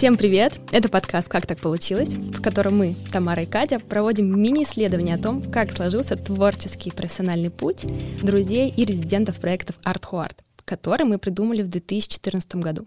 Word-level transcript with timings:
Всем 0.00 0.16
привет! 0.16 0.58
Это 0.72 0.88
подкаст 0.88 1.28
«Как 1.28 1.46
так 1.46 1.58
получилось?», 1.58 2.14
в 2.14 2.40
котором 2.40 2.78
мы, 2.78 2.94
Тамара 3.12 3.42
и 3.42 3.46
Катя, 3.46 3.78
проводим 3.78 4.34
мини-исследование 4.42 5.16
о 5.16 5.18
том, 5.18 5.42
как 5.42 5.72
сложился 5.72 6.16
творческий 6.16 6.88
и 6.88 6.92
профессиональный 6.94 7.50
путь 7.50 7.84
друзей 8.22 8.72
и 8.74 8.86
резидентов 8.86 9.38
проектов 9.38 9.76
Art 9.84 10.04
Huart, 10.10 10.36
который 10.64 11.04
мы 11.04 11.18
придумали 11.18 11.60
в 11.60 11.68
2014 11.68 12.56
году. 12.56 12.86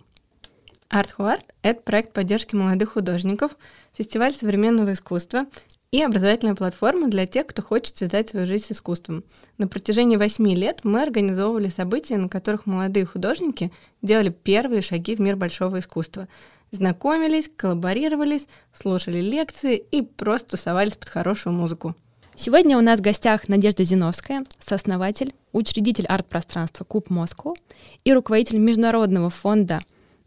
Art 0.89 1.09
Huart— 1.19 1.43
это 1.61 1.79
проект 1.81 2.13
поддержки 2.13 2.55
молодых 2.55 2.93
художников, 2.93 3.57
фестиваль 3.95 4.33
современного 4.33 4.93
искусства 4.93 5.45
и 5.91 6.01
образовательная 6.01 6.55
платформа 6.55 7.09
для 7.09 7.27
тех, 7.27 7.45
кто 7.45 7.61
хочет 7.61 7.95
связать 7.95 8.29
свою 8.29 8.47
жизнь 8.47 8.65
с 8.65 8.71
искусством. 8.71 9.23
На 9.59 9.67
протяжении 9.67 10.17
восьми 10.17 10.55
лет 10.55 10.79
мы 10.81 11.03
организовывали 11.03 11.67
события, 11.67 12.17
на 12.17 12.27
которых 12.27 12.65
молодые 12.65 13.05
художники 13.05 13.71
делали 14.01 14.29
первые 14.29 14.81
шаги 14.81 15.15
в 15.15 15.19
мир 15.19 15.35
большого 15.35 15.77
искусства— 15.77 16.27
знакомились, 16.73 17.49
коллаборировались, 17.55 18.47
слушали 18.73 19.19
лекции 19.19 19.77
и 19.77 20.01
просто 20.01 20.51
тусовались 20.51 20.95
под 20.95 21.09
хорошую 21.09 21.53
музыку. 21.53 21.95
Сегодня 22.35 22.77
у 22.77 22.81
нас 22.81 22.99
в 22.99 23.03
гостях 23.03 23.47
Надежда 23.47 23.83
Зиновская, 23.83 24.43
сооснователь, 24.57 25.35
учредитель 25.51 26.07
арт-пространства 26.07 26.83
Куб 26.83 27.11
Москву 27.11 27.55
и 28.03 28.11
руководитель 28.11 28.57
международного 28.57 29.29
фонда 29.29 29.79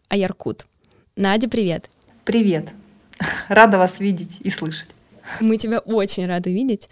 Аяркут. 0.09 0.67
Надя, 1.17 1.49
привет! 1.49 1.91
Привет! 2.25 2.69
Рада 3.49 3.77
вас 3.79 3.99
видеть 3.99 4.39
и 4.41 4.51
слышать. 4.51 4.89
Мы 5.41 5.57
тебя 5.57 5.81
очень 5.81 6.27
рады 6.27 6.53
видеть. 6.53 6.89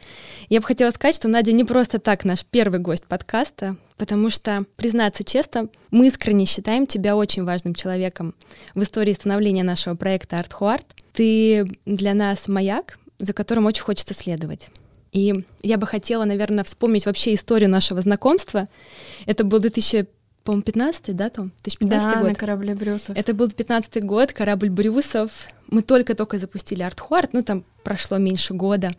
Я 0.49 0.61
бы 0.61 0.67
хотела 0.67 0.91
сказать, 0.91 1.15
что 1.15 1.29
Надя 1.29 1.53
не 1.53 1.63
просто 1.63 2.01
так 2.01 2.25
наш 2.25 2.45
первый 2.45 2.81
гость 2.81 3.05
подкаста, 3.05 3.77
потому 3.97 4.31
что, 4.31 4.65
признаться 4.77 5.25
честно, 5.25 5.69
мы 5.91 6.09
искренне 6.09 6.47
считаем 6.47 6.87
тебя 6.87 7.17
очень 7.17 7.45
важным 7.45 7.75
человеком 7.75 8.35
в 8.75 8.83
истории 8.83 9.13
становления 9.13 9.63
нашего 9.63 9.95
проекта 9.95 10.37
Huart. 10.37 10.85
Ты 11.13 11.65
для 11.87 12.15
нас 12.15 12.49
маяк, 12.49 12.99
за 13.19 13.33
которым 13.33 13.67
очень 13.67 13.83
хочется 13.83 14.15
следовать. 14.15 14.71
И 15.13 15.33
я 15.63 15.79
бы 15.79 15.87
хотела, 15.87 16.25
наверное, 16.25 16.65
вспомнить 16.65 17.07
вообще 17.07 17.35
историю 17.35 17.71
нашего 17.71 18.01
знакомства. 18.01 18.69
Это 19.27 19.45
был 19.45 19.61
2000 19.61 20.09
по-моему, 20.43 20.63
15 20.63 21.17
да, 21.17 21.31
Том? 21.31 21.53
2015 21.63 22.13
да, 22.13 22.21
год. 22.21 22.29
на 22.29 22.35
корабле 22.35 22.75
Брюсов. 22.75 23.17
Это 23.17 23.33
был 23.33 23.49
15 23.51 24.05
год, 24.05 24.33
корабль 24.33 24.69
Брюсов. 24.69 25.49
Мы 25.69 25.83
только-только 25.83 26.37
запустили 26.37 26.83
Артхуарт, 26.83 27.33
ну, 27.33 27.43
там 27.43 27.65
прошло 27.83 28.19
меньше 28.19 28.53
года. 28.53 28.93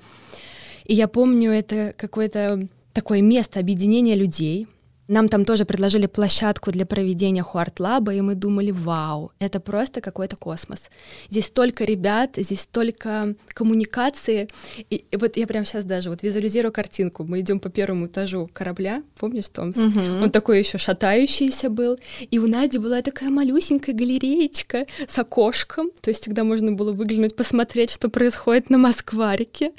И 0.86 0.96
я 0.96 1.08
помню, 1.08 1.52
это 1.52 1.94
какое-то 1.96 2.68
такое 2.94 3.22
место 3.22 3.60
объединения 3.60 4.16
людей, 4.16 4.68
нам 5.08 5.30
там 5.30 5.46
тоже 5.46 5.66
предложили 5.66 6.08
площадку 6.08 6.72
для 6.72 6.86
проведения 6.86 7.44
Хуарт-лаба, 7.44 8.14
и 8.14 8.22
мы 8.22 8.36
думали, 8.36 8.72
вау, 8.72 9.32
это 9.40 9.60
просто 9.60 10.02
какой-то 10.02 10.36
космос. 10.36 10.90
Здесь 11.30 11.46
столько 11.46 11.84
ребят, 11.84 12.32
здесь 12.38 12.62
столько 12.62 13.36
коммуникации. 13.50 14.50
И, 14.90 15.06
и 15.12 15.18
вот 15.18 15.38
я 15.38 15.46
прямо 15.48 15.66
сейчас 15.66 15.84
даже 15.84 16.10
вот 16.10 16.24
визуализирую 16.24 16.72
картинку. 16.72 17.24
Мы 17.24 17.42
идем 17.42 17.60
по 17.60 17.70
первому 17.70 18.08
этажу 18.08 18.50
корабля, 18.52 19.04
помнишь, 19.20 19.50
Томс? 19.50 19.78
Угу. 19.78 20.24
Он 20.24 20.32
такой 20.32 20.60
еще 20.60 20.78
шатающийся 20.78 21.70
был. 21.70 21.98
И 22.32 22.40
у 22.40 22.48
Нади 22.48 22.80
была 22.80 23.02
такая 23.02 23.30
малюсенькая 23.30 23.96
галереечка 23.96 24.88
с 25.08 25.20
окошком, 25.20 25.92
то 26.02 26.10
есть 26.10 26.24
тогда 26.24 26.44
можно 26.44 26.72
было 26.72 26.92
выглянуть, 26.92 27.36
посмотреть, 27.36 27.92
что 27.92 28.10
происходит 28.10 28.70
на 28.70 28.78
Москварике. 28.78 29.72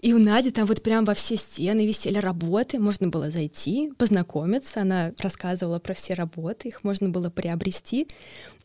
И 0.00 0.14
у 0.14 0.18
Нади 0.18 0.50
там 0.50 0.66
вот 0.66 0.82
прям 0.82 1.04
во 1.04 1.14
все 1.14 1.36
стены 1.36 1.86
висели 1.86 2.18
работы, 2.18 2.78
можно 2.78 3.08
было 3.08 3.30
зайти, 3.30 3.92
познакомиться, 3.98 4.61
нравится, 4.62 4.80
она 4.80 5.12
рассказывала 5.18 5.78
про 5.78 5.94
все 5.94 6.14
работы, 6.14 6.68
их 6.68 6.84
можно 6.84 7.08
было 7.08 7.30
приобрести. 7.30 8.08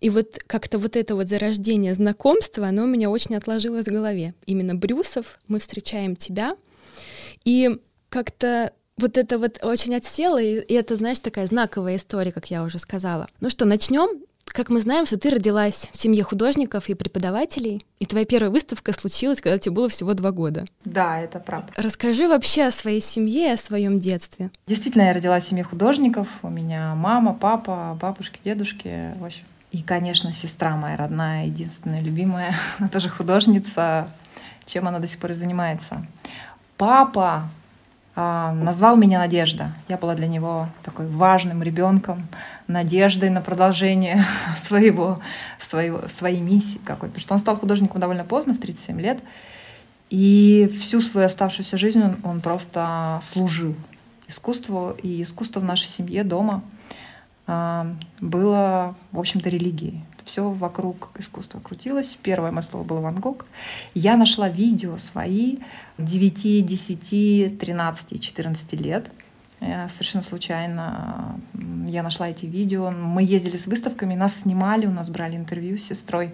И 0.02 0.10
вот 0.10 0.40
как-то 0.48 0.78
вот 0.78 0.96
это 0.96 1.16
вот 1.16 1.28
зарождение 1.28 1.94
знакомства, 1.94 2.68
оно 2.68 2.84
у 2.84 2.88
меня 2.88 3.10
очень 3.10 3.36
отложилось 3.36 3.86
в 3.88 3.92
голове. 3.92 4.34
Именно 4.46 4.76
Брюсов, 4.76 5.40
мы 5.48 5.60
встречаем 5.60 6.16
тебя, 6.16 6.52
и 7.46 7.80
как-то 8.10 8.72
вот 8.98 9.18
это 9.18 9.38
вот 9.38 9.60
очень 9.64 9.96
отсело, 9.96 10.42
и, 10.42 10.60
и 10.60 10.74
это, 10.74 10.96
знаешь, 10.96 11.20
такая 11.20 11.48
знаковая 11.48 11.98
история, 11.98 12.32
как 12.32 12.50
я 12.50 12.64
уже 12.64 12.80
сказала. 12.80 13.28
Ну 13.42 13.50
что, 13.50 13.66
начнем? 13.66 14.24
Как 14.54 14.70
мы 14.70 14.82
знаем, 14.82 15.06
что 15.06 15.18
ты 15.18 15.30
родилась 15.30 15.90
в 15.92 15.98
семье 15.98 16.24
художников 16.24 16.90
и 16.90 16.94
преподавателей, 16.94 17.86
и 18.00 18.06
твоя 18.06 18.26
первая 18.26 18.50
выставка 18.50 18.92
случилась, 18.94 19.42
когда 19.42 19.58
тебе 19.58 19.76
было 19.76 19.90
всего 19.90 20.14
два 20.14 20.32
года. 20.32 20.66
Да, 20.84 21.20
это 21.20 21.40
правда. 21.40 21.72
Расскажи 21.76 22.28
вообще 22.28 22.64
о 22.64 22.72
своей 22.72 23.02
семье 23.02 23.50
и 23.50 23.54
о 23.54 23.58
своем 23.58 24.00
детстве. 24.00 24.52
Действительно, 24.66 25.04
я 25.04 25.14
родилась 25.14 25.46
в 25.46 25.50
семье 25.50 25.64
художников. 25.64 26.28
У 26.42 26.50
меня 26.50 26.96
мама, 26.96 27.34
папа, 27.34 27.98
бабушки, 28.02 28.40
дедушки, 28.44 29.14
в 29.20 29.26
общем. 29.26 29.46
И, 29.72 29.82
конечно, 29.82 30.32
сестра 30.32 30.76
моя 30.76 30.98
родная, 30.98 31.46
единственная, 31.46 32.02
любимая. 32.02 32.56
Она 32.80 32.88
тоже 32.88 33.10
художница, 33.10 34.08
чем 34.66 34.88
она 34.88 35.00
до 35.00 35.08
сих 35.08 35.20
пор 35.20 35.32
и 35.32 35.34
занимается. 35.34 36.06
Папа 36.78 37.50
назвал 38.18 38.96
меня 38.96 39.20
Надежда. 39.20 39.72
Я 39.88 39.98
была 39.98 40.16
для 40.16 40.26
него 40.26 40.70
такой 40.84 41.08
важным 41.08 41.62
ребенком, 41.62 42.28
надеждой 42.66 43.30
на 43.30 43.42
продолжение 43.42 44.26
своего, 44.58 45.20
своего, 45.60 46.08
своей 46.08 46.42
миссии 46.42 46.80
какой-то. 46.84 47.14
Потому 47.14 47.22
что 47.22 47.34
он 47.36 47.40
стал 47.40 47.56
художником 47.58 48.02
довольно 48.02 48.24
поздно, 48.24 48.56
в 48.56 48.60
37 48.60 49.00
лет. 49.00 49.20
И 50.10 50.68
всю 50.80 51.02
свою 51.02 51.28
оставшуюся 51.28 51.78
жизнь 51.78 52.02
он, 52.02 52.18
он 52.24 52.42
просто 52.42 53.22
служил 53.24 53.76
искусству. 54.28 54.96
И 55.04 55.22
искусство 55.22 55.60
в 55.60 55.66
нашей 55.66 55.88
семье 55.88 56.24
дома 56.24 56.64
а, 57.46 57.94
было, 58.20 58.96
в 59.12 59.20
общем-то, 59.20 59.48
религией 59.50 60.04
все 60.28 60.50
вокруг 60.50 61.10
искусства 61.18 61.60
крутилось. 61.60 62.18
Первое 62.22 62.52
мое 62.52 62.62
слово 62.62 62.84
было 62.84 63.00
Ван 63.00 63.16
Гог. 63.16 63.46
Я 63.96 64.18
нашла 64.18 64.50
видео 64.50 64.98
свои 64.98 65.58
9, 65.98 66.66
10, 66.66 67.58
13 67.58 68.22
14 68.22 68.74
лет. 68.74 69.10
Я 69.60 69.90
совершенно 69.90 70.24
случайно 70.24 71.40
я 71.88 72.04
нашла 72.04 72.30
эти 72.30 72.46
видео. 72.46 72.92
Мы 72.92 73.24
ездили 73.24 73.58
с 73.58 73.66
выставками, 73.66 74.14
нас 74.14 74.42
снимали, 74.42 74.86
у 74.86 74.92
нас 74.92 75.10
брали 75.10 75.36
интервью 75.36 75.78
с 75.78 75.86
сестрой. 75.86 76.34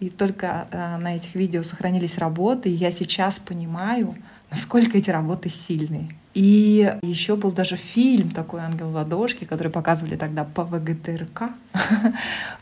И 0.00 0.08
только 0.08 0.68
э, 0.70 0.96
на 0.96 1.16
этих 1.16 1.34
видео 1.34 1.62
сохранились 1.62 2.18
работы. 2.18 2.70
И 2.70 2.74
я 2.74 2.90
сейчас 2.90 3.38
понимаю, 3.38 4.14
насколько 4.50 4.96
эти 4.96 5.10
работы 5.10 5.48
сильные. 5.48 6.08
И 6.34 6.92
еще 7.02 7.36
был 7.36 7.52
даже 7.52 7.76
фильм 7.76 8.30
такой 8.30 8.60
«Ангел 8.60 8.90
в 8.90 8.94
ладошке», 8.94 9.46
который 9.46 9.70
показывали 9.70 10.16
тогда 10.16 10.44
по 10.44 10.64
ВГТРК. 10.64 11.50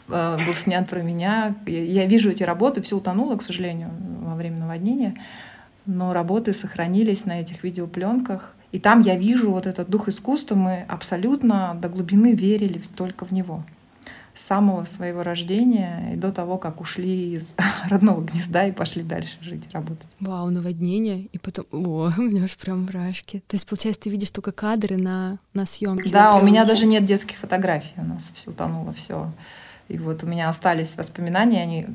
Э, 0.08 0.36
был 0.44 0.52
снят 0.52 0.86
про 0.90 1.00
меня. 1.00 1.54
Я 1.66 2.04
вижу 2.04 2.30
эти 2.30 2.42
работы, 2.42 2.82
все 2.82 2.98
утонуло, 2.98 3.36
к 3.36 3.42
сожалению, 3.42 3.90
во 4.20 4.34
время 4.34 4.58
наводнения. 4.58 5.14
Но 5.86 6.12
работы 6.12 6.52
сохранились 6.52 7.24
на 7.24 7.40
этих 7.40 7.64
видеопленках. 7.64 8.54
И 8.72 8.78
там 8.78 9.00
я 9.00 9.16
вижу 9.16 9.50
вот 9.50 9.66
этот 9.66 9.88
дух 9.88 10.08
искусства. 10.08 10.54
Мы 10.54 10.84
абсолютно 10.86 11.78
до 11.80 11.88
глубины 11.88 12.34
верили 12.34 12.82
только 12.94 13.24
в 13.24 13.32
него 13.32 13.64
с 14.34 14.40
самого 14.46 14.84
своего 14.84 15.22
рождения 15.22 16.12
и 16.14 16.16
до 16.16 16.32
того, 16.32 16.58
как 16.58 16.80
ушли 16.80 17.34
из 17.34 17.52
родного 17.88 18.22
гнезда 18.22 18.66
и 18.66 18.72
пошли 18.72 19.02
дальше 19.02 19.36
жить, 19.40 19.64
работать. 19.72 20.08
Вау, 20.20 20.50
наводнение, 20.50 21.26
и 21.26 21.38
потом, 21.38 21.66
о, 21.72 22.10
у 22.18 22.22
меня 22.22 22.44
аж 22.44 22.56
прям 22.56 22.84
мурашки. 22.84 23.42
То 23.46 23.56
есть, 23.56 23.66
получается, 23.68 24.02
ты 24.02 24.10
видишь 24.10 24.30
только 24.30 24.52
кадры 24.52 24.96
на, 24.96 25.38
на 25.54 25.66
съемке? 25.66 26.10
Да, 26.10 26.34
у 26.34 26.44
меня 26.44 26.64
даже 26.64 26.86
нет 26.86 27.04
детских 27.04 27.38
фотографий, 27.38 27.94
у 27.96 28.04
нас 28.04 28.30
все 28.34 28.50
утонуло, 28.50 28.92
все. 28.94 29.32
И 29.88 29.98
вот 29.98 30.22
у 30.22 30.26
меня 30.26 30.48
остались 30.48 30.96
воспоминания, 30.96 31.62
они 31.62 31.86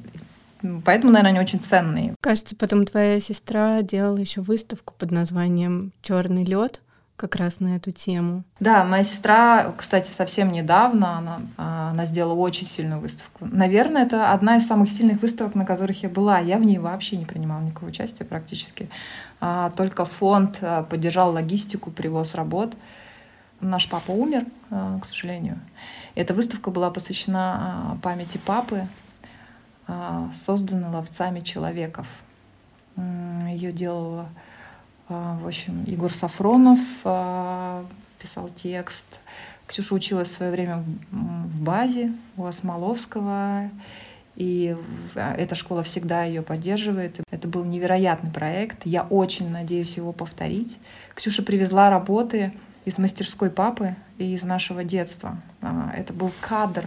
Поэтому, 0.86 1.12
наверное, 1.12 1.32
они 1.32 1.40
очень 1.40 1.60
ценные. 1.60 2.16
Кажется, 2.20 2.56
потом 2.56 2.86
твоя 2.86 3.20
сестра 3.20 3.84
делала 3.84 4.18
еще 4.18 4.42
выставку 4.42 4.96
под 4.98 5.12
названием 5.12 5.94
Черный 6.02 6.46
лед 6.46 6.82
как 7.18 7.36
раз 7.36 7.60
на 7.60 7.76
эту 7.76 7.92
тему. 7.92 8.44
Да, 8.60 8.84
моя 8.84 9.04
сестра, 9.04 9.74
кстати, 9.76 10.12
совсем 10.12 10.52
недавно, 10.52 11.18
она, 11.18 11.42
а, 11.58 11.90
она 11.90 12.06
сделала 12.06 12.36
очень 12.36 12.68
сильную 12.68 13.02
выставку. 13.02 13.46
Наверное, 13.46 14.06
это 14.06 14.32
одна 14.32 14.58
из 14.58 14.68
самых 14.68 14.88
сильных 14.90 15.22
выставок, 15.24 15.56
на 15.56 15.66
которых 15.66 16.04
я 16.04 16.10
была. 16.10 16.38
Я 16.38 16.58
в 16.58 16.62
ней 16.62 16.78
вообще 16.78 17.18
не 17.18 17.26
принимала 17.26 17.62
никакого 17.62 17.90
участия 17.90 18.24
практически. 18.24 18.88
А, 19.42 19.72
только 19.72 20.06
фонд 20.06 20.60
а, 20.62 20.84
поддержал 20.84 21.34
логистику, 21.34 21.90
привоз 21.90 22.36
работ. 22.36 22.76
Наш 23.62 23.90
папа 23.90 24.12
умер, 24.12 24.46
к 24.70 25.04
сожалению. 25.04 25.60
Эта 26.14 26.36
выставка 26.36 26.70
была 26.70 26.92
посвящена 26.92 27.98
памяти 28.04 28.38
папы, 28.38 28.88
созданной 30.46 30.90
ловцами 30.90 31.40
человеков. 31.40 32.06
Ее 32.96 33.72
делала 33.72 34.30
в 35.10 35.48
общем, 35.48 35.84
Егор 35.86 36.14
Сафронов 36.14 36.80
а, 37.04 37.86
писал 38.20 38.50
текст. 38.56 39.06
Ксюша 39.66 39.96
училась 39.96 40.30
в 40.30 40.34
свое 40.34 40.52
время 40.52 40.84
в 41.12 41.62
базе 41.62 42.12
у 42.36 42.46
Осмоловского, 42.46 43.70
и 44.36 44.76
а, 45.16 45.34
эта 45.36 45.56
школа 45.56 45.84
всегда 45.84 46.24
ее 46.24 46.42
поддерживает. 46.42 47.20
Это 47.32 47.48
был 47.48 47.64
невероятный 47.64 48.32
проект. 48.32 48.86
Я 48.86 49.04
очень 49.04 49.50
надеюсь 49.50 49.96
его 49.96 50.12
повторить. 50.12 50.78
Ксюша 51.16 51.42
привезла 51.42 51.90
работы 51.90 52.54
из 52.84 52.98
мастерской 52.98 53.50
папы 53.50 53.96
и 54.18 54.34
из 54.34 54.44
нашего 54.44 54.84
детства. 54.84 55.38
Это 55.96 56.14
был 56.14 56.32
кадр 56.42 56.86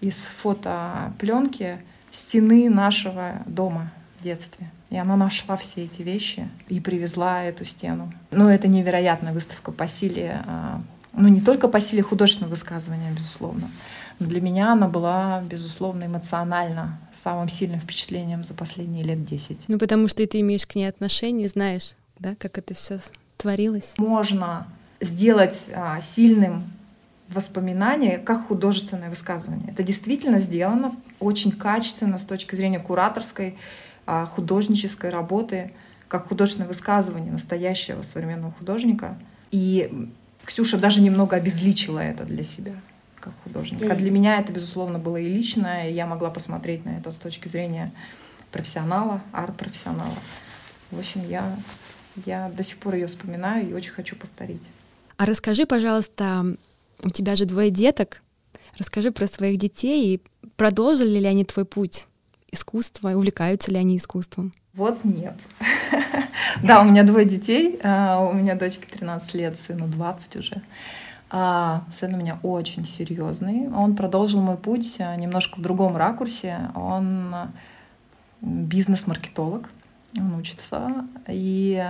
из 0.00 0.28
фотопленки 0.36 1.78
стены 2.10 2.68
нашего 2.68 3.42
дома 3.46 3.90
детстве. 4.24 4.70
И 4.90 4.96
она 4.96 5.16
нашла 5.16 5.56
все 5.56 5.84
эти 5.84 6.02
вещи 6.02 6.48
и 6.68 6.80
привезла 6.80 7.44
эту 7.44 7.64
стену. 7.64 8.12
Ну, 8.32 8.48
это 8.48 8.66
невероятная 8.66 9.32
выставка 9.32 9.70
по 9.70 9.86
силе, 9.86 10.42
а, 10.46 10.80
ну, 11.12 11.28
не 11.28 11.40
только 11.40 11.68
по 11.68 11.80
силе 11.80 12.02
художественного 12.02 12.50
высказывания, 12.50 13.12
безусловно, 13.12 13.70
но 14.18 14.26
для 14.26 14.40
меня 14.40 14.72
она 14.72 14.88
была, 14.88 15.42
безусловно, 15.42 16.04
эмоционально 16.04 16.98
самым 17.14 17.48
сильным 17.48 17.80
впечатлением 17.80 18.44
за 18.44 18.54
последние 18.54 19.04
лет 19.04 19.24
десять. 19.24 19.64
Ну, 19.68 19.78
потому 19.78 20.08
что 20.08 20.26
ты 20.26 20.40
имеешь 20.40 20.66
к 20.66 20.74
ней 20.74 20.86
отношение, 20.86 21.48
знаешь, 21.48 21.92
да, 22.18 22.34
как 22.38 22.58
это 22.58 22.74
все 22.74 23.00
творилось. 23.36 23.94
Можно 23.98 24.66
сделать 25.00 25.68
а, 25.74 26.00
сильным 26.00 26.64
воспоминание 27.28 28.18
как 28.18 28.48
художественное 28.48 29.10
высказывание. 29.10 29.72
Это 29.72 29.82
действительно 29.82 30.38
сделано 30.38 30.94
очень 31.20 31.52
качественно 31.52 32.18
с 32.18 32.22
точки 32.22 32.54
зрения 32.54 32.78
кураторской, 32.78 33.56
художнической 34.06 35.10
работы, 35.10 35.72
как 36.08 36.28
художественное 36.28 36.68
высказывание 36.68 37.32
настоящего 37.32 38.02
современного 38.02 38.52
художника. 38.52 39.18
И 39.50 40.08
Ксюша 40.44 40.78
даже 40.78 41.00
немного 41.00 41.36
обезличила 41.36 42.00
это 42.00 42.24
для 42.24 42.42
себя 42.42 42.74
как 43.24 43.32
художника. 43.42 43.90
А 43.90 43.96
для 43.96 44.10
меня 44.10 44.38
это, 44.38 44.52
безусловно, 44.52 44.98
было 44.98 45.16
и 45.16 45.26
личное, 45.26 45.88
и 45.88 45.94
я 45.94 46.06
могла 46.06 46.30
посмотреть 46.30 46.84
на 46.84 46.90
это 46.90 47.10
с 47.10 47.16
точки 47.16 47.48
зрения 47.48 47.92
профессионала, 48.52 49.22
арт-профессионала. 49.32 50.14
В 50.90 50.98
общем, 50.98 51.26
я, 51.26 51.56
я 52.26 52.50
до 52.50 52.62
сих 52.62 52.78
пор 52.78 52.94
ее 52.94 53.06
вспоминаю 53.06 53.68
и 53.68 53.72
очень 53.72 53.92
хочу 53.92 54.14
повторить. 54.14 54.68
А 55.16 55.24
расскажи, 55.24 55.64
пожалуйста, 55.64 56.56
у 57.02 57.10
тебя 57.10 57.34
же 57.34 57.46
двое 57.46 57.70
деток. 57.70 58.22
Расскажи 58.78 59.10
про 59.10 59.26
своих 59.26 59.58
детей 59.58 60.14
и 60.14 60.22
продолжили 60.56 61.18
ли 61.18 61.26
они 61.26 61.44
твой 61.44 61.64
путь 61.64 62.06
искусства, 62.54 63.10
увлекаются 63.10 63.70
ли 63.70 63.78
они 63.78 63.96
искусством? 63.96 64.52
Вот 64.74 65.04
нет. 65.04 65.34
Да, 66.62 66.80
у 66.80 66.84
меня 66.84 67.02
двое 67.02 67.24
детей. 67.24 67.78
А, 67.82 68.20
у 68.20 68.32
меня 68.32 68.54
дочке 68.54 68.86
13 68.90 69.34
лет, 69.34 69.58
сыну 69.58 69.86
20 69.86 70.36
уже. 70.36 70.62
А, 71.30 71.84
сын 71.92 72.14
у 72.14 72.16
меня 72.16 72.38
очень 72.42 72.84
серьезный. 72.84 73.68
Он 73.72 73.96
продолжил 73.96 74.40
мой 74.40 74.56
путь 74.56 74.96
а, 75.00 75.16
немножко 75.16 75.58
в 75.58 75.62
другом 75.62 75.96
ракурсе. 75.96 76.70
Он 76.74 77.34
бизнес-маркетолог. 78.40 79.68
Он 80.16 80.34
учится. 80.36 81.06
И 81.28 81.84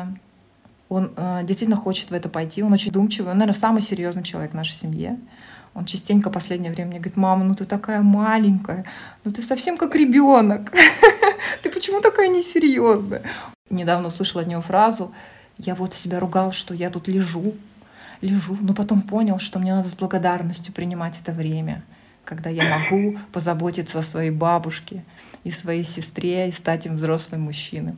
он 0.88 1.14
действительно 1.42 1.76
хочет 1.76 2.10
в 2.10 2.14
это 2.14 2.28
пойти. 2.28 2.62
Он 2.62 2.72
очень 2.72 2.92
думчивый. 2.92 3.32
Он, 3.32 3.38
наверное, 3.38 3.58
самый 3.58 3.82
серьезный 3.82 4.22
человек 4.22 4.52
в 4.52 4.54
нашей 4.54 4.76
семье. 4.76 5.18
Он 5.74 5.84
частенько 5.86 6.30
последнее 6.30 6.72
время 6.72 6.90
мне 6.90 6.98
говорит, 6.98 7.16
мама, 7.16 7.44
ну 7.44 7.54
ты 7.54 7.64
такая 7.64 8.00
маленькая, 8.00 8.84
ну 9.24 9.32
ты 9.32 9.42
совсем 9.42 9.76
как 9.76 9.94
ребенок. 9.94 10.72
Ты 11.62 11.70
почему 11.70 12.00
такая 12.00 12.28
несерьезная? 12.28 13.22
Недавно 13.70 14.08
услышала 14.08 14.42
от 14.42 14.48
него 14.48 14.62
фразу, 14.62 15.12
я 15.58 15.74
вот 15.74 15.94
себя 15.94 16.20
ругал, 16.20 16.52
что 16.52 16.74
я 16.74 16.90
тут 16.90 17.08
лежу, 17.08 17.54
лежу, 18.20 18.56
но 18.60 18.74
потом 18.74 19.02
понял, 19.02 19.38
что 19.38 19.58
мне 19.58 19.74
надо 19.74 19.88
с 19.88 19.94
благодарностью 19.94 20.72
принимать 20.72 21.20
это 21.20 21.32
время, 21.32 21.82
когда 22.24 22.50
я 22.50 22.64
могу 22.64 23.18
позаботиться 23.32 23.98
о 23.98 24.02
своей 24.02 24.30
бабушке 24.30 25.04
и 25.44 25.50
своей 25.50 25.84
сестре 25.84 26.48
и 26.48 26.52
стать 26.52 26.86
им 26.86 26.96
взрослым 26.96 27.42
мужчиной 27.42 27.94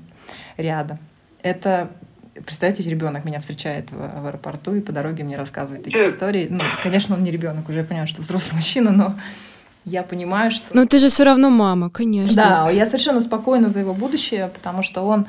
рядом. 0.56 0.98
Это 1.42 1.90
Представьте, 2.44 2.82
ребенок 2.88 3.24
меня 3.24 3.40
встречает 3.40 3.90
в, 3.90 3.96
в 3.96 4.26
аэропорту 4.26 4.74
и 4.74 4.80
по 4.80 4.92
дороге 4.92 5.24
мне 5.24 5.36
рассказывает 5.36 5.84
такие 5.84 6.08
истории. 6.08 6.48
Ну, 6.50 6.62
конечно, 6.82 7.14
он 7.14 7.24
не 7.24 7.30
ребенок, 7.30 7.68
уже 7.68 7.80
я 7.80 7.84
понимаю, 7.84 8.06
что 8.06 8.22
взрослый 8.22 8.56
мужчина, 8.56 8.92
но 8.92 9.16
я 9.84 10.02
понимаю, 10.02 10.50
что... 10.50 10.64
Но 10.74 10.84
ты 10.86 10.98
же 10.98 11.08
все 11.08 11.24
равно 11.24 11.48
мама, 11.48 11.90
конечно. 11.90 12.34
Да, 12.34 12.70
я 12.70 12.86
совершенно 12.86 13.20
спокойна 13.20 13.68
за 13.68 13.80
его 13.80 13.94
будущее, 13.94 14.50
потому 14.52 14.82
что 14.82 15.02
он 15.06 15.26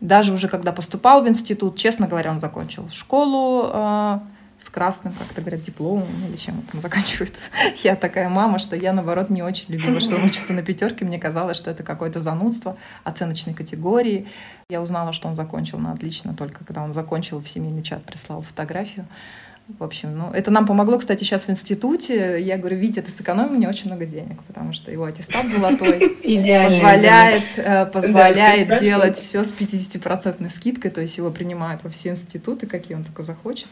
даже 0.00 0.32
уже 0.32 0.48
когда 0.48 0.72
поступал 0.72 1.22
в 1.22 1.28
институт, 1.28 1.76
честно 1.76 2.06
говоря, 2.06 2.30
он 2.30 2.40
закончил 2.40 2.88
школу, 2.90 3.70
э, 3.72 4.18
с 4.58 4.68
красным, 4.68 5.12
как 5.12 5.28
то 5.28 5.40
говорят, 5.40 5.62
дипломом 5.62 6.08
или 6.28 6.36
чем 6.36 6.62
там 6.72 6.80
заканчивает. 6.80 7.38
Я 7.82 7.94
такая 7.94 8.28
мама, 8.28 8.58
что 8.58 8.74
я, 8.74 8.92
наоборот, 8.92 9.28
не 9.28 9.42
очень 9.42 9.66
любила, 9.68 10.00
что 10.00 10.16
он 10.16 10.24
учится 10.24 10.52
на 10.52 10.62
пятерке. 10.62 11.04
Мне 11.04 11.18
казалось, 11.18 11.56
что 11.56 11.70
это 11.70 11.82
какое-то 11.82 12.20
занудство 12.20 12.76
оценочной 13.04 13.54
категории. 13.54 14.26
Я 14.70 14.80
узнала, 14.80 15.12
что 15.12 15.28
он 15.28 15.34
закончил 15.34 15.78
на 15.78 15.92
отлично 15.92 16.34
только 16.34 16.64
когда 16.64 16.82
он 16.82 16.94
закончил 16.94 17.40
в 17.40 17.48
семейный 17.48 17.82
чат, 17.82 18.04
прислал 18.04 18.40
фотографию. 18.40 19.06
В 19.78 19.82
общем, 19.82 20.16
ну, 20.16 20.30
это 20.30 20.52
нам 20.52 20.64
помогло, 20.64 20.96
кстати, 20.96 21.24
сейчас 21.24 21.42
в 21.42 21.50
институте. 21.50 22.40
Я 22.40 22.56
говорю, 22.56 22.76
Витя, 22.76 23.02
ты 23.02 23.10
сэкономил 23.10 23.50
мне 23.50 23.68
очень 23.68 23.86
много 23.86 24.06
денег, 24.06 24.40
потому 24.44 24.72
что 24.72 24.92
его 24.92 25.04
аттестат 25.04 25.46
золотой 25.46 26.16
позволяет, 26.68 27.44
э, 27.56 27.86
позволяет 27.86 28.80
делать 28.80 29.18
все 29.18 29.42
с 29.42 29.52
50% 29.52 30.50
скидкой, 30.54 30.92
то 30.92 31.00
есть 31.00 31.16
его 31.18 31.32
принимают 31.32 31.82
во 31.82 31.90
все 31.90 32.10
институты, 32.10 32.68
какие 32.68 32.96
он 32.96 33.02
только 33.04 33.24
захочет 33.24 33.66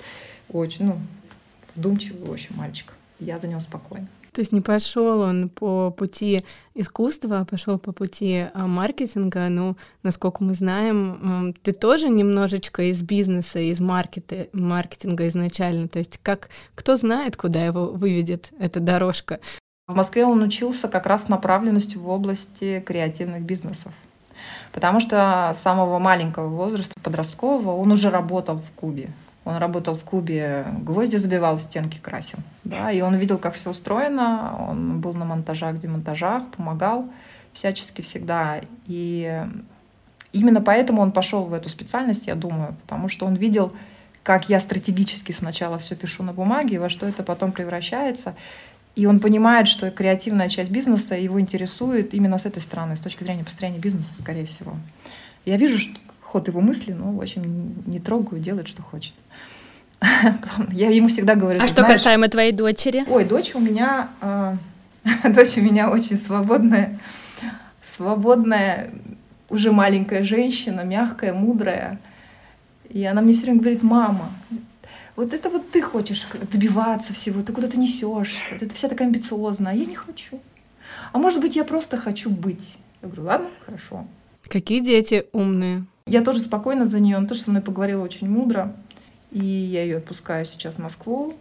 очень, 0.50 0.87
ну, 0.87 0.99
вдумчивый, 1.75 2.29
в 2.29 2.32
общем, 2.32 2.56
мальчик. 2.56 2.93
Я 3.20 3.38
за 3.38 3.49
него 3.49 3.61
спокойна. 3.61 4.08
То 4.35 4.41
есть 4.41 4.50
не 4.50 4.61
пошел 4.61 5.20
он 5.20 5.49
по 5.49 5.93
пути 5.93 6.44
искусства, 6.75 7.41
а 7.41 7.44
пошел 7.44 7.79
по 7.79 7.93
пути 7.93 8.46
а, 8.52 8.67
маркетинга. 8.67 9.49
Ну, 9.49 9.76
насколько 10.02 10.43
мы 10.43 10.55
знаем, 10.55 11.55
ты 11.62 11.70
тоже 11.70 12.08
немножечко 12.08 12.82
из 12.82 13.00
бизнеса, 13.00 13.61
из 13.61 13.79
маркета, 13.79 14.49
маркетинга 14.52 15.29
изначально. 15.29 15.87
То 15.87 16.00
есть 16.00 16.19
как 16.20 16.49
кто 16.75 16.96
знает, 16.96 17.37
куда 17.37 17.64
его 17.64 17.87
выведет 17.93 18.52
эта 18.58 18.81
дорожка. 18.81 19.38
В 19.87 19.94
Москве 19.94 20.25
он 20.25 20.43
учился 20.43 20.88
как 20.88 21.06
раз 21.06 21.29
направленностью 21.29 22.00
в 22.00 22.08
области 22.08 22.82
креативных 22.85 23.43
бизнесов. 23.43 23.93
Потому 24.73 24.99
что 24.99 25.52
с 25.56 25.62
самого 25.62 26.00
маленького 26.00 26.49
возраста, 26.49 26.94
подросткового, 27.00 27.76
он 27.76 27.93
уже 27.93 28.11
работал 28.11 28.58
в 28.58 28.70
Кубе. 28.73 29.11
Он 29.44 29.56
работал 29.56 29.94
в 29.94 30.05
клубе, 30.05 30.67
гвозди 30.81 31.17
забивал, 31.17 31.58
стенки 31.58 31.99
красил. 31.99 32.38
Да, 32.64 32.91
и 32.91 33.02
он 33.02 33.14
видел, 33.17 33.38
как 33.38 33.55
все 33.55 33.70
устроено. 33.70 34.56
Он 34.69 35.00
был 35.00 35.12
на 35.12 35.25
монтажах, 35.25 35.79
демонтажах, 35.79 36.50
помогал 36.56 37.11
всячески 37.52 38.02
всегда. 38.02 38.61
И 38.87 39.46
именно 40.32 40.61
поэтому 40.61 41.02
он 41.02 41.12
пошел 41.12 41.44
в 41.44 41.52
эту 41.52 41.69
специальность, 41.69 42.26
я 42.26 42.35
думаю, 42.35 42.75
потому 42.82 43.08
что 43.08 43.26
он 43.26 43.35
видел, 43.35 43.73
как 44.23 44.49
я 44.49 44.61
стратегически 44.61 45.32
сначала 45.32 45.79
все 45.79 45.94
пишу 45.94 46.23
на 46.23 46.32
бумаге, 46.32 46.81
во 46.81 46.88
что 46.88 47.06
это 47.06 47.23
потом 47.23 47.52
превращается. 47.52 48.35
И 48.96 49.06
он 49.06 49.20
понимает, 49.20 49.69
что 49.69 49.91
креативная 49.91 50.49
часть 50.49 50.70
бизнеса 50.70 51.17
его 51.17 51.41
интересует 51.41 52.14
именно 52.14 52.38
с 52.38 52.46
этой 52.46 52.62
стороны, 52.62 52.96
с 52.96 53.00
точки 53.00 53.25
зрения 53.25 53.44
построения 53.44 53.79
бизнеса, 53.79 54.11
скорее 54.19 54.46
всего. 54.46 54.77
Я 55.44 55.56
вижу, 55.56 55.79
что 55.79 55.98
ход 56.34 56.48
его 56.48 56.60
мысли, 56.60 56.91
но, 56.93 57.12
в 57.12 57.20
общем, 57.20 57.74
не 57.86 58.00
трогаю, 58.00 58.43
делает, 58.43 58.67
что 58.67 58.82
хочет. 58.82 59.14
Я 60.72 60.91
ему 60.91 61.06
всегда 61.06 61.36
говорю. 61.36 61.62
А 61.62 61.69
что 61.69 61.82
знаешь, 61.82 62.00
касаемо 62.00 62.29
твоей 62.29 62.50
дочери? 62.50 63.05
Ой, 63.06 63.24
дочь 63.24 63.55
у 63.55 63.60
меня, 63.60 64.08
э, 64.20 64.56
дочь 65.29 65.56
у 65.56 65.60
меня 65.60 65.88
очень 65.88 66.19
свободная, 66.19 66.98
свободная, 67.82 68.91
уже 69.48 69.70
маленькая 69.70 70.24
женщина, 70.24 70.81
мягкая, 70.81 71.32
мудрая. 71.32 72.00
И 72.91 73.05
она 73.05 73.22
мне 73.22 73.32
все 73.32 73.44
время 73.44 73.60
говорит, 73.60 73.84
мама, 73.84 74.29
вот 75.14 75.34
это 75.34 75.48
вот 75.50 75.70
ты 75.70 75.82
хочешь 75.82 76.26
добиваться 76.50 77.12
всего, 77.12 77.43
ты 77.43 77.53
куда-то 77.53 77.79
несешь, 77.79 78.41
ты 78.58 78.69
вся 78.70 78.88
такая 78.88 79.06
амбициозная, 79.06 79.70
а 79.70 79.76
я 79.76 79.84
не 79.84 79.94
хочу. 79.94 80.41
А 81.12 81.19
может 81.19 81.41
быть, 81.41 81.55
я 81.55 81.62
просто 81.62 81.96
хочу 81.96 82.29
быть. 82.29 82.79
Я 83.03 83.06
говорю, 83.06 83.22
ладно, 83.22 83.50
хорошо. 83.64 84.05
Какие 84.48 84.81
дети 84.81 85.26
умные. 85.32 85.84
Я 86.06 86.20
тоже 86.20 86.41
спокойно 86.41 86.84
за 86.84 87.01
нее, 87.01 87.17
она 87.17 87.27
тоже 87.27 87.41
со 87.41 87.51
мной 87.51 87.63
поговорила 87.63 88.03
очень 88.03 88.29
мудро, 88.29 88.75
и 89.31 89.43
я 89.43 89.82
ее 89.82 89.96
отпускаю 89.96 90.44
сейчас 90.44 90.75
в 90.75 90.79
Москву. 90.81 91.32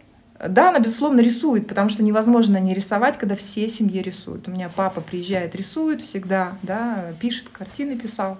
Да, 0.48 0.70
она, 0.70 0.78
безусловно, 0.78 1.20
рисует, 1.20 1.68
потому 1.68 1.90
что 1.90 2.02
невозможно 2.02 2.56
не 2.56 2.72
рисовать, 2.72 3.18
когда 3.18 3.36
все 3.36 3.68
семьи 3.68 4.00
рисуют. 4.00 4.48
У 4.48 4.50
меня 4.50 4.70
папа 4.74 5.02
приезжает, 5.02 5.54
рисует 5.54 6.00
всегда, 6.00 6.56
да, 6.62 7.12
пишет, 7.20 7.50
картины 7.52 7.98
писал. 7.98 8.38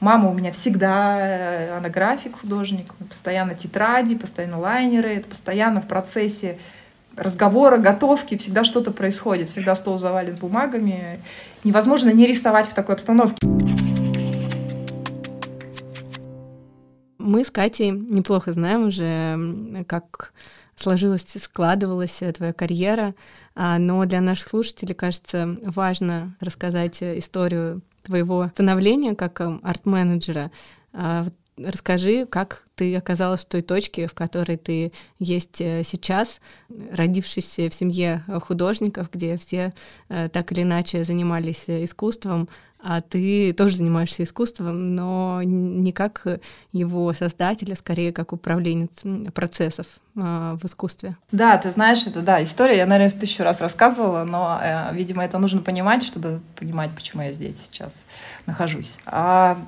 Мама 0.00 0.30
у 0.30 0.34
меня 0.34 0.50
всегда, 0.50 1.18
э, 1.20 1.76
она 1.76 1.90
график, 1.90 2.40
художник, 2.40 2.94
постоянно 3.10 3.54
тетради, 3.54 4.16
постоянно 4.16 4.58
лайнеры, 4.58 5.14
это 5.14 5.28
постоянно 5.28 5.82
в 5.82 5.86
процессе 5.86 6.58
разговора, 7.16 7.76
готовки, 7.76 8.38
всегда 8.38 8.64
что-то 8.64 8.92
происходит, 8.92 9.50
всегда 9.50 9.76
стол 9.76 9.98
завален 9.98 10.36
бумагами. 10.36 11.20
Невозможно 11.64 12.10
не 12.10 12.26
рисовать 12.26 12.66
в 12.66 12.72
такой 12.72 12.94
обстановке. 12.94 13.46
Мы 17.26 17.44
с 17.44 17.50
Катей 17.50 17.90
неплохо 17.90 18.52
знаем 18.52 18.86
уже, 18.86 19.84
как 19.88 20.32
сложилась, 20.76 21.26
складывалась 21.40 22.22
твоя 22.34 22.52
карьера, 22.52 23.16
а, 23.56 23.78
но 23.78 24.04
для 24.04 24.20
наших 24.20 24.46
слушателей, 24.46 24.94
кажется, 24.94 25.56
важно 25.64 26.36
рассказать 26.38 27.02
историю 27.02 27.82
твоего 28.04 28.48
становления 28.54 29.16
как 29.16 29.40
эм, 29.40 29.58
арт-менеджера. 29.64 30.52
А, 30.92 31.26
расскажи, 31.56 32.26
как 32.26 32.62
ты 32.76 32.94
оказалась 32.94 33.40
в 33.40 33.48
той 33.48 33.62
точке, 33.62 34.06
в 34.06 34.14
которой 34.14 34.56
ты 34.56 34.92
есть 35.18 35.60
э, 35.60 35.82
сейчас, 35.82 36.40
родившись 36.92 37.56
в 37.56 37.72
семье 37.72 38.22
художников, 38.42 39.10
где 39.10 39.36
все 39.36 39.74
э, 40.08 40.28
так 40.28 40.52
или 40.52 40.62
иначе 40.62 41.04
занимались 41.04 41.64
искусством, 41.66 42.48
а 42.82 43.00
ты 43.00 43.52
тоже 43.52 43.78
занимаешься 43.78 44.22
искусством, 44.22 44.94
но 44.94 45.40
не 45.42 45.92
как 45.92 46.26
его 46.72 47.12
создатель, 47.12 47.72
а 47.72 47.76
скорее 47.76 48.12
как 48.12 48.32
управленец 48.32 49.02
процессов 49.32 49.86
э, 50.14 50.56
в 50.60 50.64
искусстве. 50.64 51.16
Да, 51.32 51.56
ты 51.58 51.70
знаешь, 51.70 52.06
это 52.06 52.20
да, 52.20 52.42
история, 52.42 52.76
я, 52.76 52.86
наверное, 52.86 53.18
тысячу 53.18 53.42
раз 53.42 53.60
рассказывала, 53.60 54.24
но, 54.24 54.60
э, 54.62 54.94
видимо, 54.94 55.24
это 55.24 55.38
нужно 55.38 55.60
понимать, 55.60 56.04
чтобы 56.04 56.40
понимать, 56.54 56.90
почему 56.94 57.22
я 57.22 57.32
здесь 57.32 57.60
сейчас 57.60 58.04
нахожусь. 58.46 58.98
А, 59.06 59.58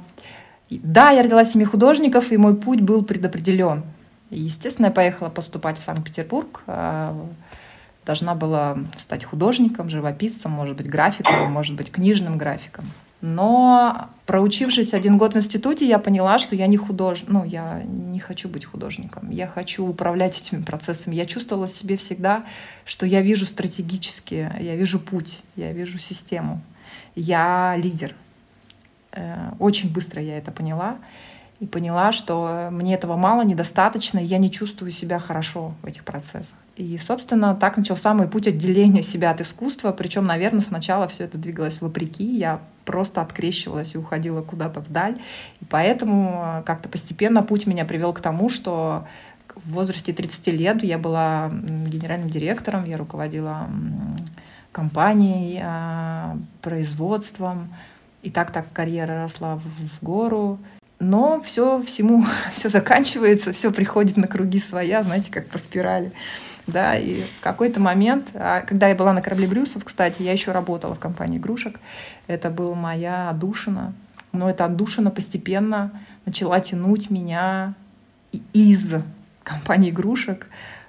да, 0.70 1.10
я 1.10 1.22
родилась 1.22 1.48
в 1.48 1.52
семье 1.52 1.66
художников, 1.66 2.30
и 2.30 2.36
мой 2.36 2.54
путь 2.54 2.80
был 2.80 3.04
предопределен. 3.04 3.84
Естественно, 4.30 4.86
я 4.86 4.92
поехала 4.92 5.30
поступать 5.30 5.78
в 5.78 5.82
Санкт-Петербург, 5.82 6.62
а, 6.66 7.16
должна 8.08 8.34
была 8.34 8.78
стать 8.98 9.22
художником, 9.24 9.90
живописцем, 9.90 10.50
может 10.50 10.76
быть, 10.76 10.88
графиком, 10.88 11.52
может 11.52 11.76
быть, 11.76 11.92
книжным 11.92 12.38
графиком. 12.38 12.86
Но 13.20 14.08
проучившись 14.24 14.94
один 14.94 15.18
год 15.18 15.34
в 15.34 15.36
институте, 15.36 15.86
я 15.86 15.98
поняла, 15.98 16.38
что 16.38 16.56
я 16.56 16.66
не 16.68 16.78
художник, 16.78 17.28
ну, 17.28 17.44
я 17.44 17.82
не 17.84 18.18
хочу 18.18 18.48
быть 18.48 18.64
художником, 18.64 19.30
я 19.30 19.46
хочу 19.46 19.86
управлять 19.86 20.40
этими 20.40 20.62
процессами. 20.62 21.16
Я 21.16 21.26
чувствовала 21.26 21.66
в 21.66 21.70
себе 21.70 21.98
всегда, 21.98 22.44
что 22.86 23.04
я 23.04 23.20
вижу 23.20 23.44
стратегически, 23.44 24.50
я 24.58 24.74
вижу 24.76 25.00
путь, 25.00 25.42
я 25.56 25.72
вижу 25.72 25.98
систему, 25.98 26.62
я 27.14 27.76
лидер. 27.76 28.14
Э, 29.12 29.50
очень 29.58 29.92
быстро 29.92 30.22
я 30.22 30.38
это 30.38 30.50
поняла 30.50 30.96
и 31.60 31.66
поняла, 31.66 32.12
что 32.12 32.68
мне 32.70 32.94
этого 32.94 33.16
мало, 33.16 33.42
недостаточно, 33.42 34.18
и 34.18 34.24
я 34.24 34.38
не 34.38 34.50
чувствую 34.50 34.92
себя 34.92 35.18
хорошо 35.18 35.74
в 35.82 35.86
этих 35.86 36.04
процессах. 36.04 36.56
И, 36.78 36.96
собственно, 36.96 37.56
так 37.56 37.76
начался 37.76 38.14
мой 38.14 38.28
путь 38.28 38.46
отделения 38.46 39.02
себя 39.02 39.32
от 39.32 39.40
искусства. 39.40 39.90
Причем, 39.90 40.26
наверное, 40.26 40.60
сначала 40.60 41.08
все 41.08 41.24
это 41.24 41.36
двигалось 41.36 41.80
вопреки. 41.80 42.24
Я 42.24 42.60
просто 42.84 43.20
открещивалась 43.20 43.96
и 43.96 43.98
уходила 43.98 44.42
куда-то 44.42 44.78
вдаль. 44.78 45.16
И 45.60 45.64
поэтому 45.64 46.40
э, 46.40 46.62
как-то 46.64 46.88
постепенно 46.88 47.42
путь 47.42 47.66
меня 47.66 47.84
привел 47.84 48.12
к 48.12 48.20
тому, 48.20 48.48
что 48.48 49.08
в 49.56 49.72
возрасте 49.72 50.12
30 50.12 50.46
лет 50.48 50.84
я 50.84 50.98
была 50.98 51.50
генеральным 51.50 52.30
директором, 52.30 52.84
я 52.84 52.96
руководила 52.96 53.68
компанией, 54.70 55.60
а, 55.60 56.38
производством. 56.62 57.74
И 58.22 58.30
так 58.30 58.52
так 58.52 58.72
карьера 58.72 59.22
росла 59.22 59.56
в 59.56 60.04
гору. 60.04 60.60
Но 61.00 61.40
все 61.40 61.82
всему 61.82 62.24
все 62.52 62.68
заканчивается, 62.68 63.52
все 63.52 63.72
приходит 63.72 64.16
на 64.16 64.28
круги 64.28 64.60
своя, 64.60 65.02
знаете, 65.02 65.32
как 65.32 65.48
по 65.48 65.58
спирали 65.58 66.12
да, 66.68 66.96
и 66.96 67.22
в 67.22 67.40
какой-то 67.40 67.80
момент, 67.80 68.30
а, 68.34 68.60
когда 68.60 68.88
я 68.88 68.94
была 68.94 69.12
на 69.14 69.22
корабле 69.22 69.48
Брюсов, 69.48 69.84
кстати, 69.84 70.22
я 70.22 70.32
еще 70.32 70.52
работала 70.52 70.94
в 70.94 70.98
компании 70.98 71.38
игрушек, 71.38 71.80
это 72.26 72.50
была 72.50 72.74
моя 72.74 73.30
отдушина, 73.30 73.94
но 74.32 74.50
эта 74.50 74.66
отдушина 74.66 75.10
постепенно 75.10 75.90
начала 76.26 76.60
тянуть 76.60 77.10
меня 77.10 77.74
из 78.52 78.94
компании 79.42 79.90
игрушек 79.90 80.46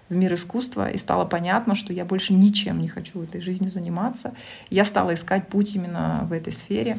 в 0.09 0.15
мир 0.15 0.33
искусства, 0.33 0.89
и 0.89 0.97
стало 0.97 1.23
понятно, 1.23 1.75
что 1.75 1.93
я 1.93 2.03
больше 2.03 2.33
ничем 2.33 2.81
не 2.81 2.89
хочу 2.89 3.19
в 3.19 3.23
этой 3.23 3.39
жизни 3.39 3.67
заниматься. 3.67 4.33
Я 4.69 4.83
стала 4.83 5.13
искать 5.13 5.47
путь 5.47 5.75
именно 5.75 6.27
в 6.29 6.33
этой 6.33 6.51
сфере. 6.51 6.97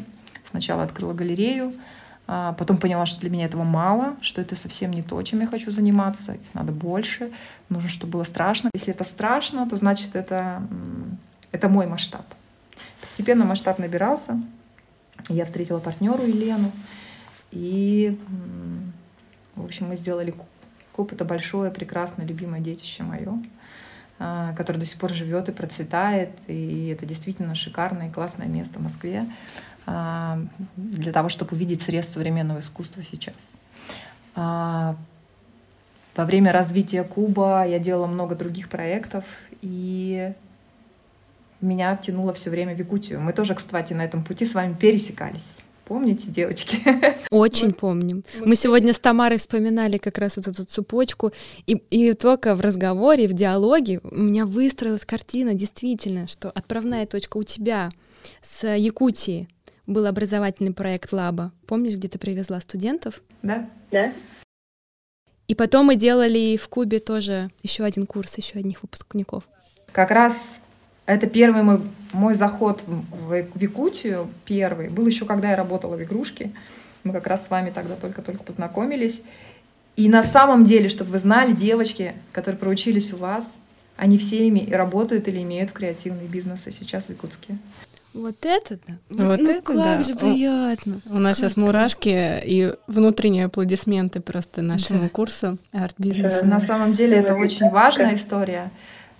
Сначала 0.48 0.84
открыла 0.84 1.12
галерею, 1.12 1.74
потом 2.58 2.78
поняла, 2.78 3.06
что 3.06 3.20
для 3.20 3.30
меня 3.30 3.46
этого 3.46 3.64
мало, 3.64 4.16
что 4.20 4.40
это 4.40 4.54
совсем 4.54 4.92
не 4.92 5.02
то, 5.02 5.20
чем 5.22 5.40
я 5.40 5.48
хочу 5.48 5.72
заниматься. 5.72 6.36
Надо 6.54 6.70
больше. 6.70 7.32
Нужно, 7.68 7.88
чтобы 7.88 8.12
было 8.12 8.24
страшно. 8.24 8.70
Если 8.72 8.94
это 8.94 9.02
страшно, 9.02 9.68
то 9.68 9.76
значит 9.76 10.14
это, 10.14 10.62
это 11.50 11.68
мой 11.68 11.88
масштаб. 11.88 12.24
Постепенно 13.00 13.44
масштаб 13.44 13.80
набирался. 13.80 14.40
Я 15.28 15.44
встретила 15.44 15.80
партнеру 15.80 16.22
Елену. 16.22 16.70
И, 17.50 18.16
в 19.56 19.64
общем, 19.64 19.88
мы 19.88 19.96
сделали 19.96 20.32
куб. 20.92 21.12
Это 21.12 21.24
большое, 21.24 21.72
прекрасное, 21.72 22.26
любимое 22.26 22.60
детище 22.60 23.02
мое 23.02 23.42
а, 24.22 24.52
которое 24.52 24.78
до 24.78 24.84
сих 24.84 24.98
пор 24.98 25.12
живет 25.12 25.48
и 25.48 25.52
процветает. 25.52 26.30
И 26.46 26.88
это 26.88 27.06
действительно 27.06 27.54
шикарное 27.54 28.08
и 28.08 28.12
классное 28.12 28.48
место 28.48 28.78
в 28.78 28.82
Москве. 28.82 29.26
А, 29.86 30.38
для 30.76 31.12
того, 31.12 31.28
чтобы 31.28 31.54
увидеть 31.54 31.82
срез 31.82 32.08
современного 32.08 32.60
искусства 32.60 33.02
сейчас. 33.02 33.34
А, 34.34 34.96
во 36.16 36.24
время 36.24 36.52
развития 36.52 37.02
Куба 37.02 37.64
я 37.66 37.78
делала 37.78 38.06
много 38.06 38.34
других 38.34 38.68
проектов, 38.68 39.24
и 39.62 40.32
меня 41.60 41.96
тянуло 41.96 42.32
все 42.32 42.50
время 42.50 42.74
в 42.74 42.78
Якутию. 42.78 43.20
Мы 43.20 43.32
тоже, 43.32 43.54
кстати, 43.54 43.92
на 43.92 44.04
этом 44.04 44.24
пути 44.24 44.44
с 44.44 44.54
вами 44.54 44.74
пересекались. 44.74 45.58
Помните, 45.84 46.28
девочки? 46.28 46.78
Очень 47.30 47.72
помним. 47.72 48.22
Мы 48.44 48.54
сегодня 48.54 48.92
с 48.92 49.00
Тамарой 49.00 49.38
вспоминали 49.38 49.98
как 49.98 50.18
раз 50.18 50.36
вот 50.36 50.46
эту 50.46 50.64
цепочку, 50.64 51.32
и, 51.66 51.72
и 51.90 52.12
только 52.12 52.54
в 52.54 52.60
разговоре, 52.60 53.26
в 53.26 53.32
диалоге 53.32 54.00
у 54.04 54.16
меня 54.16 54.46
выстроилась 54.46 55.04
картина, 55.04 55.54
действительно, 55.54 56.28
что 56.28 56.48
отправная 56.50 57.06
точка 57.06 57.38
у 57.38 57.42
тебя 57.42 57.88
с 58.40 58.68
Якутии, 58.68 59.48
был 59.86 60.06
образовательный 60.06 60.72
проект 60.72 61.12
Лаба. 61.12 61.52
Помнишь, 61.66 61.94
где 61.94 62.08
ты 62.08 62.18
привезла 62.18 62.60
студентов? 62.60 63.22
Да. 63.42 63.68
Да. 63.90 64.12
И 65.48 65.54
потом 65.54 65.86
мы 65.86 65.96
делали 65.96 66.56
в 66.56 66.68
Кубе 66.68 67.00
тоже 67.00 67.50
еще 67.62 67.84
один 67.84 68.06
курс, 68.06 68.38
еще 68.38 68.58
одних 68.58 68.82
выпускников. 68.82 69.42
Как 69.92 70.12
раз 70.12 70.58
это 71.06 71.26
первый 71.26 71.64
мой, 71.64 71.80
мой 72.12 72.34
заход 72.34 72.84
в, 72.86 73.42
в 73.42 73.60
Якутию, 73.60 74.30
первый. 74.44 74.90
Был 74.90 75.06
еще, 75.08 75.24
когда 75.24 75.50
я 75.50 75.56
работала 75.56 75.96
в 75.96 76.02
игрушке. 76.04 76.52
Мы 77.02 77.12
как 77.12 77.26
раз 77.26 77.46
с 77.46 77.50
вами 77.50 77.70
тогда 77.70 77.96
только-только 77.96 78.44
познакомились. 78.44 79.20
И 79.96 80.08
на 80.08 80.22
самом 80.22 80.64
деле, 80.64 80.88
чтобы 80.88 81.10
вы 81.10 81.18
знали, 81.18 81.52
девочки, 81.52 82.14
которые 82.30 82.58
проучились 82.58 83.12
у 83.12 83.16
вас, 83.16 83.54
они 83.96 84.18
все 84.18 84.46
ими 84.46 84.70
работают 84.70 85.26
или 85.26 85.42
имеют 85.42 85.72
креативные 85.72 86.28
бизнесы 86.28 86.70
сейчас 86.70 87.06
в 87.06 87.10
Якутске. 87.10 87.58
Вот 88.12 88.36
это 88.42 88.78
да. 88.86 88.94
Вот 89.08 89.40
ну, 89.40 89.50
это 89.50 89.62
как 89.62 89.76
да. 89.76 90.02
же 90.02 90.14
приятно. 90.14 91.00
У, 91.06 91.16
у 91.16 91.18
нас 91.18 91.36
как 91.36 91.50
сейчас 91.50 91.56
мурашки 91.56 92.42
и 92.44 92.74
внутренние 92.86 93.44
аплодисменты 93.44 94.20
просто 94.20 94.62
нашему 94.62 95.02
да. 95.02 95.08
курсу 95.08 95.58
арт-бизнеса. 95.72 96.44
На 96.44 96.60
самом 96.60 96.92
деле 96.92 97.18
это 97.18 97.34
очень 97.34 97.70
важная 97.70 98.16
история. 98.16 98.70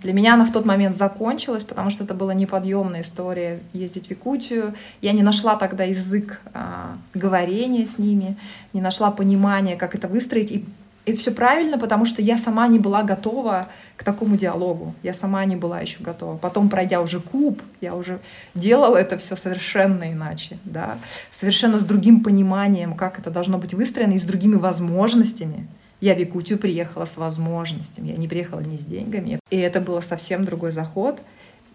Для 0.03 0.15
меня 0.15 0.35
она 0.35 0.47
в 0.47 0.53
тот 0.53 0.65
момент 0.65 0.97
закончилась, 0.97 1.63
потому 1.63 1.91
что 1.91 2.05
это 2.05 2.15
была 2.15 2.33
неподъемная 2.33 3.03
история 3.03 3.61
ездить 3.73 4.07
в 4.07 4.11
Якутию. 4.11 4.75
Я 5.03 5.13
не 5.13 5.23
нашла 5.23 5.57
тогда 5.57 5.85
язык 5.85 6.41
а, 6.55 6.97
говорения 7.13 7.87
с 7.87 7.99
ними, 7.99 8.37
не 8.73 8.81
нашла 8.81 9.11
понимания, 9.11 9.77
как 9.77 9.95
это 9.95 10.09
выстроить. 10.09 10.51
И 10.53 10.65
это 11.07 11.19
все 11.19 11.31
правильно, 11.31 11.79
потому 11.79 12.05
что 12.05 12.23
я 12.23 12.37
сама 12.39 12.67
не 12.69 12.79
была 12.79 13.03
готова 13.03 13.69
к 13.97 14.05
такому 14.05 14.37
диалогу. 14.37 14.95
Я 15.03 15.15
сама 15.15 15.45
не 15.45 15.57
была 15.57 15.81
еще 15.81 16.03
готова. 16.03 16.37
Потом, 16.37 16.69
пройдя 16.69 17.01
уже 17.01 17.21
куб, 17.21 17.63
я 17.81 17.95
уже 17.95 18.21
делала 18.55 18.97
это 18.97 19.19
все 19.19 19.37
совершенно 19.37 20.13
иначе, 20.13 20.59
да, 20.65 20.99
совершенно 21.31 21.79
с 21.79 21.85
другим 21.85 22.23
пониманием, 22.23 22.95
как 22.95 23.19
это 23.19 23.31
должно 23.31 23.59
быть 23.59 23.75
выстроено, 23.75 24.13
и 24.13 24.19
с 24.19 24.25
другими 24.25 24.57
возможностями. 24.57 25.67
Я 26.01 26.15
в 26.15 26.19
Якутию 26.19 26.59
приехала 26.59 27.05
с 27.05 27.19
возможностями, 27.19 28.09
я 28.09 28.17
не 28.17 28.27
приехала 28.27 28.61
ни 28.61 28.79
с 28.79 28.85
деньгами. 28.85 29.39
И 29.51 29.59
это 29.59 29.81
был 29.81 30.01
совсем 30.01 30.45
другой 30.45 30.73
заход. 30.73 31.21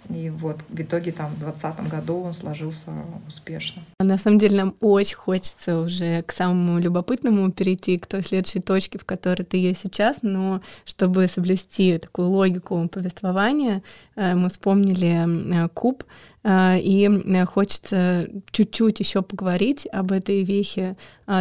И 0.09 0.29
вот 0.29 0.59
в 0.69 0.81
итоге 0.81 1.11
там 1.11 1.31
в 1.31 1.39
2020 1.39 1.89
году 1.89 2.21
он 2.21 2.33
сложился 2.33 2.91
успешно. 3.27 3.81
На 3.99 4.17
самом 4.17 4.39
деле 4.39 4.57
нам 4.57 4.75
очень 4.81 5.15
хочется 5.15 5.79
уже 5.79 6.21
к 6.23 6.31
самому 6.31 6.79
любопытному 6.79 7.51
перейти, 7.51 7.97
к 7.97 8.05
той 8.05 8.21
следующей 8.23 8.59
точке, 8.59 8.99
в 8.99 9.05
которой 9.05 9.43
ты 9.43 9.57
есть 9.57 9.81
сейчас, 9.81 10.17
но 10.21 10.61
чтобы 10.85 11.27
соблюсти 11.27 11.97
такую 11.97 12.29
логику 12.29 12.87
повествования, 12.89 13.81
э, 14.15 14.35
мы 14.35 14.49
вспомнили 14.49 15.65
э, 15.65 15.69
куб, 15.69 16.03
э, 16.43 16.77
и 16.79 17.09
хочется 17.45 18.27
чуть-чуть 18.51 18.99
еще 18.99 19.21
поговорить 19.21 19.87
об 19.91 20.11
этой 20.11 20.43
вехе 20.43 20.95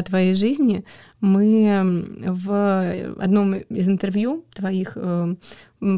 твоей 0.06 0.34
жизни. 0.34 0.84
Мы 1.20 2.22
в 2.26 3.14
одном 3.18 3.54
из 3.54 3.88
интервью 3.88 4.44
твоих 4.54 4.96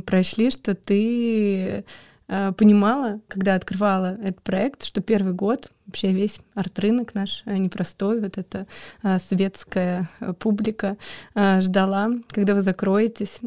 прошли, 0.04 0.50
что 0.50 0.74
ты 0.74 1.84
понимала, 2.26 3.20
когда 3.28 3.54
открывала 3.54 4.18
этот 4.22 4.42
проект, 4.42 4.84
что 4.84 5.00
первый 5.00 5.32
год 5.32 5.70
вообще 5.86 6.12
весь 6.12 6.40
арт-рынок 6.54 7.14
наш 7.14 7.42
э, 7.46 7.56
непростой, 7.56 8.20
вот 8.20 8.38
эта 8.38 8.66
а, 9.02 9.18
светская 9.18 10.08
э, 10.20 10.32
публика 10.32 10.96
а, 11.34 11.60
ждала, 11.60 12.10
когда 12.30 12.54
вы 12.54 12.62
закроетесь, 12.62 13.38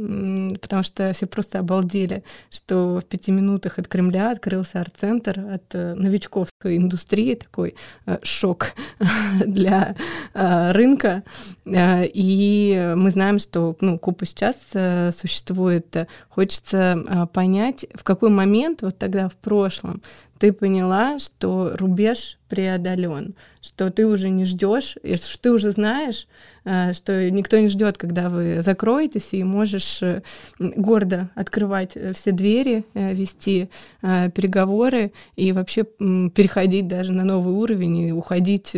потому 0.61 0.83
что 0.83 1.11
все 1.13 1.25
просто 1.25 1.59
обалдели, 1.59 2.23
что 2.49 2.99
в 3.01 3.05
пяти 3.05 3.31
минутах 3.31 3.77
от 3.77 3.87
Кремля 3.87 4.31
открылся 4.31 4.79
арт-центр 4.79 5.39
от 5.39 5.75
э, 5.75 5.95
новичковской 5.95 6.77
индустрии, 6.77 7.35
такой 7.35 7.75
шок 8.23 8.73
для 9.45 9.95
рынка. 10.33 11.23
И 11.65 12.93
мы 12.95 13.11
знаем, 13.11 13.39
что 13.39 13.75
ну, 13.81 13.97
Купа 13.97 14.25
сейчас 14.25 14.57
существует. 15.15 16.07
Хочется 16.29 17.27
понять, 17.33 17.85
в 17.93 18.03
какой 18.03 18.29
момент 18.29 18.81
вот 18.81 18.97
тогда 18.97 19.29
в 19.29 19.35
прошлом 19.35 20.01
ты 20.39 20.53
поняла, 20.53 21.19
что 21.19 21.75
рубеж 21.75 22.37
преодолен, 22.47 23.35
что 23.61 23.91
ты 23.91 24.07
уже 24.07 24.29
не 24.29 24.45
ждешь, 24.45 24.97
и 25.03 25.17
что 25.17 25.39
ты 25.39 25.51
уже 25.51 25.71
знаешь, 25.71 26.27
э, 26.63 26.93
что 26.93 27.29
никто 27.29 27.59
не 27.59 27.67
ждет, 27.67 27.97
когда 27.97 28.29
вы 28.29 28.61
закроетесь, 28.61 29.33
и 29.33 29.43
можешь 29.43 30.01
э, 30.01 30.23
гордо 30.57 31.29
открывать 31.35 31.91
э, 31.95 32.13
все 32.13 32.31
двери, 32.31 32.85
вести 32.93 33.69
переговоры 34.01 35.11
и 35.35 35.51
вообще 35.51 35.83
переходить 35.83 36.87
даже 36.87 37.11
на 37.11 37.25
новый 37.25 37.53
уровень 37.53 37.97
и 37.97 38.11
уходить, 38.11 38.75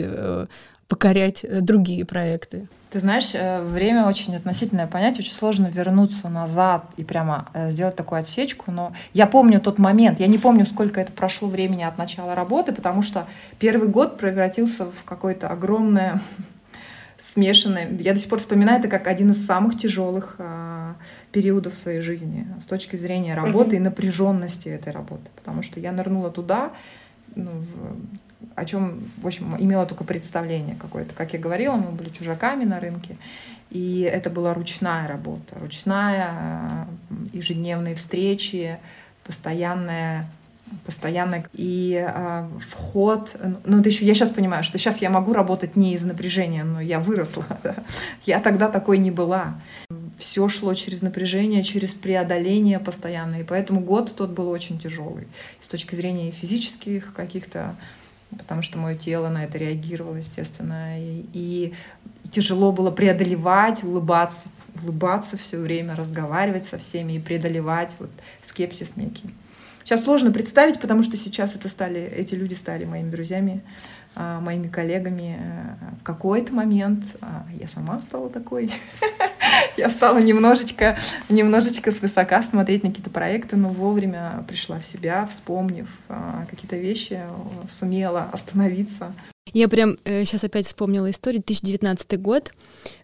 покорять 0.88 1.46
другие 1.62 2.06
проекты. 2.06 2.68
Ты 2.92 3.00
знаешь, 3.00 3.32
э, 3.34 3.62
время 3.62 4.06
очень 4.06 4.36
относительное 4.36 4.86
понятие, 4.86 5.20
очень 5.22 5.32
сложно 5.32 5.68
вернуться 5.68 6.28
назад 6.28 6.84
и 6.98 7.06
прямо 7.06 7.48
э, 7.54 7.72
сделать 7.72 7.96
такую 7.96 8.20
отсечку, 8.20 8.70
но 8.70 8.92
я 9.14 9.28
помню 9.28 9.62
тот 9.62 9.80
момент, 9.80 10.20
я 10.20 10.28
не 10.28 10.38
помню, 10.38 10.66
сколько 10.66 11.00
это 11.00 11.14
прошло 11.14 11.48
времени 11.48 11.84
от 11.84 11.98
начала 11.98 12.36
работы, 12.36 12.74
потому 12.74 13.02
что 13.02 13.28
первый 13.60 13.88
год 13.88 14.18
превратился 14.18 14.88
в 14.88 15.06
какое-то 15.06 15.48
огромное 15.48 16.22
смешанное. 17.18 17.88
Я 17.98 18.12
до 18.12 18.20
сих 18.20 18.30
пор 18.30 18.40
вспоминаю 18.40 18.80
это 18.80 18.90
как 18.90 19.08
один 19.08 19.32
из 19.32 19.46
самых 19.46 19.80
тяжелых 19.80 20.36
а, 20.40 20.96
периодов 21.32 21.76
своей 21.76 22.02
жизни 22.02 22.46
с 22.62 22.66
точки 22.66 22.98
зрения 22.98 23.36
работы 23.36 23.78
mm-hmm. 23.78 23.80
и 23.80 23.84
напряженности 23.84 24.68
этой 24.68 24.92
работы, 24.92 25.30
потому 25.38 25.62
что 25.62 25.80
я 25.80 25.94
нырнула 25.94 26.30
туда, 26.30 26.74
ну, 27.36 27.52
в, 27.52 28.31
о 28.56 28.66
чем, 28.66 29.00
в 29.18 29.28
общем, 29.28 29.56
имела 29.60 29.86
только 29.86 30.04
представление 30.04 30.76
какое-то. 30.76 31.14
Как 31.14 31.34
я 31.34 31.40
говорила, 31.40 31.76
мы 31.76 31.92
были 31.92 32.10
чужаками 32.10 32.64
на 32.64 32.80
рынке, 32.80 33.18
и 33.70 34.02
это 34.02 34.30
была 34.30 34.54
ручная 34.54 35.08
работа, 35.08 35.58
ручная, 35.60 36.88
ежедневные 37.34 37.96
встречи, 37.96 38.78
постоянная 39.24 40.28
постоянно 40.86 41.44
и 41.54 42.06
э, 42.08 42.50
вход 42.70 43.36
ну 43.66 43.80
это 43.80 43.90
еще 43.90 44.06
я 44.06 44.14
сейчас 44.14 44.30
понимаю 44.30 44.64
что 44.64 44.78
сейчас 44.78 45.02
я 45.02 45.10
могу 45.10 45.34
работать 45.34 45.76
не 45.76 45.94
из 45.94 46.04
напряжения 46.04 46.64
но 46.64 46.80
я 46.80 47.00
выросла 47.00 47.46
да? 47.64 47.76
я 48.26 48.40
тогда 48.40 48.70
такой 48.70 48.98
не 48.98 49.12
была 49.12 49.60
все 50.18 50.48
шло 50.48 50.74
через 50.74 51.02
напряжение 51.02 51.64
через 51.64 51.94
преодоление 51.94 52.80
постоянно 52.80 53.42
и 53.42 53.44
поэтому 53.44 53.82
год 53.82 54.14
тот 54.16 54.32
был 54.32 54.50
очень 54.50 54.80
тяжелый 54.80 55.28
с 55.60 55.68
точки 55.68 55.96
зрения 55.96 56.32
физических 56.32 57.14
каких-то 57.14 57.76
потому 58.38 58.62
что 58.62 58.78
мое 58.78 58.96
тело 58.96 59.30
на 59.30 59.44
это 59.44 59.58
реагировало, 59.58 60.16
естественно, 60.16 61.00
и, 61.00 61.26
и 61.34 61.74
тяжело 62.32 62.72
было 62.72 62.92
преодолевать, 62.92 63.84
улыбаться, 63.84 64.44
улыбаться 64.82 65.38
все 65.38 65.58
время, 65.58 65.96
разговаривать 65.96 66.66
со 66.66 66.78
всеми 66.78 67.14
и 67.14 67.20
преодолевать 67.20 67.96
вот 68.00 68.10
скепсис 68.44 68.96
некий. 68.96 69.30
Сейчас 69.84 70.04
сложно 70.04 70.32
представить, 70.32 70.80
потому 70.80 71.04
что 71.04 71.18
сейчас 71.18 71.56
это 71.56 71.68
стали, 71.68 72.00
эти 72.02 72.36
люди 72.36 72.54
стали 72.54 72.86
моими 72.86 73.10
друзьями, 73.10 73.62
моими 74.16 74.68
коллегами. 74.68 75.40
Э, 75.40 75.96
в 76.00 76.04
какой-то 76.04 76.54
момент 76.54 77.06
а, 77.22 77.46
я 77.60 77.68
сама 77.68 78.02
стала 78.02 78.30
такой. 78.30 78.72
я 79.78 79.90
стала 79.90 80.18
немножечко, 80.20 80.98
немножечко 81.30 81.92
свысока 81.92 82.42
смотреть 82.44 82.84
на 82.84 82.90
какие-то 82.90 83.10
проекты, 83.10 83.56
но 83.56 83.70
вовремя 83.70 84.44
пришла 84.48 84.80
в 84.80 84.86
себя, 84.86 85.26
вспомнив 85.28 85.88
а, 86.10 86.46
какие-то 86.50 86.76
вещи, 86.76 87.22
сумела 87.70 88.30
остановиться. 88.32 89.14
Я 89.54 89.68
прям 89.68 89.98
э, 90.06 90.24
сейчас 90.24 90.44
опять 90.44 90.66
вспомнила 90.66 91.10
историю, 91.10 91.42
2019 91.46 92.22
год. 92.22 92.54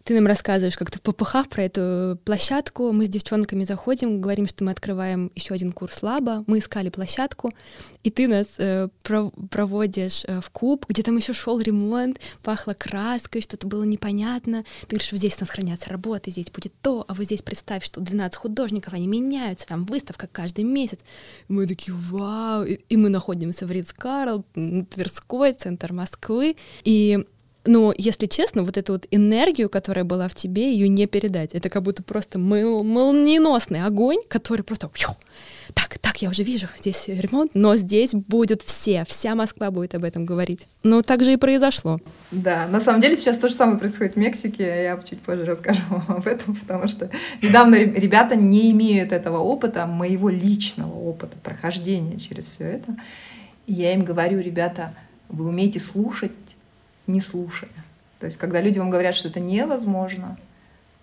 Ты 0.07 0.13
нам 0.13 0.25
рассказываешь 0.25 0.77
как-то 0.77 0.99
в 0.99 1.01
попыхах 1.01 1.49
про 1.49 1.63
эту 1.63 2.17
площадку. 2.23 2.93
Мы 2.93 3.07
с 3.07 3.09
девчонками 3.09 3.65
заходим, 3.65 4.21
говорим, 4.21 4.47
что 4.47 4.63
мы 4.63 4.71
открываем 4.71 5.33
еще 5.35 5.53
один 5.53 5.73
курс 5.73 6.01
лаба. 6.01 6.45
Мы 6.47 6.59
искали 6.59 6.87
площадку, 6.87 7.51
и 8.03 8.09
ты 8.09 8.29
нас 8.29 8.47
э, 8.57 8.87
про 9.03 9.31
проводишь 9.51 10.23
э, 10.23 10.39
в 10.39 10.49
клуб, 10.49 10.85
где 10.87 11.03
там 11.03 11.17
еще 11.17 11.33
шел 11.33 11.59
ремонт, 11.59 12.21
пахло 12.41 12.71
краской, 12.71 13.41
что-то 13.41 13.67
было 13.67 13.83
непонятно. 13.83 14.63
Ты 14.83 14.95
говоришь, 14.95 15.07
что 15.07 15.17
здесь 15.17 15.35
у 15.39 15.41
нас 15.41 15.49
хранятся 15.49 15.89
работы, 15.89 16.31
здесь 16.31 16.51
будет 16.51 16.71
то, 16.81 17.03
а 17.05 17.13
вот 17.13 17.25
здесь 17.25 17.41
представь, 17.41 17.83
что 17.83 17.99
12 17.99 18.37
художников, 18.37 18.93
они 18.93 19.07
меняются, 19.07 19.67
там 19.67 19.83
выставка 19.83 20.29
каждый 20.31 20.63
месяц. 20.63 20.99
И 21.49 21.51
мы 21.51 21.67
такие, 21.67 21.93
вау! 21.93 22.63
И, 22.63 22.75
и 22.75 22.95
мы 22.95 23.09
находимся 23.09 23.65
в 23.65 23.71
Ридс 23.71 23.91
Карл, 23.91 24.45
Тверской, 24.53 25.51
центр 25.51 25.91
Москвы. 25.91 26.55
И 26.85 27.25
но, 27.67 27.93
если 27.97 28.25
честно, 28.25 28.63
вот 28.63 28.77
эту 28.77 28.93
вот 28.93 29.07
энергию, 29.11 29.69
которая 29.69 30.05
была 30.05 30.27
в 30.27 30.35
тебе, 30.35 30.71
ее 30.71 30.87
не 30.87 31.05
передать. 31.05 31.53
Это 31.53 31.69
как 31.69 31.83
будто 31.83 32.01
просто 32.01 32.39
мол 32.39 32.83
молниеносный 32.83 33.83
огонь, 33.83 34.19
который 34.27 34.61
просто... 34.61 34.89
Так, 35.73 35.99
так, 35.99 36.21
я 36.21 36.29
уже 36.29 36.43
вижу, 36.43 36.67
здесь 36.79 37.07
ремонт, 37.07 37.51
но 37.53 37.75
здесь 37.75 38.13
будут 38.13 38.61
все, 38.61 39.05
вся 39.07 39.35
Москва 39.35 39.69
будет 39.69 39.95
об 39.95 40.03
этом 40.05 40.25
говорить. 40.25 40.67
Ну, 40.83 41.01
так 41.01 41.23
же 41.23 41.33
и 41.33 41.37
произошло. 41.37 41.99
Да, 42.31 42.67
на 42.67 42.79
самом 42.79 43.01
деле 43.01 43.15
сейчас 43.15 43.37
то 43.37 43.49
же 43.49 43.53
самое 43.53 43.77
происходит 43.77 44.13
в 44.13 44.17
Мексике, 44.17 44.63
я 44.63 44.97
чуть 45.07 45.19
позже 45.19 45.45
расскажу 45.45 45.81
об 46.07 46.25
этом, 46.25 46.55
потому 46.55 46.87
что 46.87 47.09
недавно 47.41 47.75
ребята 47.75 48.35
не 48.35 48.71
имеют 48.71 49.11
этого 49.11 49.39
опыта, 49.39 49.85
моего 49.85 50.29
личного 50.29 50.93
опыта, 50.93 51.37
прохождения 51.43 52.17
через 52.17 52.45
все 52.45 52.63
это. 52.63 52.95
И 53.65 53.73
я 53.73 53.93
им 53.93 54.05
говорю, 54.05 54.39
ребята, 54.39 54.93
вы 55.27 55.47
умеете 55.47 55.79
слушать 55.79 56.31
не 57.07 57.21
слушая. 57.21 57.71
То 58.19 58.25
есть, 58.25 58.37
когда 58.37 58.61
люди 58.61 58.79
вам 58.79 58.89
говорят, 58.89 59.15
что 59.15 59.29
это 59.29 59.39
невозможно, 59.39 60.37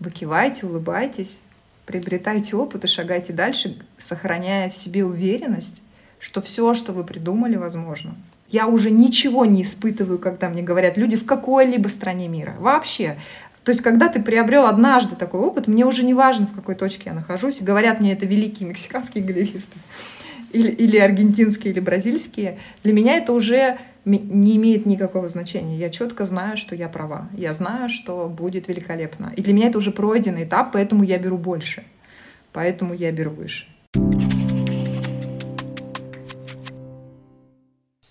вы 0.01 0.11
кивайте, 0.11 0.67
улыбайтесь, 0.67 1.39
приобретайте 1.87 2.57
опыт 2.57 2.85
и 2.85 2.89
шагайте 2.89 3.33
дальше, 3.33 3.79
сохраняя 3.99 4.69
в 4.69 4.77
себе 4.77 5.05
уверенность, 5.05 5.83
что 6.19 6.41
все, 6.41 6.75
что 6.75 6.93
вы 6.93 7.05
придумали, 7.05 7.57
возможно. 7.57 8.15
Я 8.49 8.67
уже 8.67 8.91
ничего 8.91 9.45
не 9.45 9.63
испытываю, 9.63 10.19
когда 10.19 10.49
мне 10.49 10.63
говорят 10.63 10.97
люди 10.97 11.17
в 11.17 11.27
какой-либо 11.27 11.89
стране 11.89 12.29
мира. 12.29 12.55
Вообще. 12.59 13.19
То 13.63 13.71
есть, 13.71 13.83
когда 13.83 14.09
ты 14.09 14.23
приобрел 14.23 14.67
однажды 14.67 15.17
такой 15.17 15.41
опыт, 15.41 15.67
мне 15.67 15.87
уже 15.87 16.05
не 16.05 16.15
важно, 16.15 16.47
в 16.47 16.55
какой 16.55 16.75
точке 16.75 17.05
я 17.07 17.15
нахожусь. 17.15 17.61
Говорят 17.61 18.01
мне 18.01 18.13
это 18.13 18.27
великие 18.27 18.69
мексиканские 18.69 19.25
галеристы 19.25 19.79
или, 20.55 20.71
или 20.71 20.97
аргентинские, 20.99 21.73
или 21.73 21.81
бразильские. 21.81 22.59
Для 22.85 22.93
меня 22.93 23.17
это 23.17 23.33
уже 23.33 23.79
не 24.05 24.57
имеет 24.57 24.87
никакого 24.87 25.29
значения. 25.29 25.77
Я 25.77 25.91
четко 25.91 26.25
знаю, 26.25 26.57
что 26.57 26.75
я 26.77 26.89
права. 26.89 27.29
Я 27.37 27.55
знаю, 27.55 27.89
что 27.89 28.29
будет 28.29 28.69
великолепно. 28.69 29.33
И 29.37 29.43
для 29.43 29.53
меня 29.53 29.69
это 29.69 29.79
уже 29.79 29.91
пройденный 29.91 30.45
этап, 30.45 30.73
поэтому 30.73 31.03
я 31.03 31.19
беру 31.19 31.39
больше. 31.39 31.83
Поэтому 32.53 32.95
я 32.95 33.11
беру 33.11 33.33
выше. 33.33 33.67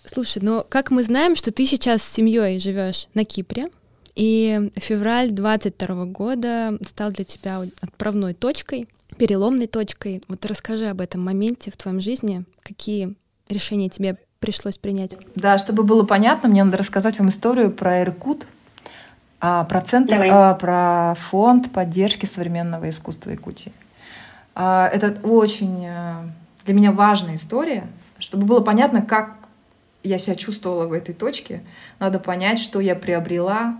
Слушай, 0.04 0.42
но 0.42 0.64
как 0.68 0.90
мы 0.90 1.02
знаем, 1.02 1.34
что 1.34 1.50
ты 1.50 1.64
сейчас 1.64 2.02
с 2.02 2.12
семьей 2.12 2.60
живешь 2.60 3.08
на 3.14 3.24
Кипре, 3.24 3.68
и 4.14 4.70
февраль 4.76 5.32
22 5.32 6.04
года 6.04 6.78
стал 6.86 7.10
для 7.10 7.24
тебя 7.24 7.62
отправной 7.80 8.34
точкой, 8.34 8.86
переломной 9.16 9.66
точкой. 9.66 10.22
Вот 10.28 10.44
расскажи 10.46 10.86
об 10.86 11.00
этом 11.00 11.24
моменте 11.24 11.70
в 11.70 11.76
твоем 11.76 12.00
жизни, 12.00 12.44
какие 12.62 13.14
решения 13.48 13.88
тебе 13.88 14.18
пришлось 14.40 14.78
принять? 14.78 15.16
Да, 15.34 15.58
чтобы 15.58 15.84
было 15.84 16.04
понятно, 16.04 16.48
мне 16.48 16.64
надо 16.64 16.76
рассказать 16.76 17.18
вам 17.18 17.28
историю 17.28 17.70
про 17.70 18.02
Иркут, 18.02 18.46
а, 19.40 19.64
про 19.64 19.80
центр, 19.80 20.20
а, 20.30 20.54
про 20.54 21.14
фонд 21.14 21.72
поддержки 21.72 22.26
современного 22.26 22.90
искусства 22.90 23.30
Якутии. 23.30 23.72
А, 24.54 24.88
это 24.88 25.18
очень 25.22 25.86
а, 25.86 26.30
для 26.64 26.74
меня 26.74 26.92
важная 26.92 27.36
история, 27.36 27.86
чтобы 28.18 28.46
было 28.46 28.60
понятно, 28.60 29.02
как 29.02 29.34
я 30.02 30.18
себя 30.18 30.34
чувствовала 30.34 30.86
в 30.86 30.92
этой 30.92 31.14
точке. 31.14 31.62
Надо 31.98 32.18
понять, 32.18 32.58
что 32.58 32.80
я 32.80 32.94
приобрела, 32.94 33.76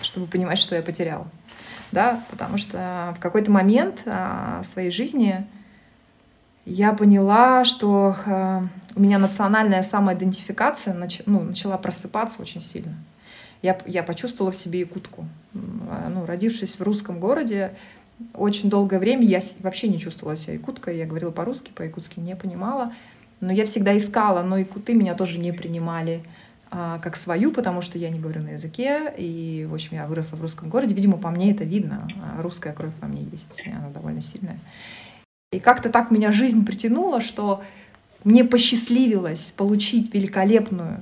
чтобы 0.00 0.26
понимать, 0.26 0.58
что 0.58 0.74
я 0.74 0.82
потеряла. 0.82 1.26
Да, 1.94 2.20
потому 2.28 2.58
что 2.58 3.14
в 3.16 3.20
какой-то 3.20 3.52
момент 3.52 4.02
а, 4.04 4.64
своей 4.64 4.90
жизни 4.90 5.46
я 6.66 6.92
поняла, 6.92 7.64
что 7.64 8.16
у 8.96 9.00
меня 9.00 9.18
национальная 9.18 9.84
самоидентификация 9.84 10.92
нач, 10.92 11.22
ну, 11.26 11.42
начала 11.42 11.78
просыпаться 11.78 12.42
очень 12.42 12.60
сильно. 12.60 12.94
Я, 13.62 13.78
я 13.86 14.02
почувствовала 14.02 14.50
в 14.50 14.56
себе 14.56 14.80
якутку. 14.80 15.24
Ну, 15.52 16.26
родившись 16.26 16.80
в 16.80 16.82
русском 16.82 17.20
городе, 17.20 17.76
очень 18.34 18.70
долгое 18.70 18.98
время 18.98 19.24
я 19.24 19.40
вообще 19.60 19.86
не 19.86 20.00
чувствовала 20.00 20.36
себя 20.36 20.54
якуткой. 20.54 20.98
Я 20.98 21.06
говорила 21.06 21.30
по-русски, 21.30 21.70
по-якутски 21.72 22.18
не 22.18 22.34
понимала. 22.34 22.92
Но 23.40 23.52
я 23.52 23.66
всегда 23.66 23.96
искала, 23.96 24.42
но 24.42 24.56
и 24.58 24.64
куты 24.64 24.94
меня 24.94 25.14
тоже 25.14 25.38
не 25.38 25.52
принимали 25.52 26.24
а, 26.24 26.28
как 27.02 27.16
свою, 27.16 27.52
потому 27.52 27.82
что 27.82 27.98
я 27.98 28.10
не 28.10 28.18
говорю 28.18 28.42
на 28.42 28.50
языке, 28.50 29.12
и, 29.16 29.66
в 29.68 29.74
общем, 29.74 29.90
я 29.92 30.06
выросла 30.06 30.36
в 30.36 30.42
русском 30.42 30.68
городе. 30.68 30.94
Видимо, 30.94 31.18
по 31.18 31.30
мне 31.30 31.52
это 31.52 31.64
видно. 31.64 32.08
А 32.20 32.42
русская 32.42 32.72
кровь 32.72 32.92
во 33.00 33.06
мне 33.06 33.22
есть, 33.22 33.62
она 33.66 33.90
довольно 33.90 34.20
сильная. 34.20 34.58
И 35.52 35.60
как-то 35.60 35.88
так 35.88 36.10
меня 36.10 36.32
жизнь 36.32 36.64
притянула, 36.66 37.20
что 37.20 37.62
мне 38.24 38.44
посчастливилось 38.44 39.52
получить 39.56 40.12
великолепную 40.12 41.00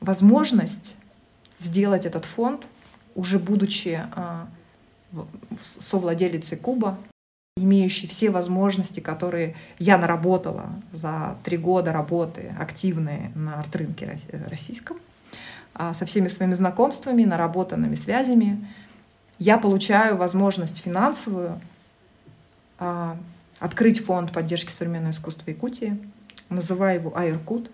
возможность 0.00 0.94
сделать 1.58 2.06
этот 2.06 2.24
фонд, 2.24 2.68
уже 3.14 3.38
будучи 3.38 4.00
а, 4.14 4.46
совладелицей 5.78 6.56
Куба, 6.58 6.98
имеющий 7.56 8.06
все 8.06 8.30
возможности, 8.30 9.00
которые 9.00 9.54
я 9.78 9.98
наработала 9.98 10.70
за 10.92 11.36
три 11.44 11.58
года 11.58 11.92
работы 11.92 12.54
активные 12.58 13.30
на 13.34 13.60
арт-рынке 13.60 14.18
российском, 14.48 14.96
а, 15.74 15.92
со 15.92 16.06
всеми 16.06 16.28
своими 16.28 16.54
знакомствами, 16.54 17.24
наработанными 17.24 17.94
связями, 17.94 18.66
я 19.38 19.58
получаю 19.58 20.16
возможность 20.16 20.78
финансовую 20.78 21.60
а, 22.78 23.18
открыть 23.58 24.02
фонд 24.02 24.32
поддержки 24.32 24.70
современного 24.70 25.12
искусства 25.12 25.50
Якутии, 25.50 25.98
называю 26.48 27.00
его 27.00 27.16
Айркут, 27.16 27.70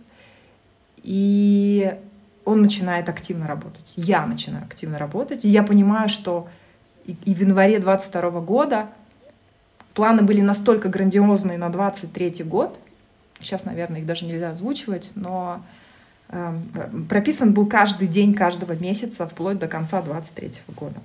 и 1.04 1.96
он 2.44 2.62
начинает 2.62 3.08
активно 3.08 3.46
работать. 3.46 3.94
Я 3.96 4.26
начинаю 4.26 4.64
активно 4.64 4.98
работать, 4.98 5.44
и 5.44 5.48
я 5.48 5.62
понимаю, 5.62 6.08
что 6.08 6.48
и 7.06 7.34
в 7.34 7.40
январе 7.40 7.78
22 7.78 8.40
года 8.40 8.88
Планы 9.98 10.22
были 10.22 10.40
настолько 10.40 10.88
грандиозные 10.88 11.58
на 11.58 11.70
23 11.70 12.44
год, 12.44 12.78
сейчас, 13.40 13.64
наверное, 13.64 13.98
их 13.98 14.06
даже 14.06 14.26
нельзя 14.26 14.52
озвучивать, 14.52 15.10
но 15.16 15.60
э, 16.28 16.56
прописан 17.08 17.52
был 17.52 17.66
каждый 17.66 18.06
день 18.06 18.32
каждого 18.32 18.74
месяца 18.74 19.26
вплоть 19.26 19.58
до 19.58 19.66
конца 19.66 20.00
23 20.00 20.52
года. 20.76 21.00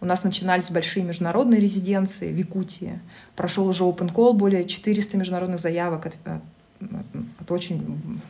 У 0.00 0.06
нас 0.06 0.22
начинались 0.22 0.70
большие 0.70 1.04
международные 1.04 1.60
резиденции 1.60 2.32
в 2.32 2.36
Якутии. 2.36 3.00
Прошел 3.34 3.66
уже 3.66 3.82
open 3.82 4.14
call, 4.14 4.32
более 4.32 4.64
400 4.64 5.16
международных 5.16 5.58
заявок 5.58 6.06
от, 6.06 6.16
от, 6.24 7.02
от 7.40 7.50
очень 7.50 8.20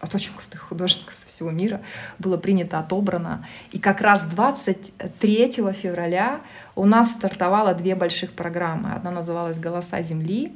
от 0.00 0.14
очень 0.14 0.32
крутых 0.34 0.60
художников 0.60 1.14
со 1.16 1.26
всего 1.26 1.50
мира 1.50 1.80
было 2.18 2.36
принято, 2.36 2.78
отобрано. 2.78 3.46
И 3.72 3.78
как 3.78 4.00
раз 4.00 4.22
23 4.22 5.52
февраля 5.72 6.40
у 6.74 6.84
нас 6.84 7.12
стартовало 7.12 7.74
две 7.74 7.94
больших 7.94 8.32
программы. 8.32 8.92
Одна 8.92 9.10
называлась 9.10 9.58
«Голоса 9.58 10.02
Земли», 10.02 10.52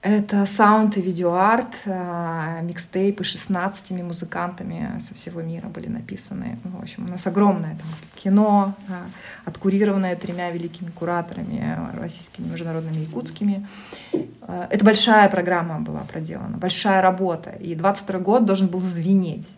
это 0.00 0.46
саунд 0.46 0.96
и 0.96 1.00
видеоарт, 1.00 1.80
а, 1.86 2.60
микстейпы 2.60 3.24
16 3.24 4.02
музыкантами 4.02 5.00
со 5.06 5.12
всего 5.14 5.42
мира 5.42 5.66
были 5.66 5.88
написаны. 5.88 6.58
Ну, 6.62 6.78
в 6.78 6.82
общем, 6.82 7.06
у 7.06 7.08
нас 7.08 7.26
огромное 7.26 7.70
там, 7.70 7.88
кино, 8.14 8.74
а, 8.88 9.06
откурированное 9.44 10.14
тремя 10.14 10.50
великими 10.50 10.90
кураторами, 10.90 11.76
российскими, 11.98 12.46
международными, 12.46 13.00
якутскими. 13.00 13.66
А, 14.42 14.68
это 14.70 14.84
большая 14.84 15.28
программа 15.28 15.80
была 15.80 16.00
проделана, 16.00 16.58
большая 16.58 17.02
работа. 17.02 17.50
И 17.50 17.74
22 17.74 18.20
год 18.20 18.44
должен 18.44 18.68
был 18.68 18.80
звенеть. 18.80 19.48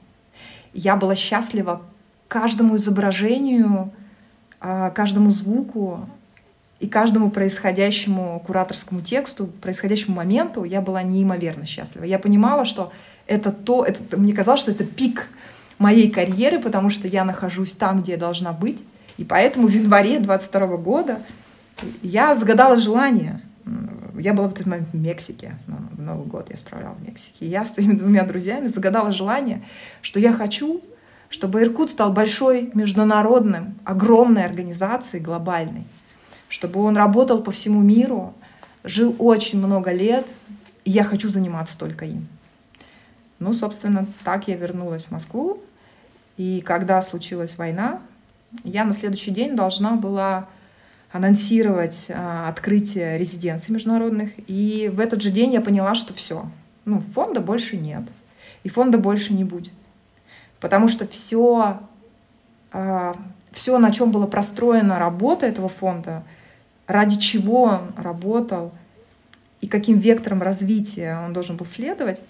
Я 0.72 0.96
была 0.96 1.16
счастлива 1.16 1.82
каждому 2.28 2.76
изображению, 2.76 3.92
каждому 4.60 5.30
звуку, 5.30 6.08
и 6.80 6.88
каждому 6.88 7.30
происходящему 7.30 8.42
кураторскому 8.44 9.02
тексту, 9.02 9.46
происходящему 9.46 10.16
моменту 10.16 10.64
я 10.64 10.80
была 10.80 11.02
неимоверно 11.02 11.66
счастлива. 11.66 12.04
Я 12.04 12.18
понимала, 12.18 12.64
что 12.64 12.90
это 13.26 13.52
то, 13.52 13.84
это, 13.84 14.16
мне 14.16 14.32
казалось, 14.32 14.62
что 14.62 14.70
это 14.70 14.84
пик 14.84 15.28
моей 15.78 16.10
карьеры, 16.10 16.58
потому 16.58 16.88
что 16.88 17.06
я 17.06 17.24
нахожусь 17.24 17.72
там, 17.72 18.00
где 18.00 18.12
я 18.12 18.18
должна 18.18 18.52
быть. 18.52 18.82
И 19.18 19.24
поэтому 19.24 19.68
в 19.68 19.72
январе 19.72 20.20
22 20.20 20.78
года 20.78 21.18
я 22.02 22.34
загадала 22.34 22.78
желание. 22.78 23.42
Я 24.18 24.32
была 24.32 24.48
в 24.48 24.54
этот 24.54 24.66
момент 24.66 24.88
в 24.90 24.96
Мексике, 24.96 25.54
ну, 25.66 25.76
в 25.92 26.00
Новый 26.00 26.26
год 26.26 26.48
я 26.50 26.56
справляла 26.56 26.94
в 26.94 27.06
Мексике. 27.06 27.46
Я 27.46 27.66
с 27.66 27.74
своими 27.74 27.92
двумя 27.92 28.24
друзьями 28.24 28.68
загадала 28.68 29.12
желание, 29.12 29.62
что 30.00 30.18
я 30.18 30.32
хочу, 30.32 30.82
чтобы 31.28 31.62
Иркут 31.62 31.90
стал 31.90 32.12
большой, 32.12 32.70
международным, 32.74 33.78
огромной 33.84 34.44
организацией, 34.44 35.22
глобальной 35.22 35.84
чтобы 36.50 36.82
он 36.82 36.96
работал 36.96 37.42
по 37.42 37.52
всему 37.52 37.80
миру, 37.80 38.34
жил 38.84 39.14
очень 39.18 39.58
много 39.58 39.92
лет, 39.92 40.26
и 40.84 40.90
я 40.90 41.04
хочу 41.04 41.28
заниматься 41.30 41.78
только 41.78 42.04
им. 42.04 42.26
Ну, 43.38 43.54
собственно, 43.54 44.06
так 44.24 44.48
я 44.48 44.56
вернулась 44.56 45.04
в 45.04 45.10
Москву, 45.12 45.62
и 46.36 46.60
когда 46.60 47.00
случилась 47.00 47.56
война, 47.56 48.00
я 48.64 48.84
на 48.84 48.92
следующий 48.92 49.30
день 49.30 49.54
должна 49.54 49.92
была 49.92 50.48
анонсировать 51.12 52.06
а, 52.08 52.48
открытие 52.48 53.16
резиденций 53.16 53.72
международных, 53.72 54.32
и 54.48 54.90
в 54.92 54.98
этот 54.98 55.22
же 55.22 55.30
день 55.30 55.52
я 55.52 55.60
поняла, 55.60 55.94
что 55.94 56.12
все, 56.12 56.46
ну, 56.84 57.00
фонда 57.00 57.40
больше 57.40 57.76
нет, 57.76 58.02
и 58.64 58.68
фонда 58.68 58.98
больше 58.98 59.32
не 59.32 59.44
будет, 59.44 59.72
потому 60.58 60.88
что 60.88 61.06
все, 61.06 61.80
а, 62.72 63.16
все, 63.52 63.78
на 63.78 63.92
чем 63.92 64.10
была 64.10 64.26
простроена 64.26 64.98
работа 64.98 65.46
этого 65.46 65.68
фонда, 65.68 66.24
ради 66.90 67.18
чего 67.18 67.62
он 67.62 67.92
работал 67.96 68.72
и 69.60 69.68
каким 69.68 69.98
вектором 69.98 70.42
развития 70.42 71.20
он 71.24 71.32
должен 71.32 71.56
был 71.56 71.64
следовать, 71.64 72.20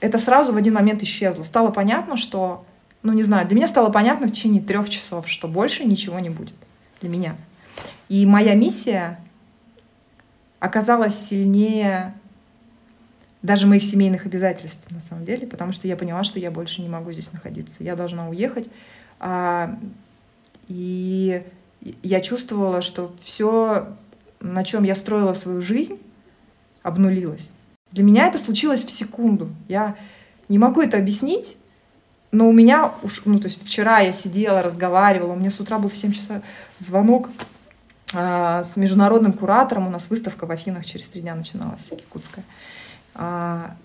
это 0.00 0.16
сразу 0.16 0.54
в 0.54 0.56
один 0.56 0.72
момент 0.72 1.02
исчезло. 1.02 1.42
Стало 1.42 1.70
понятно, 1.70 2.16
что, 2.16 2.64
ну 3.02 3.12
не 3.12 3.22
знаю, 3.22 3.46
для 3.46 3.56
меня 3.56 3.68
стало 3.68 3.90
понятно 3.90 4.26
в 4.26 4.32
течение 4.32 4.62
трех 4.62 4.88
часов, 4.88 5.28
что 5.28 5.48
больше 5.48 5.84
ничего 5.84 6.18
не 6.18 6.30
будет 6.30 6.54
для 7.02 7.10
меня. 7.10 7.36
И 8.08 8.24
моя 8.24 8.54
миссия 8.54 9.20
оказалась 10.60 11.18
сильнее 11.18 12.14
даже 13.42 13.66
моих 13.66 13.84
семейных 13.84 14.24
обязательств, 14.24 14.90
на 14.90 15.02
самом 15.02 15.26
деле, 15.26 15.46
потому 15.46 15.72
что 15.72 15.86
я 15.86 15.96
поняла, 15.96 16.24
что 16.24 16.38
я 16.38 16.50
больше 16.50 16.80
не 16.80 16.88
могу 16.88 17.12
здесь 17.12 17.30
находиться. 17.32 17.84
Я 17.84 17.96
должна 17.96 18.30
уехать. 18.30 18.70
А, 19.20 19.78
и 20.68 21.42
я 22.02 22.20
чувствовала, 22.20 22.82
что 22.82 23.14
все, 23.22 23.88
на 24.40 24.64
чем 24.64 24.84
я 24.84 24.94
строила 24.94 25.34
свою 25.34 25.60
жизнь, 25.60 25.98
обнулилось. 26.82 27.48
Для 27.92 28.04
меня 28.04 28.26
это 28.26 28.38
случилось 28.38 28.84
в 28.84 28.90
секунду. 28.90 29.48
Я 29.68 29.96
не 30.48 30.58
могу 30.58 30.82
это 30.82 30.98
объяснить, 30.98 31.56
но 32.32 32.48
у 32.48 32.52
меня, 32.52 32.92
ну, 33.24 33.38
то 33.38 33.46
есть 33.46 33.64
вчера 33.64 34.00
я 34.00 34.12
сидела, 34.12 34.62
разговаривала, 34.62 35.32
у 35.32 35.36
меня 35.36 35.50
с 35.50 35.60
утра 35.60 35.78
был 35.78 35.88
в 35.88 35.96
7 35.96 36.12
часов 36.12 36.42
звонок 36.78 37.30
а, 38.12 38.64
с 38.64 38.76
международным 38.76 39.32
куратором, 39.32 39.86
у 39.86 39.90
нас 39.90 40.10
выставка 40.10 40.46
в 40.46 40.50
Афинах 40.50 40.84
через 40.84 41.08
три 41.08 41.20
дня 41.20 41.34
начиналась, 41.34 41.82
якутская. 41.90 42.44
А, 43.14 43.76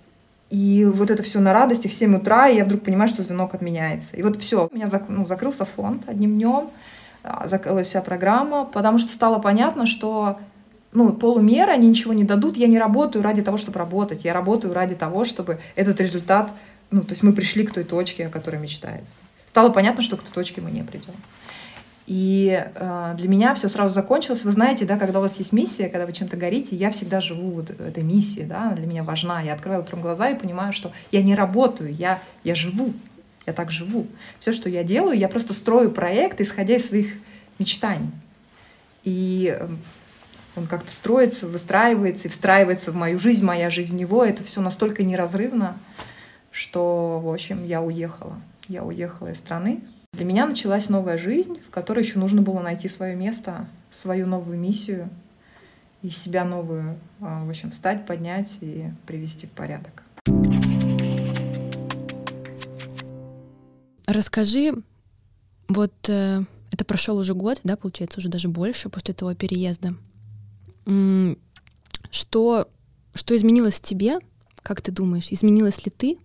и 0.49 0.83
вот 0.85 1.11
это 1.11 1.21
все 1.21 1.39
на 1.39 1.53
радости 1.53 1.87
в 1.87 1.93
7 1.93 2.15
утра, 2.15 2.49
и 2.49 2.57
я 2.57 2.65
вдруг 2.65 2.81
понимаю, 2.81 3.07
что 3.07 3.21
звонок 3.21 3.53
отменяется. 3.53 4.15
И 4.15 4.23
вот 4.23 4.37
все, 4.37 4.67
у 4.67 4.75
меня 4.75 4.87
зак, 4.87 5.03
ну, 5.07 5.27
закрылся 5.27 5.65
фонд 5.65 6.03
одним 6.07 6.33
днем, 6.33 6.71
закрылась 7.45 7.87
вся 7.87 8.01
программа, 8.01 8.65
потому 8.65 8.97
что 8.97 9.11
стало 9.11 9.39
понятно, 9.39 9.85
что 9.85 10.39
ну, 10.91 11.13
полумеры, 11.13 11.71
они 11.71 11.87
ничего 11.87 12.13
не 12.13 12.23
дадут. 12.23 12.57
Я 12.57 12.67
не 12.67 12.79
работаю 12.79 13.23
ради 13.23 13.41
того, 13.41 13.57
чтобы 13.57 13.79
работать. 13.79 14.25
Я 14.25 14.33
работаю 14.33 14.73
ради 14.73 14.95
того, 14.95 15.25
чтобы 15.25 15.59
этот 15.75 15.99
результат... 16.01 16.51
Ну, 16.91 17.01
то 17.03 17.11
есть 17.11 17.21
мы 17.21 17.33
пришли 17.33 17.63
к 17.65 17.71
той 17.71 17.83
точке, 17.83 18.25
о 18.25 18.29
которой 18.29 18.59
мечтается. 18.59 19.13
Стало 19.47 19.69
понятно, 19.69 20.01
что 20.01 20.17
к 20.17 20.23
той 20.23 20.31
точке 20.33 20.61
мы 20.61 20.71
не 20.71 20.81
придем. 20.81 21.13
И 22.07 22.65
э, 22.73 23.13
для 23.15 23.29
меня 23.29 23.53
все 23.53 23.69
сразу 23.69 23.93
закончилось. 23.93 24.43
Вы 24.43 24.51
знаете, 24.51 24.85
да, 24.85 24.97
когда 24.97 25.19
у 25.19 25.21
вас 25.21 25.37
есть 25.37 25.53
миссия, 25.53 25.89
когда 25.89 26.07
вы 26.07 26.13
чем-то 26.13 26.37
горите, 26.37 26.75
я 26.75 26.89
всегда 26.89 27.21
живу 27.21 27.51
вот 27.51 27.69
этой 27.69 28.01
миссией, 28.01 28.45
да, 28.45 28.63
она 28.63 28.75
для 28.75 28.87
меня 28.87 29.03
важна. 29.03 29.41
Я 29.41 29.53
открываю 29.53 29.83
утром 29.83 30.01
глаза 30.01 30.27
и 30.29 30.39
понимаю, 30.39 30.73
что 30.73 30.91
я 31.11 31.21
не 31.21 31.35
работаю, 31.35 31.93
я, 31.93 32.19
я 32.43 32.55
живу 32.55 32.93
я 33.45 33.53
так 33.53 33.71
живу. 33.71 34.07
Все, 34.39 34.51
что 34.51 34.69
я 34.69 34.83
делаю, 34.83 35.17
я 35.17 35.29
просто 35.29 35.53
строю 35.53 35.91
проект, 35.91 36.41
исходя 36.41 36.75
из 36.75 36.87
своих 36.87 37.13
мечтаний. 37.57 38.11
И 39.03 39.55
эм, 39.59 39.79
он 40.55 40.67
как-то 40.67 40.91
строится, 40.91 41.47
выстраивается 41.47 42.27
и 42.27 42.31
встраивается 42.31 42.91
в 42.91 42.95
мою 42.95 43.17
жизнь, 43.19 43.43
моя 43.43 43.69
жизнь 43.69 43.93
в 43.93 43.99
него. 43.99 44.23
Это 44.23 44.43
все 44.43 44.61
настолько 44.61 45.03
неразрывно, 45.03 45.77
что, 46.51 47.19
в 47.23 47.29
общем, 47.29 47.65
я 47.65 47.81
уехала. 47.81 48.39
Я 48.67 48.83
уехала 48.83 49.29
из 49.29 49.37
страны. 49.37 49.81
Для 50.13 50.25
меня 50.25 50.45
началась 50.45 50.89
новая 50.89 51.17
жизнь, 51.17 51.59
в 51.65 51.69
которой 51.69 52.03
еще 52.03 52.19
нужно 52.19 52.41
было 52.41 52.61
найти 52.61 52.89
свое 52.89 53.15
место, 53.15 53.67
свою 53.91 54.27
новую 54.27 54.57
миссию 54.57 55.09
и 56.01 56.09
себя 56.09 56.45
новую, 56.45 56.97
а, 57.21 57.43
в 57.43 57.49
общем, 57.49 57.71
встать, 57.71 58.05
поднять 58.05 58.57
и 58.61 58.85
привести 59.05 59.47
в 59.47 59.51
порядок. 59.51 60.03
Расскажи, 64.09 64.73
вот 65.67 65.93
э, 66.09 66.41
это 66.71 66.83
прошел 66.83 67.19
уже 67.19 67.35
год, 67.35 67.59
да, 67.63 67.75
получается, 67.75 68.17
уже 68.17 68.27
даже 68.27 68.49
больше 68.49 68.89
после 68.89 69.13
того 69.13 69.35
переезда. 69.35 69.93
Что, 72.09 72.67
что 73.13 73.35
изменилось 73.35 73.75
в 73.75 73.83
тебе 73.83 74.17
Как 74.63 74.81
ты 74.81 74.91
думаешь, 74.91 75.27
изменилась 75.29 75.85
ли 75.85 75.91
ты? 75.95 76.17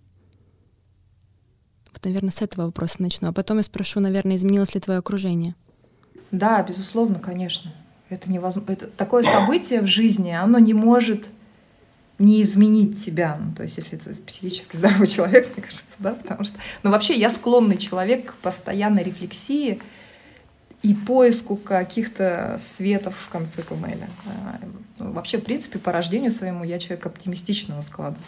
Вот, 1.93 2.03
наверное, 2.07 2.31
с 2.31 2.41
этого 2.41 2.65
вопроса 2.65 3.03
начну, 3.03 3.29
а 3.29 3.33
потом 3.33 3.59
я 3.59 3.63
спрошу, 3.63 4.01
наверное, 4.01 4.37
изменилось 4.37 4.75
ли 4.75 4.81
твое 4.81 5.01
окружение? 5.01 5.55
Да, 6.31 6.63
безусловно, 6.63 7.19
конечно. 7.19 7.71
Это 8.09 8.33
невозможно. 8.33 8.73
Это 8.73 8.87
такое 8.87 9.25
событие 9.25 9.83
в 9.83 9.87
жизни, 9.87 10.31
оно 10.31 10.59
не 10.59 10.73
может 10.73 11.27
не 12.25 12.43
изменить 12.43 13.05
тебя. 13.05 13.39
Ну, 13.41 13.55
то 13.55 13.63
есть, 13.63 13.77
если 13.77 13.97
ты 13.97 14.15
психически 14.15 14.77
здоровый 14.77 15.07
человек, 15.07 15.49
мне 15.57 15.63
кажется, 15.63 15.85
да, 15.99 16.13
потому 16.13 16.45
что... 16.45 16.59
Но 16.83 16.91
вообще 16.91 17.15
я 17.15 17.31
склонный 17.31 17.77
человек 17.77 18.33
к 18.33 18.35
постоянной 18.37 19.03
рефлексии 19.03 19.81
и 20.83 20.95
поиску 20.95 21.57
каких-то 21.57 22.59
светов 22.61 23.17
в 23.17 23.29
конце 23.31 23.63
туннеля. 23.63 24.09
А, 24.27 24.61
ну, 24.99 25.13
вообще, 25.13 25.39
в 25.39 25.45
принципе, 25.45 25.79
по 25.79 25.93
рождению 25.93 26.31
своему 26.31 26.65
я 26.65 26.79
человек 26.79 27.07
оптимистичного 27.07 27.83
склада. 27.83 28.19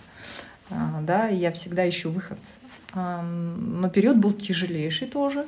А, 0.71 1.01
да, 1.03 1.29
и 1.29 1.37
я 1.37 1.53
всегда 1.53 1.89
ищу 1.89 2.11
выход. 2.11 2.39
А, 2.93 3.23
но 3.23 3.91
период 3.91 4.17
был 4.17 4.33
тяжелейший 4.33 5.07
тоже, 5.07 5.47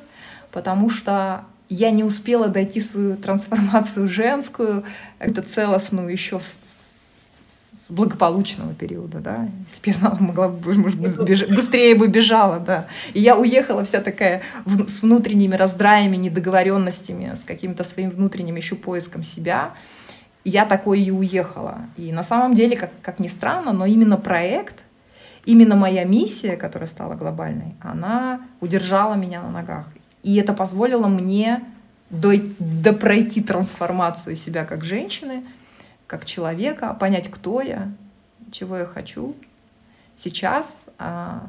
потому 0.51 0.89
что 0.89 1.45
я 1.69 1.91
не 1.91 2.03
успела 2.03 2.47
дойти 2.47 2.81
свою 2.81 3.15
трансформацию 3.15 4.07
женскую, 4.07 4.83
это 5.19 5.41
целостную 5.41 6.09
еще 6.09 6.39
благополучного 7.89 8.73
периода, 8.73 9.19
да. 9.19 9.49
Если 9.67 9.81
бы 9.81 9.87
я 9.87 9.93
знала, 9.93 10.17
могла 10.19 10.49
бы, 10.49 10.73
может 10.75 10.99
быть, 10.99 11.17
беж... 11.17 11.47
быстрее 11.47 11.95
бы 11.95 12.07
бежала, 12.07 12.59
да. 12.59 12.87
И 13.13 13.19
я 13.19 13.37
уехала 13.37 13.83
вся 13.83 14.01
такая 14.01 14.41
в... 14.65 14.87
с 14.89 15.01
внутренними 15.01 15.55
раздраями, 15.55 16.15
недоговоренностями, 16.17 17.35
с 17.35 17.43
каким-то 17.43 17.83
своим 17.83 18.11
внутренним 18.11 18.55
еще 18.55 18.75
поиском 18.75 19.23
себя. 19.23 19.73
И 20.43 20.51
я 20.51 20.65
такой 20.65 21.01
и 21.01 21.11
уехала. 21.11 21.79
И 21.97 22.11
на 22.11 22.23
самом 22.23 22.53
деле, 22.53 22.77
как, 22.77 22.91
как 23.01 23.19
ни 23.19 23.27
странно, 23.27 23.73
но 23.73 23.85
именно 23.85 24.17
проект, 24.17 24.83
именно 25.45 25.75
моя 25.75 26.05
миссия, 26.05 26.57
которая 26.57 26.87
стала 26.87 27.15
глобальной, 27.15 27.75
она 27.81 28.41
удержала 28.61 29.15
меня 29.15 29.41
на 29.41 29.49
ногах. 29.49 29.87
И 30.21 30.35
это 30.35 30.53
позволило 30.53 31.07
мне 31.07 31.61
до, 32.09 32.33
до 32.59 32.93
пройти 32.93 33.41
трансформацию 33.41 34.35
себя 34.35 34.65
как 34.65 34.83
женщины— 34.83 35.43
как 36.09 36.25
человека, 36.25 36.93
понять, 36.95 37.29
кто 37.29 37.61
я, 37.61 37.91
чего 38.51 38.77
я 38.77 38.85
хочу. 38.85 39.35
Сейчас 40.17 40.85
а, 40.97 41.47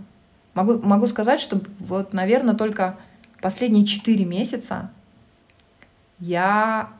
могу, 0.52 0.78
могу 0.80 1.06
сказать, 1.06 1.40
что 1.40 1.60
вот, 1.78 2.12
наверное, 2.12 2.54
только 2.54 2.98
последние 3.40 3.86
четыре 3.86 4.26
месяца 4.26 4.90
я, 6.18 6.90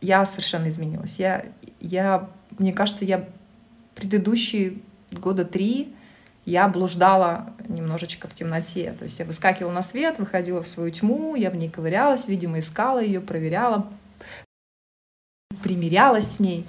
я 0.00 0.24
совершенно 0.24 0.70
изменилась. 0.70 1.16
Я, 1.18 1.44
я, 1.78 2.28
мне 2.58 2.72
кажется, 2.72 3.04
я 3.04 3.28
предыдущие 3.94 4.78
года 5.12 5.44
три 5.44 5.94
я 6.46 6.68
блуждала 6.68 7.52
немножечко 7.68 8.28
в 8.28 8.32
темноте. 8.32 8.94
То 8.96 9.04
есть 9.04 9.18
я 9.18 9.24
выскакивала 9.24 9.72
на 9.72 9.82
свет, 9.82 10.18
выходила 10.18 10.62
в 10.62 10.68
свою 10.68 10.90
тьму, 10.92 11.34
я 11.34 11.50
в 11.50 11.56
ней 11.56 11.68
ковырялась, 11.68 12.28
видимо, 12.28 12.60
искала 12.60 13.02
ее, 13.02 13.20
проверяла, 13.20 13.88
примирялась 15.66 16.36
с 16.36 16.38
ней. 16.38 16.64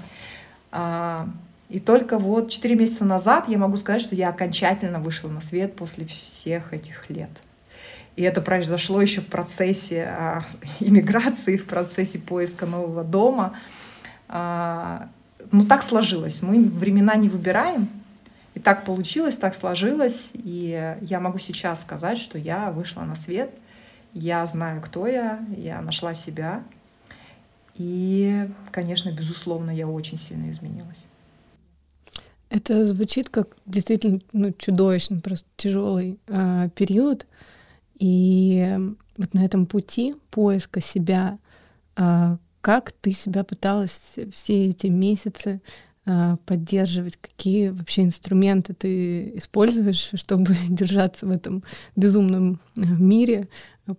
А, 0.72 1.30
и 1.70 1.80
только 1.80 2.18
вот 2.18 2.50
4 2.50 2.76
месяца 2.76 3.06
назад 3.06 3.48
я 3.48 3.60
могу 3.60 3.78
сказать, 3.78 4.02
что 4.02 4.16
я 4.16 4.30
окончательно 4.30 5.00
вышла 5.00 5.30
на 5.30 5.40
свет 5.40 5.76
после 5.76 6.08
всех 6.08 6.74
этих 6.74 7.08
лет. 7.12 7.30
И 8.16 8.24
это 8.24 8.42
произошло 8.42 9.00
еще 9.00 9.22
в 9.22 9.28
процессе 9.28 10.06
а, 10.10 10.46
иммиграции, 10.80 11.58
в 11.58 11.66
процессе 11.68 12.18
поиска 12.18 12.66
нового 12.66 13.04
дома. 13.04 13.54
А, 14.28 15.10
ну, 15.52 15.64
так 15.64 15.84
сложилось. 15.84 16.42
Мы 16.42 16.64
времена 16.64 17.16
не 17.18 17.30
выбираем. 17.30 17.90
И 18.56 18.60
так 18.60 18.84
получилось, 18.84 19.36
так 19.36 19.54
сложилось. 19.54 20.32
И 20.34 20.96
я 21.02 21.20
могу 21.20 21.38
сейчас 21.38 21.84
сказать, 21.84 22.18
что 22.18 22.40
я 22.40 22.72
вышла 22.72 23.02
на 23.02 23.16
свет. 23.16 23.52
Я 24.14 24.44
знаю, 24.48 24.82
кто 24.82 25.06
я. 25.06 25.40
Я 25.56 25.82
нашла 25.82 26.16
себя. 26.16 26.64
И, 27.78 28.50
конечно, 28.72 29.12
безусловно, 29.12 29.72
я 29.72 29.88
очень 29.88 30.18
сильно 30.18 30.52
изменилась. 30.52 30.98
Это 32.50 32.86
звучит 32.86 33.30
как 33.30 33.58
действительно 33.66 34.20
ну, 34.32 34.54
чудовищно, 34.58 35.20
просто 35.20 35.48
тяжелый 35.58 36.18
э, 36.28 36.70
период. 36.76 37.28
И 38.00 38.78
вот 39.18 39.34
на 39.34 39.44
этом 39.44 39.66
пути 39.66 40.16
поиска 40.32 40.82
себя, 40.82 41.40
э, 41.98 42.38
как 42.62 42.92
ты 42.94 43.12
себя 43.12 43.44
пыталась 43.44 44.16
все 44.32 44.70
эти 44.70 44.88
месяцы 44.88 45.62
поддерживать, 46.46 47.17
какие 47.17 47.70
вообще 47.70 48.04
инструменты 48.04 48.74
ты 48.74 49.38
используешь, 49.38 50.12
чтобы 50.13 50.56
держаться 50.70 51.26
в 51.26 51.32
этом 51.32 51.63
безумном 51.96 52.60
мире 52.76 53.50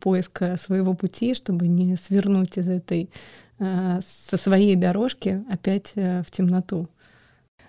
поиска 0.01 0.57
своего 0.57 0.94
пути, 0.94 1.35
чтобы 1.35 1.68
не 1.68 1.97
свернуть 1.97 2.57
из 2.57 2.68
этой 2.68 3.11
Э, 3.61 3.99
со 4.07 4.37
своей 4.37 4.77
дорожки 4.77 5.44
опять 5.51 5.92
э, 5.97 6.23
в 6.23 6.31
темноту. 6.31 6.88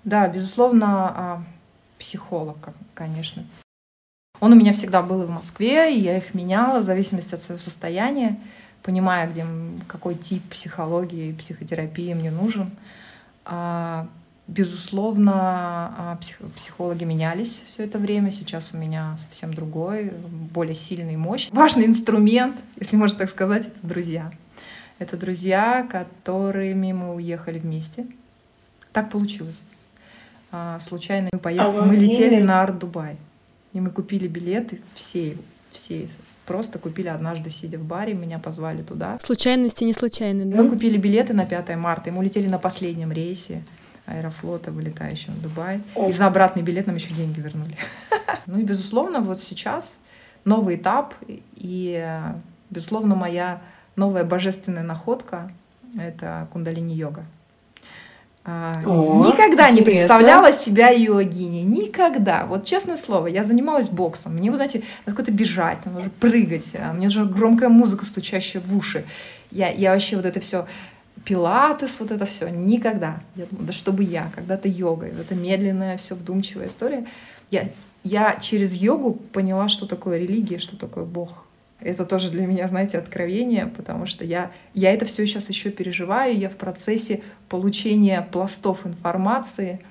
Да, 0.03 0.27
безусловно, 0.27 0.87
а, 0.87 1.43
психолог, 1.97 2.69
конечно. 2.93 3.43
Он 4.39 4.53
у 4.53 4.55
меня 4.55 4.71
всегда 4.71 5.01
был 5.01 5.23
и 5.23 5.25
в 5.25 5.29
Москве, 5.29 5.93
и 5.93 5.99
я 5.99 6.17
их 6.17 6.33
меняла 6.33 6.79
в 6.79 6.83
зависимости 6.83 7.33
от 7.33 7.41
своего 7.41 7.61
состояния, 7.61 8.39
понимая, 8.83 9.29
где, 9.29 9.45
какой 9.87 10.15
тип 10.15 10.43
психологии 10.49 11.29
и 11.29 11.33
психотерапии 11.33 12.13
мне 12.13 12.31
нужен. 12.31 12.71
Безусловно, 14.49 15.33
а, 15.35 16.17
псих, 16.19 16.39
психологи 16.57 17.03
менялись 17.03 17.61
все 17.67 17.83
это 17.83 17.99
время. 17.99 18.31
Сейчас 18.31 18.71
у 18.73 18.77
меня 18.77 19.15
совсем 19.21 19.53
другой, 19.53 20.11
более 20.51 20.73
сильный, 20.73 21.17
мощный. 21.17 21.55
Важный 21.55 21.85
инструмент, 21.85 22.55
если 22.79 22.95
можно 22.95 23.19
так 23.19 23.29
сказать, 23.29 23.67
это 23.67 23.77
друзья. 23.83 24.31
Это 24.97 25.17
друзья, 25.17 25.87
которыми 25.89 26.91
мы 26.93 27.13
уехали 27.13 27.59
вместе. 27.59 28.07
Так 28.91 29.11
получилось. 29.11 29.59
А, 30.51 30.79
случайно 30.79 31.29
мы 31.31 31.37
поехали. 31.37 31.81
Мы 31.81 31.95
летели 31.95 32.41
на 32.41 32.63
Art 32.63 32.81
Dubai. 32.81 33.17
И 33.73 33.79
мы 33.79 33.91
купили 33.91 34.27
билеты 34.27 34.81
все, 34.95 35.37
все 35.71 36.09
просто 36.47 36.79
купили 36.79 37.07
однажды, 37.07 37.51
сидя 37.51 37.77
в 37.77 37.83
баре, 37.83 38.15
меня 38.15 38.39
позвали 38.39 38.81
туда. 38.81 39.19
Случайности 39.19 39.83
не 39.83 39.93
случайны, 39.93 40.45
да? 40.45 40.57
Мы 40.57 40.67
купили 40.67 40.97
билеты 40.97 41.35
на 41.35 41.45
5 41.45 41.75
марта, 41.75 42.09
и 42.09 42.11
мы 42.11 42.17
улетели 42.21 42.47
на 42.47 42.57
последнем 42.57 43.11
рейсе 43.11 43.61
Аэрофлота, 44.09 44.71
вылетающего 44.71 45.31
в 45.31 45.41
Дубай. 45.41 45.81
И 46.07 46.11
за 46.11 46.27
обратный 46.27 46.63
билет 46.63 46.87
нам 46.87 46.95
еще 46.95 47.13
деньги 47.13 47.39
вернули. 47.39 47.75
Ну 48.45 48.57
и, 48.57 48.63
безусловно, 48.63 49.19
вот 49.19 49.43
сейчас 49.43 49.95
новый 50.43 50.75
этап, 50.77 51.13
и, 51.55 52.25
безусловно, 52.71 53.13
моя 53.13 53.61
новая 53.95 54.23
божественная 54.23 54.81
находка— 54.81 55.51
это 55.99 56.47
кундалини-йога. 56.51 57.25
А, 58.45 58.81
О, 58.85 59.25
Никогда 59.27 59.69
интересно. 59.69 59.75
не 59.75 59.81
представляла 59.83 60.51
себя 60.51 60.89
йогиней. 60.89 61.63
Никогда. 61.63 62.45
Вот 62.45 62.65
честное 62.65 62.97
слово, 62.97 63.27
я 63.27 63.43
занималась 63.43 63.89
боксом. 63.89 64.35
Мне, 64.35 64.49
вы 64.49 64.55
знаете, 64.55 64.81
надо 65.05 65.15
куда-то 65.15 65.31
бежать, 65.31 65.85
надо 65.85 65.99
уже 65.99 66.09
прыгать. 66.09 66.69
А 66.79 66.93
мне 66.93 67.09
же 67.09 67.25
громкая 67.25 67.69
музыка, 67.69 68.05
стучащая 68.05 68.61
в 68.61 68.75
уши. 68.75 69.05
Я, 69.51 69.69
я 69.69 69.91
вообще 69.91 70.15
вот 70.15 70.25
это 70.25 70.39
все 70.39 70.65
пилатес, 71.29 71.99
вот 71.99 72.09
это 72.09 72.25
все, 72.25 72.49
никогда. 72.49 73.21
Я 73.35 73.45
думаю, 73.45 73.67
да 73.67 73.73
чтобы 73.73 74.03
я, 74.03 74.31
когда-то 74.33 74.67
йога, 74.67 75.05
это 75.05 75.35
медленная, 75.35 75.95
все 75.97 76.15
вдумчивая 76.15 76.69
история. 76.69 77.05
Я, 77.51 77.69
я 78.03 78.39
через 78.41 78.73
йогу 78.73 79.13
поняла, 79.13 79.69
что 79.69 79.85
такое 79.85 80.17
религия, 80.17 80.57
что 80.57 80.75
такое 80.75 81.05
Бог. 81.05 81.45
Это 81.81 82.03
тоже 82.03 82.31
для 82.31 82.47
меня, 82.47 82.67
знаете, 82.67 82.97
откровение, 82.97 83.67
потому 83.67 84.07
что 84.07 84.25
я, 84.25 84.51
я 84.73 84.91
это 84.91 85.05
все 85.05 85.27
сейчас 85.27 85.47
еще 85.49 85.69
переживаю, 85.69 86.35
я 86.35 86.49
в 86.49 86.55
процессе 86.55 87.21
получения 87.47 88.27
пластов 88.31 88.87
информации 88.87 89.81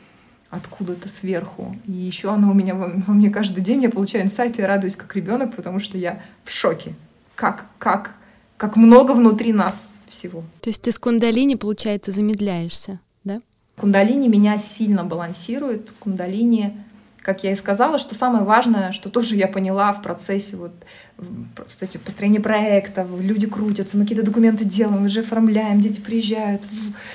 откуда-то 0.50 1.08
сверху. 1.08 1.76
И 1.86 1.92
еще 1.92 2.32
она 2.32 2.50
у 2.50 2.54
меня 2.54 2.74
во, 2.74 2.88
мне 3.06 3.30
каждый 3.30 3.62
день, 3.62 3.84
я 3.84 3.90
получаю 3.90 4.24
инсайты 4.24 4.62
и 4.62 4.64
радуюсь 4.64 4.96
как 4.96 5.14
ребенок, 5.14 5.54
потому 5.54 5.78
что 5.78 5.96
я 5.98 6.20
в 6.44 6.50
шоке. 6.50 6.94
Как, 7.36 7.66
как, 7.78 8.16
как 8.56 8.74
много 8.74 9.12
внутри 9.12 9.52
нас 9.52 9.92
всего. 10.08 10.42
То 10.60 10.70
есть 10.70 10.82
ты 10.82 10.92
с 10.92 10.98
кундалини, 10.98 11.54
получается, 11.56 12.12
замедляешься, 12.12 13.00
да? 13.24 13.40
Кундалини 13.76 14.28
меня 14.28 14.58
сильно 14.58 15.04
балансирует. 15.04 15.92
Кундалини 16.00 16.74
как 17.28 17.44
я 17.44 17.52
и 17.52 17.56
сказала, 17.56 17.98
что 17.98 18.14
самое 18.14 18.42
важное, 18.42 18.90
что 18.92 19.10
тоже 19.10 19.36
я 19.36 19.48
поняла 19.48 19.92
в 19.92 20.00
процессе 20.00 20.56
вот, 20.56 20.72
кстати, 21.66 21.98
построения 21.98 22.40
проекта, 22.40 23.06
люди 23.20 23.46
крутятся, 23.46 23.98
мы 23.98 24.04
какие-то 24.04 24.24
документы 24.24 24.64
делаем, 24.64 25.04
уже 25.04 25.20
оформляем, 25.20 25.78
дети 25.82 26.00
приезжают, 26.00 26.62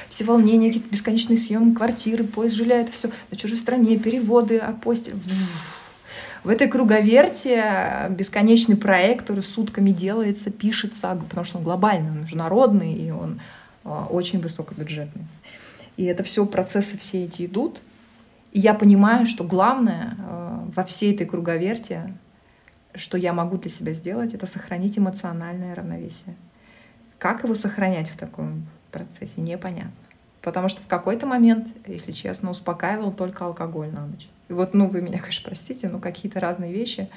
все 0.10 0.23
волнения, 0.23 0.67
какие-то 0.67 0.89
бесконечные 0.89 1.39
съемы 1.39 1.73
квартиры, 1.73 2.25
поезд 2.25 2.56
жилья, 2.56 2.82
это 2.82 2.91
все 2.91 3.10
на 3.32 3.38
чужой 3.38 3.58
стране, 3.58 3.97
переводы, 3.97 4.60
апостиль. 4.60 5.15
В 6.43 6.49
этой 6.49 6.67
круговерте 6.67 8.08
бесконечный 8.10 8.75
проект, 8.75 9.21
который 9.21 9.43
сутками 9.43 9.91
делается, 9.91 10.51
пишется, 10.51 11.17
потому 11.29 11.45
что 11.45 11.60
он 11.60 11.63
глобальный, 11.63 12.12
он 12.12 12.21
международный, 12.21 12.93
и 12.93 13.12
он 13.12 13.39
а, 13.86 14.08
очень 14.10 14.41
высокобюджетный. 14.41 15.23
И 15.95 16.03
это 16.03 16.23
все 16.23 16.45
процессы 16.45 16.97
все 16.97 17.25
эти 17.25 17.45
идут, 17.45 17.82
И 18.51 18.60
я 18.60 18.73
понимаю, 18.73 19.25
что 19.25 19.43
главное 19.43 20.17
э, 20.17 20.60
во 20.75 20.84
всей 20.84 21.13
этой 21.13 21.25
круговерте, 21.25 22.13
что 22.93 23.17
я 23.17 23.32
могу 23.34 23.58
для 23.58 23.69
себя 23.69 23.93
сделать, 23.93 24.34
это 24.34 24.45
сохранить 24.45 24.97
эмоциональное 24.97 25.73
равновесие. 25.73 26.36
Как 27.19 27.43
его 27.43 27.56
сохранять 27.56 28.10
в 28.10 28.17
таком 28.17 28.67
процессе, 28.91 29.41
непонятно. 29.41 29.91
Потому 30.41 30.67
что 30.67 30.82
в 30.82 30.88
какой-то 30.88 31.25
момент, 31.25 31.69
если 31.88 32.12
честно, 32.12 32.49
успокаивал 32.49 33.13
только 33.13 33.45
алкоголь 33.45 33.91
на 33.91 34.06
ночь. 34.06 34.27
И 34.49 34.53
вот, 34.53 34.73
ну, 34.73 34.88
вы 34.88 35.01
меня, 35.01 35.19
конечно, 35.19 35.43
простите, 35.45 35.88
но 35.88 35.99
какие-то 35.99 36.39
разные 36.39 36.73
вещи, 36.73 37.10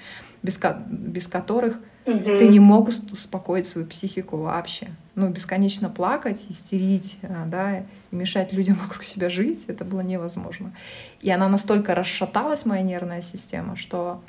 без, 0.42 0.56
ко- 0.56 0.82
без 0.88 1.26
которых 1.26 1.78
угу. 2.06 2.38
ты 2.38 2.46
не 2.46 2.60
мог 2.60 2.88
успокоить 2.88 3.68
свою 3.68 3.86
психику 3.86 4.36
вообще. 4.36 4.88
Ну, 5.16 5.28
бесконечно 5.28 5.90
плакать, 5.90 6.46
истерить, 6.48 7.18
а, 7.22 7.46
да, 7.46 7.78
и 7.78 7.82
мешать 8.12 8.52
людям 8.52 8.76
вокруг 8.82 9.02
себя 9.02 9.28
жить, 9.28 9.64
это 9.66 9.84
было 9.84 10.00
невозможно. 10.00 10.72
И 11.20 11.30
она 11.30 11.48
настолько 11.48 11.94
расшаталась, 11.94 12.64
моя 12.64 12.82
нервная 12.82 13.22
система, 13.22 13.76
что 13.76 14.22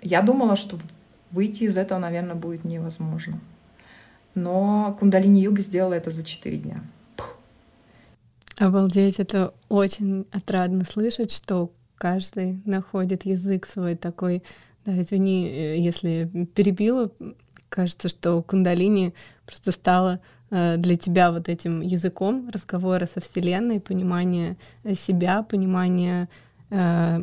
я 0.00 0.22
думала, 0.22 0.56
что 0.56 0.78
выйти 1.32 1.64
из 1.64 1.76
этого, 1.76 1.98
наверное, 1.98 2.36
будет 2.36 2.64
невозможно. 2.64 3.40
Но 4.34 4.96
кундалини-йога 5.00 5.62
сделала 5.62 5.94
это 5.94 6.12
за 6.12 6.22
4 6.22 6.56
дня. 6.58 6.82
Обалдеть, 8.56 9.20
это 9.20 9.54
очень 9.68 10.26
отрадно 10.32 10.84
слышать, 10.84 11.32
что 11.32 11.70
каждый 11.98 12.62
находит 12.64 13.26
язык 13.26 13.66
свой 13.66 13.96
такой. 13.96 14.42
Да, 14.84 15.00
извини, 15.02 15.46
э, 15.48 15.78
если 15.78 16.46
перебила, 16.54 17.10
кажется, 17.68 18.08
что 18.08 18.42
кундалини 18.42 19.14
просто 19.44 19.72
стала 19.72 20.20
э, 20.50 20.76
для 20.78 20.96
тебя 20.96 21.30
вот 21.32 21.48
этим 21.48 21.82
языком 21.82 22.48
разговора 22.52 23.06
со 23.12 23.20
Вселенной, 23.20 23.80
понимания 23.80 24.56
себя, 24.96 25.42
понимания 25.42 26.28
э, 26.70 27.22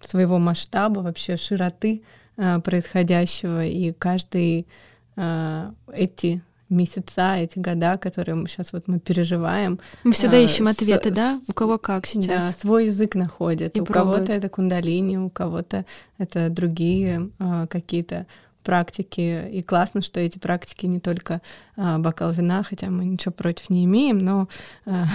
своего 0.00 0.38
масштаба, 0.38 1.00
вообще 1.00 1.36
широты 1.36 2.02
происходящего, 2.36 3.66
и 3.66 3.90
каждый 3.92 4.68
эти 5.16 6.40
месяца, 6.68 7.36
эти 7.36 7.58
года, 7.58 7.96
которые 7.98 8.34
мы 8.34 8.48
сейчас 8.48 8.72
вот 8.72 8.88
мы 8.88 8.98
переживаем. 8.98 9.78
Мы 10.04 10.12
всегда 10.12 10.36
а, 10.36 10.40
ищем 10.40 10.68
ответы, 10.68 11.10
с, 11.10 11.14
да? 11.14 11.40
У 11.48 11.52
кого 11.52 11.78
как 11.78 12.06
сейчас? 12.06 12.44
Да, 12.44 12.52
свой 12.52 12.86
язык 12.86 13.14
находит. 13.14 13.76
И 13.76 13.80
у 13.80 13.86
кого-то 13.86 14.32
это 14.32 14.48
кундалини, 14.48 15.16
у 15.16 15.30
кого-то 15.30 15.84
это 16.18 16.50
другие 16.50 17.30
а, 17.38 17.66
какие-то 17.66 18.26
практики. 18.62 19.48
И 19.50 19.62
классно, 19.62 20.02
что 20.02 20.20
эти 20.20 20.38
практики 20.38 20.84
не 20.84 21.00
только 21.00 21.40
а, 21.76 21.98
бокал 21.98 22.32
вина, 22.32 22.62
хотя 22.62 22.90
мы 22.90 23.06
ничего 23.06 23.32
против 23.32 23.70
не 23.70 23.84
имеем, 23.86 24.18
но 24.18 24.48
а, 24.84 25.06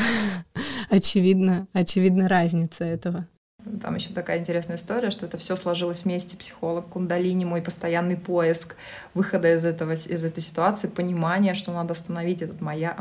очевидно, 0.89 1.67
очевидна 1.73 2.27
разница 2.27 2.83
этого. 2.83 3.27
Там 3.81 3.95
еще 3.95 4.09
такая 4.09 4.39
интересная 4.39 4.77
история, 4.77 5.09
что 5.09 5.25
это 5.25 5.37
все 5.37 5.55
сложилось 5.55 6.03
вместе. 6.03 6.35
Психолог, 6.35 6.89
кундалини, 6.89 7.45
мой 7.45 7.61
постоянный 7.61 8.17
поиск 8.17 8.75
выхода 9.13 9.55
из, 9.55 9.63
этого, 9.63 9.93
из 9.93 10.23
этой 10.23 10.43
ситуации, 10.43 10.87
понимание, 10.87 11.53
что 11.53 11.71
надо 11.71 11.93
остановить 11.93 12.41
этот 12.41 12.59
моя, 12.61 12.97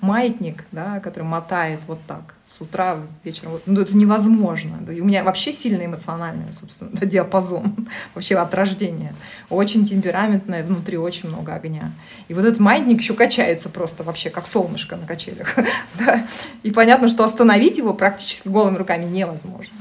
маятник, 0.00 0.64
да, 0.72 1.00
который 1.00 1.24
мотает 1.24 1.80
вот 1.86 1.98
так 2.06 2.37
с 2.48 2.60
утра, 2.62 2.98
вечером. 3.24 3.60
Ну, 3.66 3.80
это 3.80 3.96
невозможно. 3.96 4.78
И 4.90 5.00
у 5.00 5.04
меня 5.04 5.22
вообще 5.22 5.52
сильно 5.52 5.84
эмоциональный, 5.84 6.52
собственно, 6.52 6.98
диапазон. 7.02 7.88
вообще 8.14 8.36
от 8.36 8.54
рождения. 8.54 9.14
Очень 9.50 9.84
темпераментная, 9.84 10.64
внутри 10.64 10.96
очень 10.96 11.28
много 11.28 11.54
огня. 11.54 11.92
И 12.28 12.34
вот 12.34 12.44
этот 12.44 12.58
маятник 12.58 13.00
еще 13.00 13.14
качается 13.14 13.68
просто 13.68 14.02
вообще, 14.02 14.30
как 14.30 14.46
солнышко 14.46 14.96
на 14.96 15.06
качелях. 15.06 15.54
да? 15.98 16.26
И 16.62 16.70
понятно, 16.70 17.08
что 17.08 17.24
остановить 17.24 17.78
его 17.78 17.92
практически 17.92 18.48
голыми 18.48 18.76
руками 18.76 19.04
невозможно. 19.04 19.76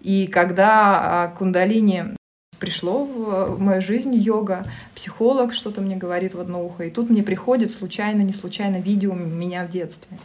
И 0.00 0.26
когда 0.26 1.24
а, 1.24 1.28
кундалини 1.28 2.16
пришло 2.58 3.04
в 3.04 3.58
мою 3.58 3.80
жизнь 3.80 4.14
йога, 4.14 4.64
психолог 4.94 5.52
что-то 5.52 5.80
мне 5.80 5.96
говорит 5.96 6.34
в 6.34 6.40
одно 6.40 6.64
ухо, 6.64 6.84
и 6.84 6.90
тут 6.90 7.10
мне 7.10 7.22
приходит 7.22 7.72
случайно, 7.72 8.22
не 8.22 8.32
случайно 8.32 8.76
видео 8.76 9.14
меня 9.14 9.64
в 9.64 9.70
детстве. 9.70 10.18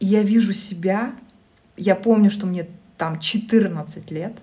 И 0.00 0.06
я 0.06 0.22
вижу 0.22 0.52
себя, 0.52 1.14
я 1.76 1.94
помню, 1.94 2.30
что 2.30 2.46
мне 2.46 2.66
там 2.96 3.18
14 3.20 4.10
лет, 4.10 4.34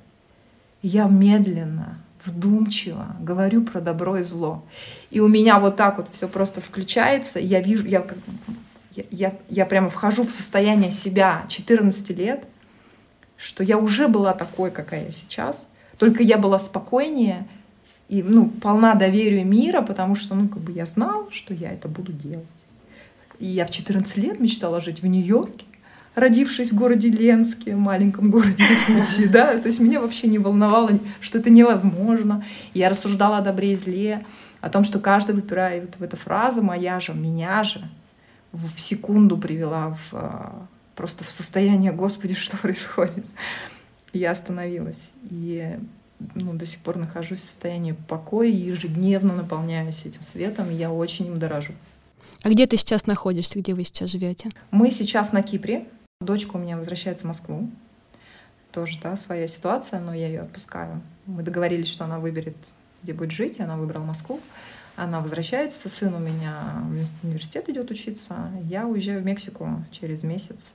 и 0.81 0.87
я 0.87 1.05
медленно, 1.05 1.99
вдумчиво 2.23 3.15
говорю 3.19 3.63
про 3.63 3.81
добро 3.81 4.17
и 4.17 4.23
зло. 4.23 4.63
И 5.11 5.19
у 5.19 5.27
меня 5.27 5.59
вот 5.59 5.75
так 5.75 5.97
вот 5.97 6.09
все 6.11 6.27
просто 6.27 6.61
включается, 6.61 7.39
и 7.39 7.45
я 7.45 7.61
вижу, 7.61 7.85
я, 7.85 8.05
я, 9.11 9.37
я, 9.49 9.65
прямо 9.65 9.89
вхожу 9.89 10.25
в 10.25 10.29
состояние 10.29 10.91
себя 10.91 11.43
14 11.47 12.09
лет— 12.11 12.43
что 13.37 13.63
я 13.63 13.77
уже 13.77 14.07
была 14.07 14.33
такой, 14.33 14.71
какая 14.71 15.05
я 15.05 15.11
сейчас, 15.11 15.67
только 15.97 16.23
я 16.23 16.37
была 16.37 16.59
спокойнее 16.59 17.47
и 18.07 18.21
ну, 18.21 18.49
полна 18.49 18.95
доверия 18.95 19.43
мира, 19.43 19.81
потому 19.81 20.15
что 20.15 20.35
ну, 20.35 20.47
как 20.47 20.61
бы 20.61 20.71
я 20.71 20.85
знала, 20.85 21.31
что 21.31 21.53
я 21.53 21.71
это 21.71 21.87
буду 21.87 22.11
делать. 22.11 22.45
И 23.39 23.47
я 23.47 23.65
в 23.65 23.71
14 23.71 24.17
лет 24.17 24.39
мечтала 24.39 24.81
жить 24.81 25.01
в 25.01 25.07
Нью-Йорке, 25.07 25.65
родившись 26.15 26.71
в 26.71 26.75
городе 26.75 27.09
Ленске, 27.09 27.75
маленьком 27.75 28.31
городе 28.31 28.63
Якутии, 28.63 29.27
да, 29.27 29.57
то 29.59 29.67
есть 29.67 29.79
меня 29.79 29.99
вообще 29.99 30.27
не 30.27 30.39
волновало, 30.39 30.91
что 31.19 31.37
это 31.37 31.49
невозможно. 31.49 32.45
Я 32.73 32.89
рассуждала 32.89 33.37
о 33.37 33.41
добре 33.41 33.73
и 33.73 33.75
зле, 33.75 34.25
о 34.61 34.69
том, 34.69 34.83
что 34.83 34.99
каждый 34.99 35.35
выпирает 35.35 35.97
в 35.99 36.03
эту 36.03 36.17
фразу 36.17 36.61
«моя 36.61 36.99
же», 36.99 37.13
«меня 37.13 37.63
же» 37.63 37.87
в 38.51 38.79
секунду 38.79 39.37
привела 39.37 39.89
в 39.89 40.13
а, 40.13 40.67
просто 40.95 41.25
в 41.25 41.29
состояние 41.29 41.91
«Господи, 41.91 42.35
что 42.35 42.57
происходит?» 42.57 43.25
Я 44.13 44.31
остановилась. 44.31 45.11
И 45.29 45.77
ну, 46.35 46.53
до 46.53 46.65
сих 46.65 46.79
пор 46.79 46.95
нахожусь 46.97 47.41
в 47.41 47.45
состоянии 47.45 47.95
покоя 48.07 48.47
и 48.47 48.55
ежедневно 48.55 49.33
наполняюсь 49.33 50.05
этим 50.05 50.23
светом, 50.23 50.71
и 50.71 50.75
я 50.75 50.91
очень 50.91 51.27
им 51.27 51.37
дорожу. 51.37 51.73
А 52.45 52.49
где 52.49 52.67
ты 52.67 52.77
сейчас 52.77 53.07
находишься, 53.07 53.57
где 53.57 53.73
вы 53.73 53.83
сейчас 53.83 54.11
живете? 54.11 54.51
Мы 54.69 54.91
сейчас 54.91 55.31
на 55.31 55.41
Кипре. 55.41 55.87
Дочка 56.21 56.57
у 56.57 56.59
меня 56.59 56.77
возвращается 56.77 57.25
в 57.25 57.27
Москву. 57.29 57.71
Тоже, 58.71 58.99
да, 59.01 59.17
своя 59.17 59.47
ситуация, 59.47 59.99
но 59.99 60.13
я 60.13 60.27
ее 60.27 60.41
отпускаю. 60.41 61.01
Мы 61.25 61.41
договорились, 61.41 61.87
что 61.87 62.03
она 62.03 62.19
выберет, 62.19 62.55
где 63.01 63.13
будет 63.13 63.31
жить, 63.31 63.57
и 63.57 63.63
она 63.63 63.77
выбрала 63.77 64.03
Москву. 64.03 64.39
Она 64.95 65.21
возвращается, 65.21 65.89
сын 65.89 66.13
у 66.13 66.19
меня 66.19 66.83
в 66.83 67.25
университет 67.25 67.67
идет 67.67 67.89
учиться. 67.89 68.35
Я 68.69 68.85
уезжаю 68.85 69.23
в 69.23 69.25
Мексику 69.25 69.83
через 69.89 70.21
месяц 70.21 70.73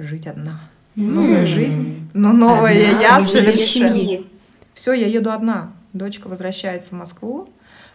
жить 0.00 0.26
одна. 0.26 0.68
Новая 0.96 1.46
жизнь, 1.46 2.10
но 2.12 2.32
новая 2.32 2.74
я 2.74 3.20
совершенно. 3.20 4.24
Все, 4.74 4.94
я 4.94 5.06
еду 5.06 5.30
одна. 5.30 5.74
Дочка 5.92 6.26
возвращается 6.26 6.88
в 6.88 6.98
Москву, 6.98 7.48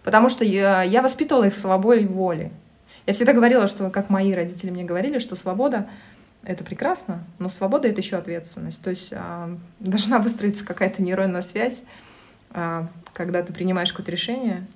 потому 0.06 0.30
что 0.30 0.45
я, 0.45 0.84
я 0.84 1.02
воспитывала 1.02 1.47
их 1.47 1.54
свободой 1.54 2.06
воли. 2.06 2.50
Я 3.08 3.13
всегда 3.13 3.32
говорила, 3.32 3.67
что, 3.67 3.89
как 3.89 4.10
мои 4.10 4.34
родители 4.34 4.70
мне 4.70 4.84
говорили, 4.84 5.20
что 5.20 5.38
свобода— 5.38 5.88
это 6.43 6.65
прекрасно, 6.65 7.24
но 7.39 7.48
свобода— 7.48 7.88
это 7.89 8.02
еще 8.02 8.17
ответственность. 8.17 8.82
То 8.82 8.89
есть 8.89 9.13
а, 9.13 9.58
должна 9.80 10.20
выстроиться 10.20 10.65
какая-то 10.65 11.02
нейронная 11.02 11.41
связь, 11.41 11.84
а, 12.52 12.89
когда 13.13 13.41
ты 13.43 13.54
принимаешь 13.54 13.91
какое-то 13.91 14.12
решение, 14.12 14.67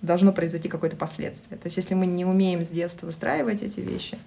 должно 0.00 0.32
произойти 0.32 0.70
какое-то 0.70 0.96
последствие. 0.96 1.58
То 1.58 1.66
есть 1.66 1.76
если 1.76 1.92
мы 1.92 2.06
не 2.06 2.24
умеем 2.24 2.64
с 2.64 2.68
детства 2.68 3.04
выстраивать 3.06 3.62
эти 3.62 3.80
вещи, 3.80 4.18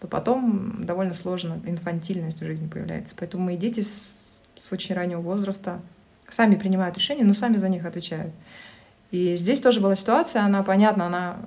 то 0.00 0.08
потом 0.08 0.86
довольно 0.86 1.12
сложно, 1.12 1.60
инфантильность 1.66 2.40
в 2.40 2.44
жизни 2.46 2.66
появляется. 2.66 3.14
Поэтому 3.18 3.44
мои 3.44 3.58
дети 3.58 3.80
с, 3.80 4.14
с 4.58 4.72
очень 4.72 4.94
раннего 4.94 5.20
возраста 5.20 5.82
сами 6.30 6.54
принимают 6.54 6.96
решения, 6.96 7.24
но 7.24 7.34
сами 7.34 7.58
за 7.58 7.68
них 7.68 7.84
отвечают. 7.84 8.32
И 9.10 9.36
здесь 9.36 9.60
тоже 9.60 9.80
была 9.80 9.96
ситуация, 9.96 10.42
она, 10.42 10.62
понятно, 10.62 11.06
она... 11.06 11.38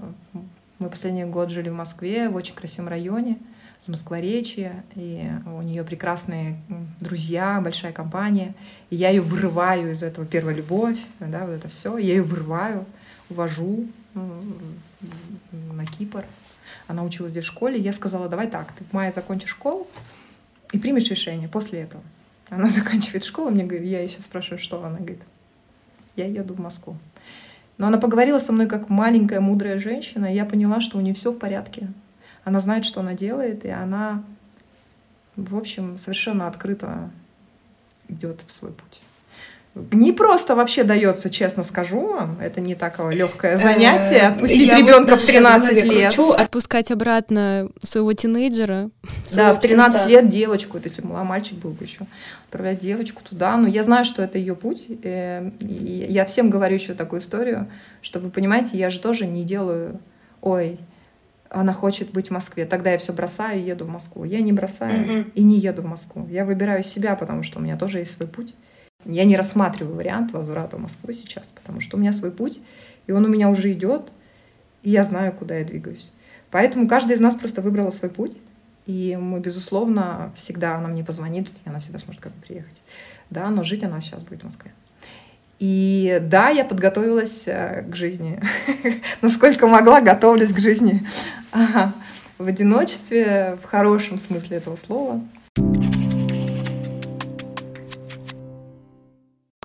Мы 0.79 0.89
последний 0.89 1.23
год 1.23 1.49
жили 1.49 1.69
в 1.69 1.73
Москве, 1.73 2.27
в 2.27 2.35
очень 2.35 2.53
красивом 2.53 2.89
районе, 2.89 3.38
с 3.85 3.88
Москворечья, 3.88 4.83
и 4.95 5.29
у 5.45 5.61
нее 5.61 5.83
прекрасные 5.83 6.59
друзья, 6.99 7.61
большая 7.61 7.93
компания. 7.93 8.53
И 8.89 8.95
я 8.95 9.09
ее 9.09 9.21
вырываю 9.21 9.93
из 9.93 10.03
этого 10.03 10.25
первая 10.25 10.55
любовь, 10.55 10.99
да, 11.19 11.45
вот 11.45 11.53
это 11.53 11.69
все. 11.69 11.97
Я 11.97 12.15
ее 12.15 12.23
вырываю, 12.23 12.85
увожу 13.29 13.88
на 14.13 15.85
Кипр, 15.97 16.25
она 16.88 17.03
училась 17.03 17.31
здесь 17.31 17.45
в 17.45 17.47
школе, 17.47 17.79
я 17.79 17.93
сказала, 17.93 18.27
давай 18.27 18.47
так, 18.47 18.71
ты 18.73 18.83
в 18.83 18.93
мае 18.93 19.11
закончишь 19.13 19.51
школу 19.51 19.88
и 20.71 20.77
примешь 20.79 21.09
решение 21.09 21.47
после 21.47 21.81
этого. 21.81 22.03
Она 22.49 22.69
заканчивает 22.69 23.23
школу, 23.23 23.49
мне 23.49 23.63
говорит, 23.63 23.88
я 23.88 24.07
сейчас 24.07 24.25
спрашиваю, 24.25 24.59
что 24.59 24.83
она 24.83 24.97
говорит. 24.97 25.21
Я 26.15 26.27
еду 26.27 26.53
в 26.53 26.59
Москву. 26.59 26.97
Но 27.77 27.88
она 27.88 27.97
поговорила 27.97 28.39
со 28.39 28.53
мной 28.53 28.67
как 28.67 28.89
маленькая 28.89 29.39
мудрая 29.39 29.79
женщина, 29.79 30.31
и 30.31 30.35
я 30.35 30.45
поняла, 30.45 30.79
что 30.79 30.97
у 30.97 31.01
нее 31.01 31.13
все 31.13 31.31
в 31.31 31.39
порядке. 31.39 31.88
Она 32.43 32.59
знает, 32.59 32.85
что 32.85 33.01
она 33.01 33.13
делает, 33.13 33.65
и 33.65 33.69
она, 33.69 34.23
в 35.36 35.57
общем, 35.57 35.97
совершенно 35.97 36.47
открыто 36.47 37.09
идет 38.07 38.41
в 38.45 38.51
свой 38.51 38.71
путь. 38.71 39.01
Не 39.91 40.13
просто 40.13 40.55
вообще 40.55 40.86
дается, 40.86 41.30
честно 41.30 41.63
скажу 41.63 42.13
вам. 42.13 42.38
Это 42.39 42.61
не 42.61 42.76
такое 42.76 43.13
легкое 43.13 43.57
занятие. 43.57 44.19
Э, 44.19 44.28
Отпустить 44.28 44.71
ребенка 44.71 45.17
в 45.17 45.21
13 45.21 45.84
лет. 45.84 46.07
Хочу 46.07 46.32
отпускать 46.32 46.91
обратно 46.91 47.69
своего 47.84 48.13
тинейджера. 48.13 48.89
Да, 49.34 49.53
в 49.53 49.59
13 49.59 50.07
лет 50.07 50.30
девочку, 50.30 50.78
это 50.78 50.89
мальчик 51.05 51.57
был 51.57 51.71
бы 51.71 51.84
еще, 51.84 52.07
отправлять 52.45 52.80
девочку 52.80 53.21
туда. 53.23 53.57
Но 53.57 53.67
я 53.67 53.84
знаю, 53.84 54.05
что 54.05 54.23
это 54.23 54.38
ее 54.38 54.55
путь. 54.55 54.86
Э, 55.03 55.49
и 55.59 56.07
я 56.09 56.26
всем 56.26 56.49
говорю 56.49 56.76
еще 56.76 56.93
такую 56.93 57.19
историю, 57.21 57.67
что 58.01 58.21
вы 58.21 58.30
понимаете, 58.30 58.78
я 58.78 58.89
же 58.89 58.99
тоже 58.99 59.26
не 59.26 59.43
делаю, 59.43 59.99
ой, 60.41 60.80
она 61.49 61.73
хочет 61.73 62.11
быть 62.11 62.30
в 62.30 62.32
Москве. 62.32 62.65
Тогда 62.65 62.91
я 62.91 62.97
все 62.97 63.11
бросаю 63.11 63.59
и 63.59 63.65
еду 63.65 63.84
в 63.84 63.89
Москву. 63.89 64.23
Я 64.23 64.39
не 64.39 64.53
бросаю 64.53 65.32
и 65.36 65.43
не 65.43 65.59
еду 65.59 65.82
в 65.82 65.86
Москву. 65.86 66.28
Я 66.30 66.45
выбираю 66.45 66.84
себя, 66.84 67.15
потому 67.15 67.43
что 67.43 67.59
у 67.59 67.61
меня 67.61 67.76
тоже 67.76 67.99
есть 67.99 68.13
свой 68.13 68.28
путь. 68.28 68.55
Я 69.06 69.26
не 69.26 69.38
рассматриваю 69.38 69.95
вариант 69.95 70.32
возврата 70.34 70.78
в 70.78 70.82
Москву 70.82 71.14
сейчас, 71.14 71.45
потому 71.56 71.80
что 71.80 71.97
у 71.97 71.99
меня 71.99 72.12
свой 72.12 72.32
путь, 72.32 72.60
и 73.08 73.12
он 73.12 73.26
у 73.26 73.28
меня 73.28 73.49
уже 73.49 73.72
идет, 73.72 74.12
и 74.82 74.89
я 74.89 75.03
знаю, 75.03 75.32
куда 75.34 75.58
я 75.58 75.66
двигаюсь. 75.66 76.10
Поэтому 76.51 76.88
каждая 76.88 77.16
из 77.16 77.22
нас 77.22 77.36
просто 77.36 77.62
выбрала 77.62 77.91
свой 77.91 78.10
путь, 78.10 78.38
и 78.86 79.18
мы, 79.20 79.39
безусловно, 79.39 80.32
всегда 80.36 80.76
она 80.76 80.88
мне 80.88 81.03
позвонит, 81.03 81.49
и 81.66 81.70
она 81.70 81.80
всегда 81.80 81.99
сможет 81.99 82.22
как 82.22 82.34
бы 82.34 82.41
приехать. 82.41 82.82
Да, 83.30 83.49
но 83.49 83.64
жить 83.64 83.84
она 83.84 83.99
сейчас 84.01 84.22
будет 84.22 84.41
в 84.41 84.45
Москве. 84.45 84.72
И 85.60 86.20
да, 86.22 86.49
я 86.49 86.66
подготовилась 86.66 87.43
э, 87.47 87.84
к 87.89 87.95
жизни. 87.95 88.41
Насколько 89.22 89.68
могла, 89.68 90.01
готовлюсь 90.01 90.51
к 90.51 90.60
жизни. 90.60 91.06
В 92.38 92.45
одиночестве, 92.45 93.58
в 93.64 93.66
хорошем 93.66 94.20
смысле 94.20 94.58
этого 94.58 94.76
слова. 94.76 95.22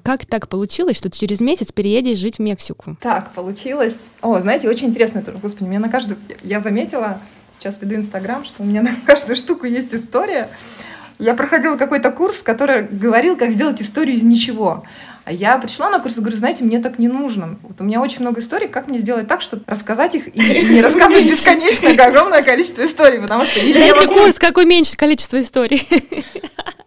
Как 0.03 0.25
так 0.27 0.49
получилось, 0.49 0.97
что 0.97 1.11
ты 1.11 1.19
через 1.19 1.41
месяц 1.41 1.73
переедешь 1.73 2.19
жить 2.19 2.37
в 2.37 2.39
Мексику? 2.41 2.97
Так, 3.01 3.33
получилось. 3.33 3.97
О, 4.23 4.39
знаете, 4.41 4.69
очень 4.69 4.89
интересно 4.89 5.21
это. 5.21 5.33
Господи, 5.33 5.69
мне 5.69 5.79
на 5.79 5.89
каждую... 5.89 6.19
Я 6.43 6.61
заметила, 6.61 7.21
сейчас 7.59 7.81
веду 7.81 7.97
Инстаграм, 7.97 8.45
что 8.45 8.63
у 8.63 8.67
меня 8.67 8.83
на 8.83 8.95
каждую 9.07 9.37
штуку 9.37 9.67
есть 9.67 9.95
история. 9.95 10.49
Я 11.19 11.35
проходила 11.35 11.77
какой-то 11.77 12.11
курс, 12.11 12.39
который 12.39 12.83
говорил, 12.83 13.37
как 13.37 13.51
сделать 13.53 13.83
историю 13.83 14.17
из 14.17 14.23
ничего. 14.23 14.85
А 15.25 15.33
я 15.33 15.59
пришла 15.59 15.91
на 15.91 16.01
курс 16.01 16.17
и 16.17 16.21
говорю, 16.21 16.39
знаете, 16.39 16.65
мне 16.65 16.79
так 16.79 16.99
не 16.99 17.09
нужно. 17.09 17.59
Вот 17.63 17.79
у 17.81 17.85
меня 17.85 18.01
очень 18.01 18.23
много 18.23 18.41
историй, 18.41 18.69
как 18.69 18.89
мне 18.89 18.99
сделать 18.99 19.29
так, 19.29 19.43
чтобы 19.43 19.63
рассказать 19.67 20.15
их 20.15 20.35
и, 20.35 20.41
не 20.41 20.81
рассказывать 20.81 21.31
бесконечное 21.31 21.93
огромное 21.93 22.43
количество 22.43 22.87
историй, 22.87 23.21
потому 23.21 23.45
что... 23.45 23.61
Или 23.61 23.93
могу... 23.93 24.15
курс, 24.15 24.39
как 24.39 24.57
уменьшить 24.57 24.97
количество 24.97 25.41
историй. 25.41 25.87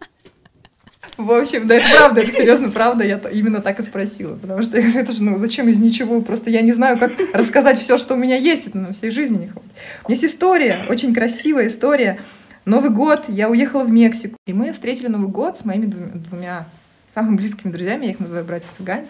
В 1.16 1.30
общем, 1.30 1.68
да, 1.68 1.76
это 1.76 1.86
правда, 1.96 2.20
это 2.22 2.32
серьезно 2.32 2.70
правда, 2.70 3.04
я 3.04 3.20
именно 3.32 3.60
так 3.60 3.78
и 3.78 3.82
спросила, 3.84 4.34
потому 4.34 4.62
что 4.62 4.76
я 4.78 4.82
говорю, 4.82 5.00
это 5.00 5.12
же, 5.12 5.22
ну, 5.22 5.38
зачем 5.38 5.68
из 5.68 5.78
ничего, 5.78 6.20
просто 6.20 6.50
я 6.50 6.60
не 6.60 6.72
знаю, 6.72 6.98
как 6.98 7.12
рассказать 7.32 7.78
все, 7.78 7.98
что 7.98 8.14
у 8.14 8.16
меня 8.16 8.36
есть, 8.36 8.66
это 8.66 8.78
на 8.78 8.92
всей 8.92 9.10
жизни 9.10 9.38
не 9.38 9.46
хватит. 9.46 9.70
У 10.04 10.08
меня 10.08 10.20
есть 10.20 10.24
история, 10.24 10.86
очень 10.88 11.14
красивая 11.14 11.68
история. 11.68 12.18
Новый 12.64 12.90
год, 12.90 13.26
я 13.28 13.48
уехала 13.48 13.84
в 13.84 13.92
Мексику, 13.92 14.36
и 14.46 14.52
мы 14.52 14.72
встретили 14.72 15.06
Новый 15.06 15.28
год 15.28 15.56
с 15.56 15.64
моими 15.64 15.86
двумя, 15.86 16.66
самыми 17.08 17.36
близкими 17.36 17.70
друзьями, 17.70 18.06
я 18.06 18.12
их 18.12 18.20
называю 18.20 18.44
братья 18.44 18.68
цыгане. 18.76 19.06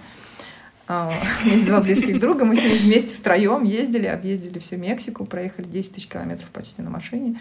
Uh, 0.86 1.10
у 1.40 1.46
меня 1.46 1.54
есть 1.54 1.66
два 1.66 1.80
близких 1.80 2.20
друга, 2.20 2.44
мы 2.44 2.56
с 2.56 2.58
ними 2.58 2.68
вместе 2.70 3.16
втроем 3.16 3.62
ездили, 3.62 4.04
объездили 4.04 4.58
всю 4.58 4.76
Мексику, 4.76 5.24
проехали 5.24 5.66
10 5.66 5.94
тысяч 5.94 6.08
километров 6.08 6.46
почти 6.50 6.82
на 6.82 6.90
машине. 6.90 7.40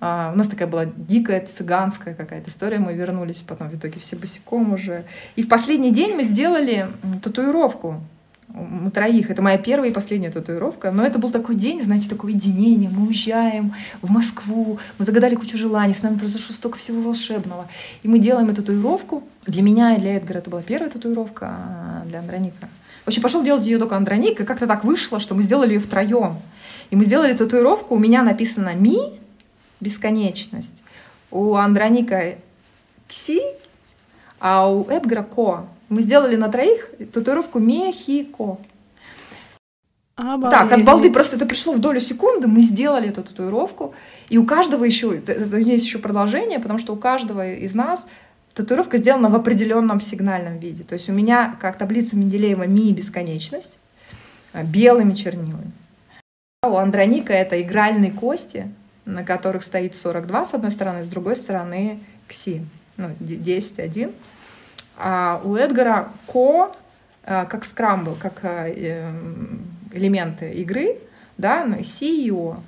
А, 0.00 0.30
у 0.32 0.38
нас 0.38 0.46
такая 0.46 0.68
была 0.68 0.84
дикая 0.84 1.44
цыганская 1.44 2.14
какая-то 2.14 2.50
история. 2.50 2.78
Мы 2.78 2.94
вернулись 2.94 3.42
потом 3.46 3.68
в 3.68 3.74
итоге 3.74 3.98
все 4.00 4.16
босиком 4.16 4.72
уже. 4.72 5.04
И 5.36 5.42
в 5.42 5.48
последний 5.48 5.92
день 5.92 6.14
мы 6.14 6.24
сделали 6.24 6.86
татуировку. 7.22 8.00
Мы 8.48 8.90
троих. 8.90 9.30
Это 9.30 9.42
моя 9.42 9.58
первая 9.58 9.90
и 9.90 9.92
последняя 9.92 10.30
татуировка. 10.30 10.90
Но 10.92 11.04
это 11.04 11.18
был 11.18 11.30
такой 11.30 11.54
день, 11.54 11.82
знаете, 11.82 12.08
такое 12.08 12.32
единение. 12.32 12.88
Мы 12.88 13.08
уезжаем 13.08 13.74
в 14.00 14.10
Москву, 14.10 14.78
мы 14.98 15.04
загадали 15.04 15.34
кучу 15.34 15.58
желаний, 15.58 15.94
с 15.94 16.02
нами 16.02 16.16
произошло 16.16 16.54
столько 16.54 16.78
всего 16.78 17.02
волшебного. 17.02 17.68
И 18.02 18.08
мы 18.08 18.18
делаем 18.18 18.48
эту 18.48 18.62
татуировку. 18.62 19.24
Для 19.46 19.62
меня 19.62 19.96
и 19.96 20.00
для 20.00 20.16
Эдгара 20.16 20.38
это 20.38 20.50
была 20.50 20.62
первая 20.62 20.90
татуировка, 20.90 21.46
а 21.50 22.02
для 22.06 22.20
Андроника. 22.20 22.68
В 23.04 23.08
общем, 23.08 23.22
пошел 23.22 23.42
делать 23.42 23.66
ее 23.66 23.78
только 23.78 23.96
Андроник, 23.96 24.40
и 24.40 24.44
как-то 24.44 24.66
так 24.66 24.84
вышло, 24.84 25.18
что 25.18 25.34
мы 25.34 25.42
сделали 25.42 25.74
ее 25.74 25.80
втроем. 25.80 26.36
И 26.90 26.96
мы 26.96 27.04
сделали 27.04 27.32
татуировку, 27.32 27.94
у 27.94 27.98
меня 27.98 28.22
написано 28.22 28.74
«Ми», 28.74 29.18
бесконечность. 29.80 30.82
У 31.30 31.54
Андроника 31.54 32.36
Кси, 33.08 33.40
а 34.40 34.70
у 34.70 34.88
Эдгара 34.88 35.22
Ко. 35.22 35.66
Мы 35.88 36.02
сделали 36.02 36.36
на 36.36 36.48
троих 36.48 36.90
татуировку 37.12 37.58
Мехико. 37.58 38.58
Обалдеть. 40.16 40.50
Так, 40.50 40.72
от 40.72 40.84
балды 40.84 41.12
просто 41.12 41.36
это 41.36 41.46
пришло 41.46 41.72
в 41.72 41.78
долю 41.78 42.00
секунды, 42.00 42.48
мы 42.48 42.60
сделали 42.62 43.08
эту 43.08 43.22
татуировку, 43.22 43.94
и 44.28 44.36
у 44.36 44.44
каждого 44.44 44.82
еще, 44.82 45.22
есть 45.60 45.84
еще 45.84 46.00
продолжение, 46.00 46.58
потому 46.58 46.80
что 46.80 46.92
у 46.92 46.96
каждого 46.96 47.52
из 47.52 47.72
нас 47.72 48.04
татуировка 48.52 48.98
сделана 48.98 49.28
в 49.28 49.36
определенном 49.36 50.00
сигнальном 50.00 50.58
виде. 50.58 50.82
То 50.82 50.94
есть 50.94 51.08
у 51.08 51.12
меня, 51.12 51.56
как 51.60 51.78
таблица 51.78 52.16
Менделеева, 52.16 52.66
ми 52.66 52.92
бесконечность, 52.92 53.78
а, 54.52 54.64
белыми 54.64 55.14
чернилами. 55.14 55.70
У 56.64 56.76
Андроника 56.76 57.32
это 57.32 57.62
игральные 57.62 58.10
кости, 58.10 58.68
на 59.08 59.24
которых 59.24 59.64
стоит 59.64 59.96
42 59.96 60.44
с 60.44 60.54
одной 60.54 60.70
стороны, 60.70 61.02
с 61.02 61.08
другой 61.08 61.34
стороны 61.34 62.00
кси, 62.28 62.64
ну, 62.98 63.10
10, 63.20 63.78
1. 63.78 64.12
А 64.98 65.40
у 65.44 65.56
Эдгара 65.56 66.10
ко, 66.26 66.72
а, 67.24 67.46
как 67.46 67.64
скрамбл, 67.64 68.16
как 68.20 68.40
а, 68.42 68.68
эм, 68.68 69.62
элементы 69.92 70.52
игры, 70.52 70.98
да, 71.38 71.64
ну, 71.64 71.82
си 71.82 72.26
и 72.26 72.30
о. 72.30 72.58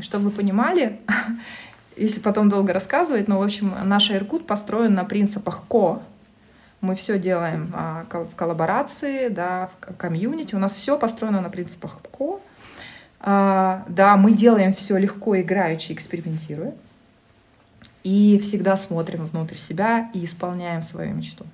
Чтобы 0.00 0.26
вы 0.26 0.30
понимали, 0.30 1.00
если 1.96 2.20
потом 2.20 2.48
долго 2.48 2.72
рассказывать, 2.72 3.26
но, 3.26 3.40
в 3.40 3.42
общем, 3.42 3.74
наш 3.84 4.10
Иркут 4.12 4.46
построен 4.46 4.94
на 4.94 5.04
принципах 5.04 5.64
ко. 5.68 6.02
Мы 6.80 6.94
все 6.94 7.18
делаем 7.18 7.72
а, 7.74 8.06
в 8.10 8.36
коллаборации, 8.36 9.28
да, 9.28 9.70
в 9.80 9.96
community. 9.96 10.54
У 10.54 10.58
нас 10.58 10.72
все 10.74 10.96
построено 10.96 11.40
на 11.40 11.50
принципах 11.50 12.00
co. 12.16 12.40
А, 13.20 13.84
да, 13.88 14.16
мы 14.16 14.32
делаем 14.32 14.72
все 14.72 14.96
легко, 14.96 15.38
играючи, 15.40 15.92
экспериментируя. 15.92 16.74
И 18.02 18.38
всегда 18.38 18.76
смотрим 18.76 19.26
внутрь 19.26 19.56
себя 19.56 20.10
и 20.14 20.24
исполняем 20.24 20.82
свою 20.82 21.14
мечту. 21.14 21.44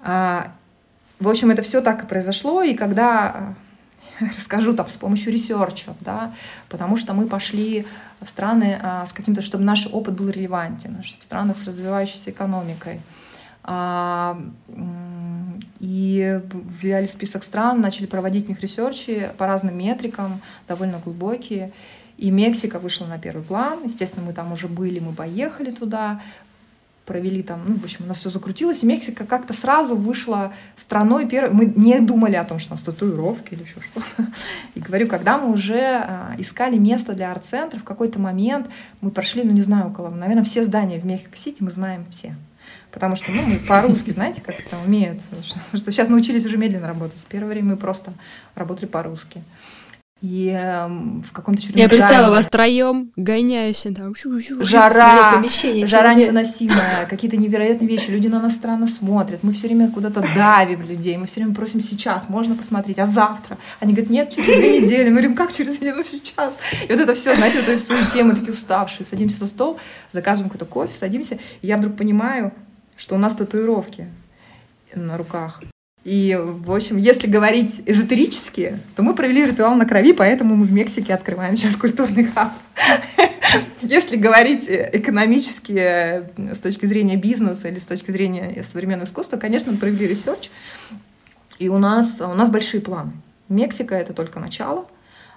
А, 0.00 0.52
в 1.20 1.28
общем, 1.28 1.50
это 1.50 1.62
все 1.62 1.82
так 1.82 2.04
и 2.04 2.06
произошло. 2.06 2.62
И 2.62 2.74
когда 2.74 3.54
расскажу 4.20 4.72
там 4.72 4.88
с 4.88 4.92
помощью 4.92 5.32
research'а, 5.32 5.94
да, 6.00 6.32
потому 6.68 6.96
что 6.96 7.12
мы 7.12 7.26
пошли 7.26 7.86
в 8.20 8.28
страны 8.28 8.78
а, 8.82 9.06
с 9.06 9.12
каким-то, 9.12 9.42
чтобы 9.42 9.64
наш 9.64 9.86
опыт 9.86 10.14
был 10.14 10.30
релевантен, 10.30 11.02
в 11.02 11.22
странах 11.22 11.58
с 11.58 11.64
развивающейся 11.64 12.30
экономикой, 12.30 13.00
а, 13.62 14.40
и 15.80 16.40
взяли 16.52 17.06
список 17.06 17.44
стран, 17.44 17.80
начали 17.80 18.06
проводить 18.06 18.46
в 18.46 18.48
них 18.48 18.60
ресерчи 18.60 19.30
по 19.38 19.46
разным 19.46 19.76
метрикам, 19.76 20.40
довольно 20.68 20.98
глубокие. 20.98 21.72
И 22.18 22.30
Мексика 22.30 22.78
вышла 22.78 23.06
на 23.06 23.18
первый 23.18 23.42
план. 23.42 23.80
Естественно, 23.84 24.24
мы 24.24 24.32
там 24.32 24.52
уже 24.52 24.68
были, 24.68 25.00
мы 25.00 25.12
поехали 25.12 25.70
туда, 25.72 26.20
провели 27.04 27.42
там, 27.42 27.62
ну, 27.66 27.76
в 27.76 27.84
общем, 27.84 28.04
у 28.04 28.08
нас 28.08 28.18
все 28.18 28.30
закрутилось, 28.30 28.82
и 28.82 28.86
Мексика 28.86 29.24
как-то 29.24 29.52
сразу 29.52 29.96
вышла 29.96 30.52
страной 30.76 31.28
первой. 31.28 31.52
Мы 31.52 31.66
не 31.66 32.00
думали 32.00 32.36
о 32.36 32.44
том, 32.44 32.58
что 32.58 32.72
у 32.72 32.76
нас 32.76 32.84
татуировки 32.84 33.54
или 33.54 33.62
еще 33.62 33.80
что-то. 33.80 34.28
И 34.74 34.80
говорю, 34.80 35.08
когда 35.08 35.38
мы 35.38 35.52
уже 35.52 35.80
а, 35.80 36.34
искали 36.38 36.78
место 36.78 37.12
для 37.12 37.32
арт-центра, 37.32 37.78
в 37.78 37.84
какой-то 37.84 38.20
момент 38.20 38.68
мы 39.00 39.10
прошли, 39.10 39.42
ну, 39.42 39.52
не 39.52 39.62
знаю, 39.62 39.88
около, 39.88 40.10
наверное, 40.10 40.44
все 40.44 40.62
здания 40.62 41.00
в 41.00 41.04
Мехико-Сити 41.04 41.62
мы 41.62 41.70
знаем 41.70 42.06
все. 42.10 42.36
Потому 42.92 43.16
что 43.16 43.30
ну, 43.30 43.42
мы 43.42 43.58
по-русски, 43.58 44.10
знаете, 44.10 44.42
как 44.42 44.60
это 44.60 44.76
умеют. 44.84 45.20
Что 45.74 45.90
сейчас 45.92 46.08
научились 46.08 46.44
уже 46.44 46.58
медленно 46.58 46.86
работать. 46.86 47.24
Первое 47.28 47.50
время 47.50 47.70
мы 47.70 47.76
просто 47.76 48.12
работали 48.54 48.86
по-русски. 48.86 49.42
И 50.22 50.56
э, 50.56 50.86
в 50.86 51.32
каком-то 51.32 51.60
Я 51.74 51.88
представила 51.88 52.30
вас 52.30 52.46
троем, 52.46 53.10
гоняющие 53.16 53.92
там. 53.92 54.14
Жара, 54.60 55.42
жара 55.84 56.14
невыносимая, 56.14 57.06
какие-то 57.06 57.36
невероятные 57.36 57.88
вещи. 57.88 58.08
Люди 58.08 58.28
на 58.28 58.40
нас 58.40 58.54
странно 58.54 58.86
смотрят. 58.86 59.42
Мы 59.42 59.50
все 59.50 59.66
время 59.66 59.90
куда-то 59.90 60.20
давим 60.20 60.82
людей. 60.82 61.16
Мы 61.16 61.26
все 61.26 61.40
время 61.40 61.56
просим 61.56 61.80
сейчас, 61.80 62.28
можно 62.28 62.54
посмотреть, 62.54 63.00
а 63.00 63.06
завтра? 63.06 63.58
Они 63.80 63.94
говорят, 63.94 64.10
нет, 64.10 64.30
через 64.30 64.46
две 64.46 64.80
недели. 64.80 65.08
Мы 65.08 65.16
говорим, 65.16 65.34
как 65.34 65.52
через 65.52 65.78
две 65.78 65.88
недели? 65.88 65.96
Ну 65.96 66.02
сейчас. 66.04 66.54
И 66.88 66.92
вот 66.92 67.00
это 67.00 67.14
все, 67.14 67.34
знаете, 67.34 67.58
вот 67.58 67.68
эти 67.68 67.82
суете, 67.82 68.22
мы 68.22 68.36
такие 68.36 68.52
уставшие. 68.52 69.04
Садимся 69.04 69.38
за 69.38 69.48
стол, 69.48 69.80
заказываем 70.12 70.50
какой-то 70.50 70.70
кофе, 70.72 70.92
садимся. 70.96 71.38
И 71.62 71.66
я 71.66 71.76
вдруг 71.76 71.96
понимаю, 71.96 72.52
что 73.02 73.16
у 73.16 73.18
нас 73.18 73.34
татуировки 73.34 74.06
на 74.94 75.18
руках. 75.18 75.60
И, 76.04 76.38
в 76.40 76.72
общем, 76.72 76.98
если 76.98 77.26
говорить 77.26 77.82
эзотерически, 77.84 78.78
то 78.94 79.02
мы 79.02 79.16
провели 79.16 79.44
ритуал 79.44 79.74
на 79.74 79.86
крови, 79.86 80.12
поэтому 80.12 80.54
мы 80.54 80.66
в 80.66 80.72
Мексике 80.72 81.12
открываем 81.12 81.56
сейчас 81.56 81.74
культурный 81.74 82.26
хаб. 82.26 82.52
Если 83.82 84.16
говорить 84.16 84.66
экономически 84.68 85.72
э, 85.72 86.54
с 86.54 86.60
точки 86.60 86.86
зрения 86.86 87.16
бизнеса 87.16 87.66
или 87.66 87.80
с 87.80 87.84
точки 87.84 88.12
зрения 88.12 88.64
современного 88.70 89.06
искусства, 89.06 89.36
конечно, 89.36 89.72
мы 89.72 89.78
провели 89.78 90.06
research, 90.06 90.48
и 91.58 91.68
у 91.68 91.78
нас, 91.78 92.20
у 92.20 92.34
нас 92.34 92.50
большие 92.50 92.80
планы. 92.80 93.14
Мексика— 93.48 93.94
это 93.96 94.12
только 94.12 94.38
начало. 94.38 94.86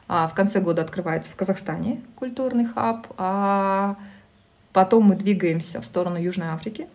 А 0.08 0.28
в 0.28 0.36
конце 0.36 0.62
года 0.62 0.84
открывается 0.84 1.32
в 1.32 1.36
Казахстане 1.36 2.04
культурный 2.16 2.66
хаб, 2.66 3.08
а 3.18 3.96
потом 4.72 5.06
мы 5.06 5.16
двигаемся 5.16 5.82
в 5.82 5.86
сторону 5.86 6.22
Южной 6.22 6.50
Африки, 6.50 6.88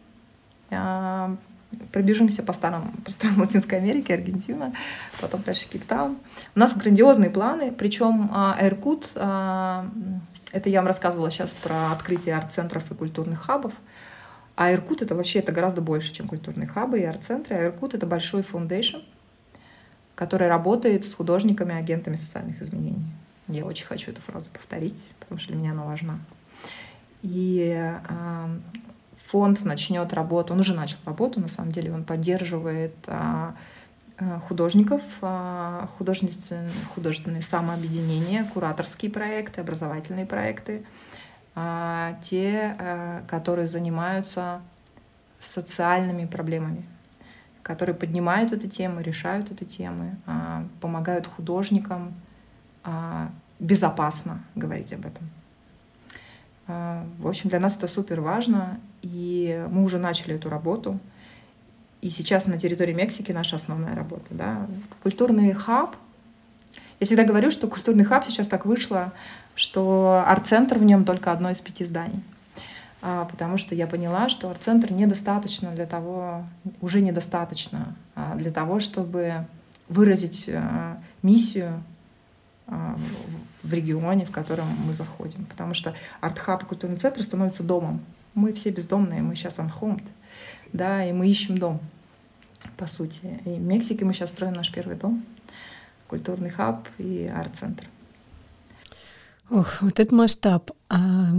пробежимся 1.92 2.42
по 2.42 2.52
старым 2.52 2.92
по 3.04 3.10
странам 3.10 3.40
Латинской 3.40 3.78
Америки, 3.78 4.12
Аргентина, 4.12 4.72
потом 5.20 5.42
дальше 5.42 5.68
Кейптаун. 5.68 6.18
У 6.54 6.58
нас 6.58 6.74
грандиозные 6.76 7.30
планы, 7.30 7.72
причем 7.72 8.30
Иркут, 8.59 9.12
а, 9.14 9.88
это 10.52 10.68
я 10.68 10.80
вам 10.80 10.88
рассказывала 10.88 11.30
сейчас 11.30 11.50
про 11.50 11.92
открытие 11.92 12.36
арт-центров 12.36 12.90
и 12.90 12.94
культурных 12.94 13.42
хабов, 13.42 13.72
а 14.56 14.72
Иркут 14.72 15.02
это 15.02 15.14
вообще 15.14 15.38
это 15.38 15.52
гораздо 15.52 15.80
больше, 15.80 16.12
чем 16.12 16.28
культурные 16.28 16.66
хабы 16.66 17.00
и 17.00 17.04
арт-центры. 17.04 17.56
А 17.56 17.64
Иркут 17.64 17.94
это 17.94 18.06
большой 18.06 18.42
foundation, 18.42 18.98
который 20.14 20.48
работает 20.48 21.06
с 21.06 21.14
художниками, 21.14 21.74
агентами 21.74 22.16
социальных 22.16 22.60
изменений. 22.60 23.10
Я 23.48 23.64
очень 23.64 23.86
хочу 23.86 24.10
эту 24.10 24.20
фразу 24.20 24.48
повторить, 24.52 24.96
потому 25.18 25.40
что 25.40 25.48
для 25.52 25.56
меня 25.56 25.72
она 25.72 25.84
важна. 25.84 26.18
И 27.22 27.94
фонд 29.31 29.64
начнет 29.64 30.12
работу, 30.12 30.55
он 30.55 30.61
уже 30.61 30.74
начал 30.74 30.99
работу, 31.05 31.41
на 31.41 31.49
самом 31.49 31.72
деле 31.72 31.93
он 31.93 32.05
поддерживает 32.05 32.95
э, 33.07 33.53
художников, 34.49 35.03
э, 35.22 35.87
художественные, 35.97 36.70
художественные 36.95 37.43
самообъединения, 37.43 38.45
кураторские 38.53 39.11
проекты, 39.11 39.61
образовательные 39.61 40.26
проекты, 40.26 40.85
те, 42.22 43.24
которые 43.28 43.66
занимаются 43.66 44.61
социальными 45.41 46.24
проблемами, 46.24 46.85
которые 47.62 47.95
поднимают 47.95 48.53
эту 48.53 48.68
тему, 48.68 49.01
решают 49.01 49.51
эту 49.51 49.64
тему, 49.64 50.16
помогают 50.81 51.26
художникам 51.26 52.14
безопасно 53.61 54.43
говорить 54.55 54.93
об 54.93 55.07
этом. 55.07 55.31
А, 56.66 57.05
в 57.18 57.28
общем, 57.28 57.51
для 57.51 57.61
нас 57.61 57.76
это 57.76 57.87
супер 57.89 58.20
важно, 58.20 58.81
и 59.03 59.66
мы 59.70 59.82
уже 59.84 59.98
начали 59.98 60.34
эту 60.34 60.48
работу. 60.48 60.98
И 62.01 62.11
сейчас 62.11 62.46
на 62.46 62.59
территории 62.59 62.94
Мексики 62.94 63.32
наша 63.32 63.57
основная 63.57 63.94
работа. 63.94 64.26
Да. 64.30 64.66
Культурный 65.03 65.53
хаб. 65.53 65.96
Я 66.98 67.07
всегда 67.07 67.24
говорю, 67.24 67.51
что 67.51 67.66
культурный 67.68 68.05
хаб 68.05 68.24
сейчас 68.24 68.46
так 68.46 68.66
вышло, 68.66 69.12
что 69.55 70.22
арт-центр 70.26 70.78
в 70.78 70.84
нем 70.84 71.05
только 71.05 71.32
одно 71.32 71.51
из 71.51 71.61
пяти 71.61 71.84
зданий. 71.84 72.22
А, 73.03 73.24
потому 73.24 73.57
что 73.57 73.74
я 73.74 73.86
поняла, 73.86 74.28
что 74.28 74.51
арт-центр 74.51 74.92
недостаточно 74.92 75.70
для 75.70 75.86
того, 75.86 76.44
уже 76.80 77.01
недостаточно 77.01 77.94
а, 78.14 78.34
для 78.34 78.51
того, 78.51 78.80
чтобы 78.80 79.46
выразить 79.88 80.48
миссию 81.22 81.82
а, 82.66 82.96
в 83.62 83.72
регионе, 83.72 84.24
в 84.24 84.30
котором 84.30 84.66
мы 84.86 84.94
заходим. 84.94 85.44
Потому 85.46 85.74
что 85.74 85.94
арт-хаб 86.20 86.62
и 86.62 86.66
культурный 86.66 86.96
центр 86.96 87.22
становятся 87.22 87.62
домом. 87.62 88.01
Мы 88.35 88.53
все 88.53 88.70
бездомные, 88.70 89.22
мы 89.22 89.35
сейчас 89.35 89.59
unhomed, 89.59 90.07
да, 90.72 91.05
и 91.05 91.12
мы 91.12 91.28
ищем 91.28 91.59
дом, 91.59 91.81
по 92.76 92.87
сути. 92.87 93.41
И 93.45 93.51
в 93.51 93.61
Мексике 93.61 94.05
мы 94.05 94.14
сейчас 94.14 94.31
строим 94.31 94.55
наш 94.55 94.70
первый 94.72 94.97
дом, 94.97 95.24
культурный 96.09 96.51
хаб 96.51 96.89
и 96.99 97.26
арт-центр. 97.26 97.89
Ох, 99.51 99.83
вот 99.83 99.99
этот 99.99 100.12
масштаб. 100.12 100.70
А 100.89 101.33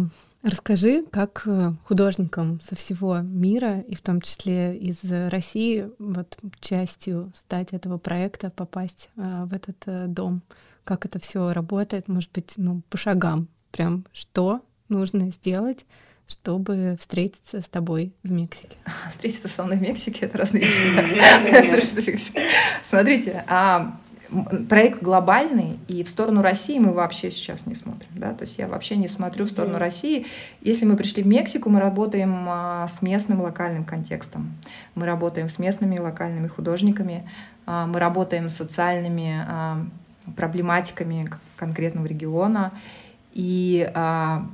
расскажи, 0.43 1.05
как 1.11 1.43
э, 1.45 1.71
художникам 1.85 2.59
со 2.59 2.75
всего 2.75 3.19
мира, 3.19 3.79
и 3.79 3.95
в 3.95 4.01
том 4.01 4.19
числе 4.19 4.77
из 4.77 4.99
России, 5.29 5.89
вот 5.97 6.37
частью 6.59 7.31
стать 7.35 7.71
этого 7.71 7.97
проекта, 7.97 8.49
попасть 8.49 9.09
а, 9.15 9.45
в 9.45 9.53
этот 9.53 9.77
а, 9.85 10.07
дом 10.07 10.41
как 10.83 11.05
это 11.05 11.19
все 11.19 11.53
работает, 11.53 12.07
может 12.07 12.31
быть, 12.31 12.53
ну, 12.57 12.81
по 12.89 12.97
шагам, 12.97 13.47
прям 13.71 14.05
что 14.13 14.61
нужно 14.89 15.29
сделать, 15.29 15.85
чтобы 16.31 16.97
встретиться 16.99 17.61
с 17.61 17.69
тобой 17.69 18.13
в 18.23 18.31
Мексике? 18.31 18.77
Встретиться 19.09 19.47
со 19.47 19.63
мной 19.63 19.77
в 19.77 19.81
Мексике— 19.81 20.19
это 20.25 20.37
разные 20.37 20.65
вещи. 20.65 22.33
Смотрите, 22.83 23.43
а 23.47 23.97
проект 24.69 25.03
глобальный, 25.03 25.77
и 25.87 26.03
в 26.03 26.09
сторону 26.09 26.41
России 26.41 26.79
мы 26.79 26.93
вообще 26.93 27.31
сейчас 27.31 27.65
не 27.65 27.75
смотрим. 27.75 28.09
Да? 28.15 28.33
То 28.33 28.43
есть 28.45 28.57
я 28.57 28.67
вообще 28.67 28.95
не 28.95 29.07
смотрю 29.07 29.45
в 29.45 29.49
сторону 29.49 29.77
России. 29.77 30.25
Если 30.61 30.85
мы 30.85 30.95
пришли 30.95 31.21
в 31.21 31.27
Мексику, 31.27 31.69
мы 31.69 31.79
работаем 31.79 32.45
а, 32.47 32.87
с 32.87 33.01
местным 33.01 33.41
локальным 33.41 33.83
контекстом. 33.83 34.53
Мы 34.95 35.05
работаем 35.05 35.49
с 35.49 35.59
местными 35.59 35.97
локальными 35.97 36.47
художниками, 36.47 37.29
а, 37.65 37.85
мы 37.87 37.99
работаем 37.99 38.49
с 38.49 38.55
социальными 38.55 39.45
а, 39.45 39.85
проблематиками 40.37 41.29
конкретного 41.57 42.05
региона 42.05 42.71
и 43.33 43.89
а, 43.93 44.45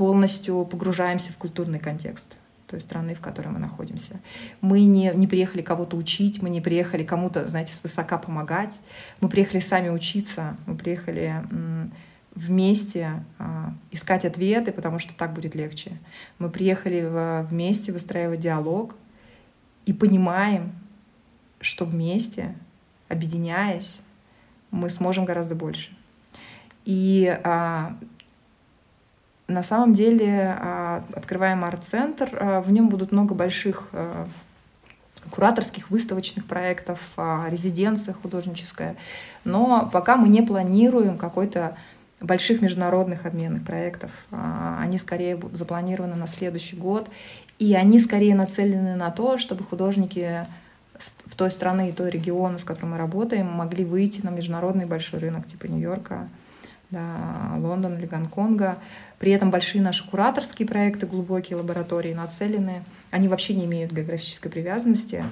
полностью 0.00 0.64
погружаемся 0.64 1.30
в 1.30 1.36
культурный 1.36 1.78
контекст 1.78 2.38
той 2.66 2.80
страны, 2.80 3.14
в 3.14 3.20
которой 3.20 3.48
мы 3.48 3.58
находимся. 3.58 4.18
Мы 4.62 4.84
не, 4.84 5.12
не 5.14 5.26
приехали 5.26 5.60
кого-то 5.60 5.94
учить, 5.98 6.40
мы 6.40 6.48
не 6.48 6.62
приехали 6.62 7.04
кому-то, 7.04 7.46
знаете, 7.48 7.74
свысока 7.74 8.16
помогать, 8.16 8.80
мы 9.20 9.28
приехали 9.28 9.60
сами 9.60 9.90
учиться, 9.90 10.56
мы 10.64 10.74
приехали 10.74 11.44
вместе 12.34 13.22
а, 13.38 13.74
искать 13.90 14.24
ответы, 14.24 14.72
потому 14.72 14.98
что 15.00 15.14
так 15.14 15.34
будет 15.34 15.54
легче. 15.54 15.98
Мы 16.38 16.48
приехали 16.48 17.06
вместе 17.50 17.92
выстраивать 17.92 18.40
диалог 18.40 18.96
и 19.84 19.92
понимаем, 19.92 20.72
что 21.60 21.84
вместе, 21.84 22.54
объединяясь, 23.10 24.00
мы 24.70 24.88
сможем 24.88 25.26
гораздо 25.26 25.54
больше. 25.54 25.94
И 26.86 27.38
а, 27.44 27.98
на 29.50 29.62
самом 29.62 29.92
деле, 29.92 30.56
а, 30.58 31.04
открываем 31.14 31.64
арт-центр, 31.64 32.28
а, 32.32 32.60
в 32.60 32.70
нем 32.70 32.88
будут 32.88 33.12
много 33.12 33.34
больших 33.34 33.88
а, 33.92 34.26
кураторских 35.30 35.90
выставочных 35.90 36.46
проектов, 36.46 36.98
резиденция 37.48 38.14
художническая. 38.14 38.96
Но 39.44 39.88
пока 39.92 40.16
мы 40.16 40.28
не 40.28 40.40
планируем 40.40 41.18
какой-то 41.18 41.76
больших 42.20 42.62
международных 42.62 43.26
обменных 43.26 43.64
проектов. 43.64 44.10
Они 44.30 44.98
скорее 44.98 45.36
будут 45.36 45.58
запланированы 45.58 46.16
на 46.16 46.26
следующий 46.26 46.76
год, 46.76 47.08
и 47.58 47.74
они 47.74 48.00
скорее 48.00 48.34
нацелены 48.34 48.96
на 48.96 49.10
то, 49.10 49.36
чтобы 49.36 49.62
художники 49.62 50.46
в 51.26 51.34
той 51.36 51.50
страны 51.50 51.90
и 51.90 51.92
той 51.92 52.10
региона, 52.10 52.58
с 52.58 52.64
которым 52.64 52.92
мы 52.92 52.98
работаем, 52.98 53.46
могли 53.46 53.84
выйти 53.84 54.22
на 54.22 54.30
международный 54.30 54.86
большой 54.86 55.20
рынок 55.20 55.46
типа 55.46 55.66
Нью-Йорка, 55.66 56.28
да, 56.90 57.54
Лондон 57.58 57.98
или 57.98 58.06
Гонконга. 58.06 58.78
При 59.18 59.32
этом 59.32 59.50
большие 59.50 59.82
наши 59.82 60.08
кураторские 60.08 60.66
проекты, 60.66 61.06
глубокие 61.06 61.56
лаборатории 61.56 62.12
нацелены, 62.12 62.84
они 63.10 63.28
вообще 63.28 63.54
не 63.54 63.64
имеют 63.64 63.92
географической 63.92 64.50
привязанности, 64.50 65.24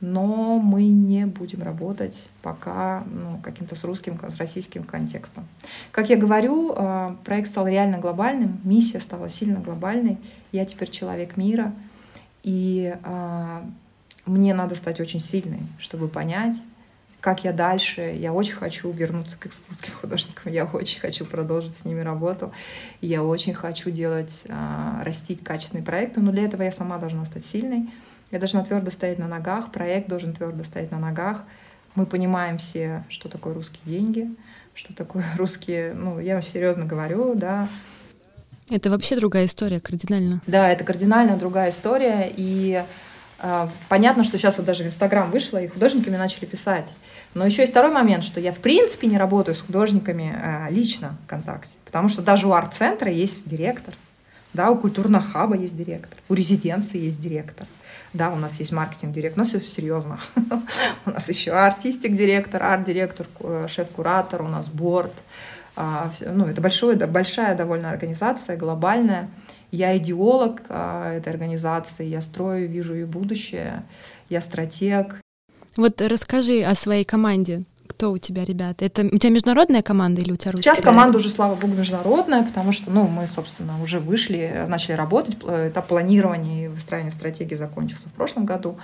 но 0.00 0.58
мы 0.58 0.84
не 0.84 1.26
будем 1.26 1.62
работать 1.62 2.28
пока 2.42 3.04
ну, 3.06 3.40
каким-то 3.42 3.74
с 3.74 3.84
русским, 3.84 4.18
с 4.20 4.36
российским 4.36 4.84
контекстом. 4.84 5.46
Как 5.92 6.10
я 6.10 6.16
говорю, 6.16 6.74
э, 6.76 7.16
проект 7.24 7.48
стал 7.48 7.66
реально 7.66 7.98
глобальным, 7.98 8.60
миссия 8.64 9.00
стала 9.00 9.28
сильно 9.28 9.60
глобальной. 9.60 10.18
Я 10.52 10.66
теперь 10.66 10.90
человек 10.90 11.36
мира, 11.36 11.72
и 12.42 12.94
э, 13.02 13.60
мне 14.26 14.54
надо 14.54 14.74
стать 14.74 15.00
очень 15.00 15.20
сильной, 15.20 15.62
чтобы 15.78 16.08
понять, 16.08 16.56
как 17.24 17.42
я 17.42 17.54
дальше. 17.54 18.14
Я 18.18 18.34
очень 18.34 18.52
хочу 18.52 18.90
вернуться 18.92 19.38
к 19.38 19.46
экскурсским 19.46 19.94
художникам, 20.00 20.52
я 20.52 20.66
очень 20.66 21.00
хочу 21.00 21.24
продолжить 21.24 21.74
с 21.74 21.86
ними 21.86 22.02
работу, 22.02 22.52
я 23.00 23.22
очень 23.22 23.54
хочу 23.54 23.88
делать, 23.90 24.44
а, 24.50 25.02
растить 25.02 25.42
качественные 25.42 25.86
проекты, 25.86 26.20
но 26.20 26.32
для 26.32 26.44
этого 26.44 26.60
я 26.62 26.70
сама 26.70 26.98
должна 26.98 27.24
стать 27.24 27.46
сильной. 27.46 27.88
Я 28.30 28.38
должна 28.38 28.62
твердо 28.62 28.90
стоять 28.90 29.18
на 29.18 29.26
ногах, 29.26 29.72
проект 29.72 30.06
должен 30.06 30.34
твердо 30.34 30.64
стоять 30.64 30.90
на 30.90 30.98
ногах. 30.98 31.44
Мы 31.94 32.04
понимаем 32.04 32.58
все, 32.58 33.04
что 33.08 33.30
такое 33.30 33.54
русские 33.54 33.80
деньги, 33.86 34.28
что 34.74 34.94
такое 34.94 35.24
русские, 35.38 35.94
ну, 35.94 36.20
я 36.20 36.42
серьезно 36.42 36.84
говорю, 36.84 37.34
да, 37.34 37.68
это 38.70 38.90
вообще 38.90 39.16
другая 39.16 39.46
история, 39.46 39.80
кардинально. 39.80 40.42
Да, 40.46 40.70
это 40.70 40.84
кардинально 40.84 41.36
другая 41.36 41.70
история, 41.70 42.30
и 42.34 42.82
понятно, 43.88 44.24
что 44.24 44.38
сейчас 44.38 44.56
вот 44.56 44.66
даже 44.66 44.84
в 44.84 44.86
Инстаграм 44.86 45.30
вышло, 45.30 45.58
и 45.58 45.68
художники 45.68 46.08
мне 46.08 46.18
начали 46.18 46.46
писать. 46.46 46.92
Но 47.34 47.44
еще 47.44 47.62
есть 47.62 47.72
второй 47.72 47.90
момент, 47.90 48.24
что 48.24 48.40
я 48.40 48.52
в 48.52 48.58
принципе 48.58 49.06
не 49.06 49.18
работаю 49.18 49.54
с 49.54 49.60
художниками 49.62 50.34
а, 50.36 50.68
лично 50.70 51.16
в 51.20 51.26
ВКонтакте. 51.26 51.78
Потому 51.84 52.08
что 52.08 52.22
даже 52.22 52.46
у 52.46 52.52
арт-центра 52.52 53.10
есть 53.10 53.48
директор. 53.48 53.94
Да, 54.52 54.70
у 54.70 54.78
культурного 54.78 55.22
хаба 55.22 55.56
есть 55.56 55.76
директор, 55.76 56.16
у 56.28 56.34
резиденции 56.34 56.98
есть 56.98 57.20
директор. 57.20 57.66
Да, 58.12 58.30
у 58.30 58.36
нас 58.36 58.60
есть 58.60 58.70
маркетинг-директор, 58.70 59.38
но 59.38 59.44
все 59.44 59.60
серьезно. 59.60 60.20
У 61.04 61.10
нас 61.10 61.28
еще 61.28 61.50
артистик-директор, 61.50 62.62
арт-директор, 62.62 63.26
шеф-куратор, 63.66 64.42
у 64.42 64.48
нас 64.48 64.68
борт. 64.68 65.12
А, 65.74 66.12
ну, 66.20 66.46
это 66.46 66.60
большая 66.60 67.56
довольно 67.56 67.90
организация, 67.90 68.56
глобальная. 68.56 69.28
Я 69.74 69.96
идеолог 69.96 70.62
а, 70.68 71.12
этой 71.14 71.30
организации, 71.30 72.06
я 72.06 72.20
строю, 72.20 72.68
вижу 72.68 72.94
ее 72.94 73.06
будущее, 73.06 73.82
я 74.28 74.40
стратег. 74.40 75.16
Вот 75.76 76.00
расскажи 76.00 76.62
о 76.62 76.76
своей 76.76 77.04
команде. 77.04 77.64
Кто 77.88 78.12
у 78.12 78.18
тебя, 78.18 78.44
ребята? 78.44 78.84
Это 78.84 79.02
у 79.02 79.18
тебя 79.18 79.30
международная 79.30 79.82
команда 79.82 80.20
или 80.20 80.30
у 80.30 80.36
тебя 80.36 80.52
русская? 80.52 80.74
Сейчас 80.74 80.84
команда 80.84 81.18
уже, 81.18 81.28
слава 81.28 81.56
богу, 81.56 81.74
международная, 81.74 82.44
потому 82.44 82.70
что, 82.70 82.92
ну, 82.92 83.08
мы, 83.08 83.26
собственно, 83.26 83.82
уже 83.82 83.98
вышли, 83.98 84.64
начали 84.68 84.92
работать. 84.92 85.36
Этап 85.42 85.88
планирования 85.88 86.66
и 86.66 86.68
выстраивания 86.68 87.12
стратегии 87.12 87.56
закончился 87.56 88.08
в 88.08 88.12
прошлом 88.12 88.46
году. 88.46 88.78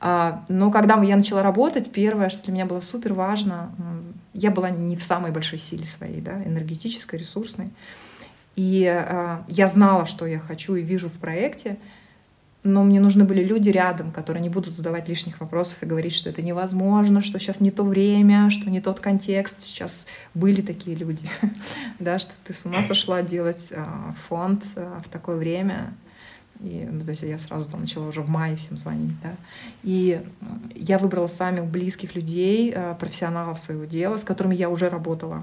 А, 0.00 0.44
но 0.48 0.70
когда 0.70 1.02
я 1.02 1.16
начала 1.16 1.42
работать, 1.42 1.90
первое, 1.90 2.28
что 2.28 2.44
для 2.44 2.52
меня 2.52 2.66
было 2.66 2.80
супер 2.80 3.14
важно, 3.14 3.70
я 4.34 4.50
была 4.50 4.68
не 4.68 4.96
в 4.96 5.02
самой 5.02 5.32
большой 5.32 5.58
силе 5.58 5.86
своей, 5.86 6.20
да, 6.20 6.42
энергетической, 6.44 7.18
ресурсной. 7.18 7.70
И 8.56 8.86
а, 8.86 9.44
я 9.48 9.68
знала, 9.68 10.06
что 10.06 10.26
я 10.26 10.40
хочу 10.40 10.74
и 10.74 10.82
вижу 10.82 11.08
в 11.08 11.18
проекте, 11.18 11.78
но 12.66 12.82
мне 12.82 13.00
нужны 13.00 13.24
были 13.24 13.44
люди 13.44 13.70
рядом, 13.70 14.10
которые 14.10 14.42
не 14.42 14.48
будут 14.48 14.74
задавать 14.74 15.08
лишних 15.08 15.40
вопросов 15.40 15.82
и 15.82 15.86
говорить, 15.86 16.14
что 16.14 16.30
это 16.30 16.42
невозможно, 16.42 17.20
что 17.20 17.38
сейчас 17.38 17.60
не 17.60 17.70
то 17.70 17.84
время, 17.84 18.50
что 18.50 18.68
не 18.70 18.80
тот 18.80 18.98
контекст. 18.98 19.62
Сейчас 19.62 20.06
были 20.34 20.62
такие 20.62 20.96
люди, 20.96 21.28
да, 22.00 22.18
что 22.18 22.34
ты 22.44 22.52
с 22.52 22.64
ума 22.64 22.82
сошла 22.82 23.22
делать 23.22 23.72
а, 23.74 24.14
фонд 24.28 24.64
а, 24.74 25.00
в 25.04 25.08
такое 25.08 25.36
время. 25.36 25.94
И, 26.60 26.88
ну, 26.90 27.04
то 27.04 27.10
есть 27.10 27.22
я 27.22 27.38
сразу 27.38 27.66
там 27.66 27.80
начала 27.80 28.08
уже 28.08 28.22
в 28.22 28.28
мае 28.30 28.56
всем 28.56 28.78
звонить, 28.78 29.12
да. 29.22 29.34
И 29.82 30.22
я 30.74 30.96
выбрала 30.98 31.26
самых 31.26 31.66
близких 31.66 32.14
людей, 32.14 32.72
а, 32.74 32.94
профессионалов 32.94 33.58
своего 33.58 33.84
дела, 33.84 34.16
с 34.16 34.24
которыми 34.24 34.54
я 34.54 34.70
уже 34.70 34.88
работала, 34.88 35.42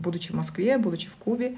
будучи 0.00 0.32
в 0.32 0.34
Москве, 0.34 0.78
будучи 0.78 1.08
в 1.08 1.16
Кубе 1.16 1.56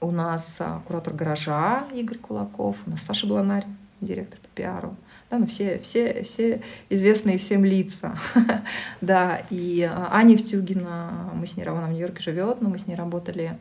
у 0.00 0.10
нас 0.10 0.56
а, 0.60 0.80
куратор 0.86 1.14
гаража 1.14 1.84
Игорь 1.94 2.18
Кулаков, 2.18 2.76
у 2.86 2.90
нас 2.90 3.02
Саша 3.02 3.26
Бланарь, 3.26 3.66
директор 4.00 4.38
по 4.40 4.48
пиару. 4.54 4.96
Да, 5.30 5.38
ну 5.38 5.46
все, 5.46 5.78
все, 5.78 6.22
все 6.22 6.62
известные 6.88 7.38
всем 7.38 7.64
лица. 7.64 8.16
да, 9.00 9.42
и 9.50 9.82
а, 9.82 10.08
Аня 10.12 10.32
Евтюгина, 10.32 11.32
мы 11.34 11.46
с 11.46 11.56
ней, 11.56 11.64
она 11.64 11.86
в 11.86 11.90
Нью-Йорке 11.90 12.22
живет, 12.22 12.60
но 12.60 12.68
мы 12.68 12.78
с 12.78 12.86
ней 12.86 12.94
работали 12.94 13.56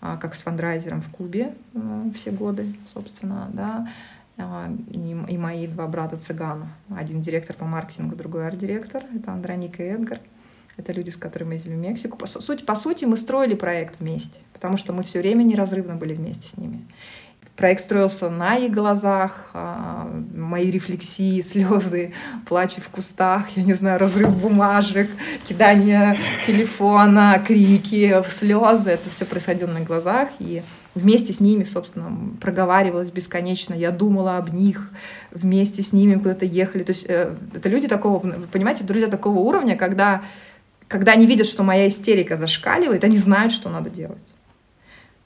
а, 0.00 0.16
как 0.16 0.34
с 0.34 0.42
фандрайзером 0.42 1.02
в 1.02 1.10
Кубе 1.10 1.54
все 2.14 2.30
годы, 2.30 2.74
собственно, 2.92 3.50
да. 3.52 3.88
И, 4.90 5.38
мои 5.38 5.68
два 5.68 5.86
брата 5.86 6.16
цыгана. 6.16 6.66
Один 6.90 7.20
директор 7.20 7.54
по 7.54 7.66
маркетингу, 7.66 8.16
другой 8.16 8.48
арт-директор. 8.48 9.04
Это 9.14 9.30
Андроника 9.30 9.80
и 9.84 9.86
Эдгар. 9.86 10.18
Это 10.76 10.92
люди, 10.92 11.10
с 11.10 11.16
которыми 11.16 11.50
мы 11.50 11.54
ездили 11.54 11.74
в 11.74 11.78
Мексику. 11.78 12.18
По 12.18 12.26
сути, 12.26 12.64
по 12.64 12.74
сути, 12.74 13.04
мы 13.04 13.16
строили 13.16 13.54
проект 13.54 14.00
вместе, 14.00 14.40
потому 14.52 14.76
что 14.76 14.92
мы 14.92 15.02
все 15.02 15.20
время 15.20 15.44
неразрывно 15.44 15.94
были 15.94 16.14
вместе 16.14 16.48
с 16.48 16.56
ними. 16.56 16.84
Проект 17.56 17.84
строился 17.84 18.30
на 18.30 18.56
их 18.56 18.72
глазах, 18.72 19.50
а, 19.54 20.10
мои 20.34 20.72
рефлексии, 20.72 21.40
слезы, 21.42 22.12
плачи 22.46 22.80
в 22.80 22.88
кустах, 22.88 23.50
я 23.56 23.62
не 23.62 23.74
знаю, 23.74 24.00
разрыв 24.00 24.36
бумажек, 24.36 25.08
кидание 25.48 26.18
телефона, 26.44 27.40
крики, 27.46 28.24
слезы. 28.40 28.90
Это 28.90 29.08
все 29.10 29.24
происходило 29.24 29.70
на 29.70 29.82
глазах. 29.82 30.30
И 30.40 30.64
вместе 30.96 31.32
с 31.32 31.38
ними, 31.38 31.62
собственно, 31.62 32.10
проговаривалось 32.40 33.12
бесконечно. 33.12 33.72
Я 33.72 33.92
думала 33.92 34.36
об 34.36 34.52
них, 34.52 34.90
вместе 35.30 35.82
с 35.82 35.92
ними 35.92 36.16
куда-то 36.16 36.44
ехали. 36.44 36.82
То 36.82 36.90
есть 36.90 37.06
э, 37.08 37.36
это 37.54 37.68
люди 37.68 37.86
такого, 37.86 38.18
понимаете, 38.50 38.82
друзья 38.82 39.06
такого 39.06 39.38
уровня, 39.38 39.76
когда 39.76 40.22
когда 40.94 41.10
они 41.10 41.26
видят, 41.26 41.48
что 41.48 41.64
моя 41.64 41.88
истерика 41.88 42.36
зашкаливает, 42.36 43.02
они 43.02 43.18
знают, 43.18 43.52
что 43.52 43.68
надо 43.68 43.90
делать. 43.90 44.36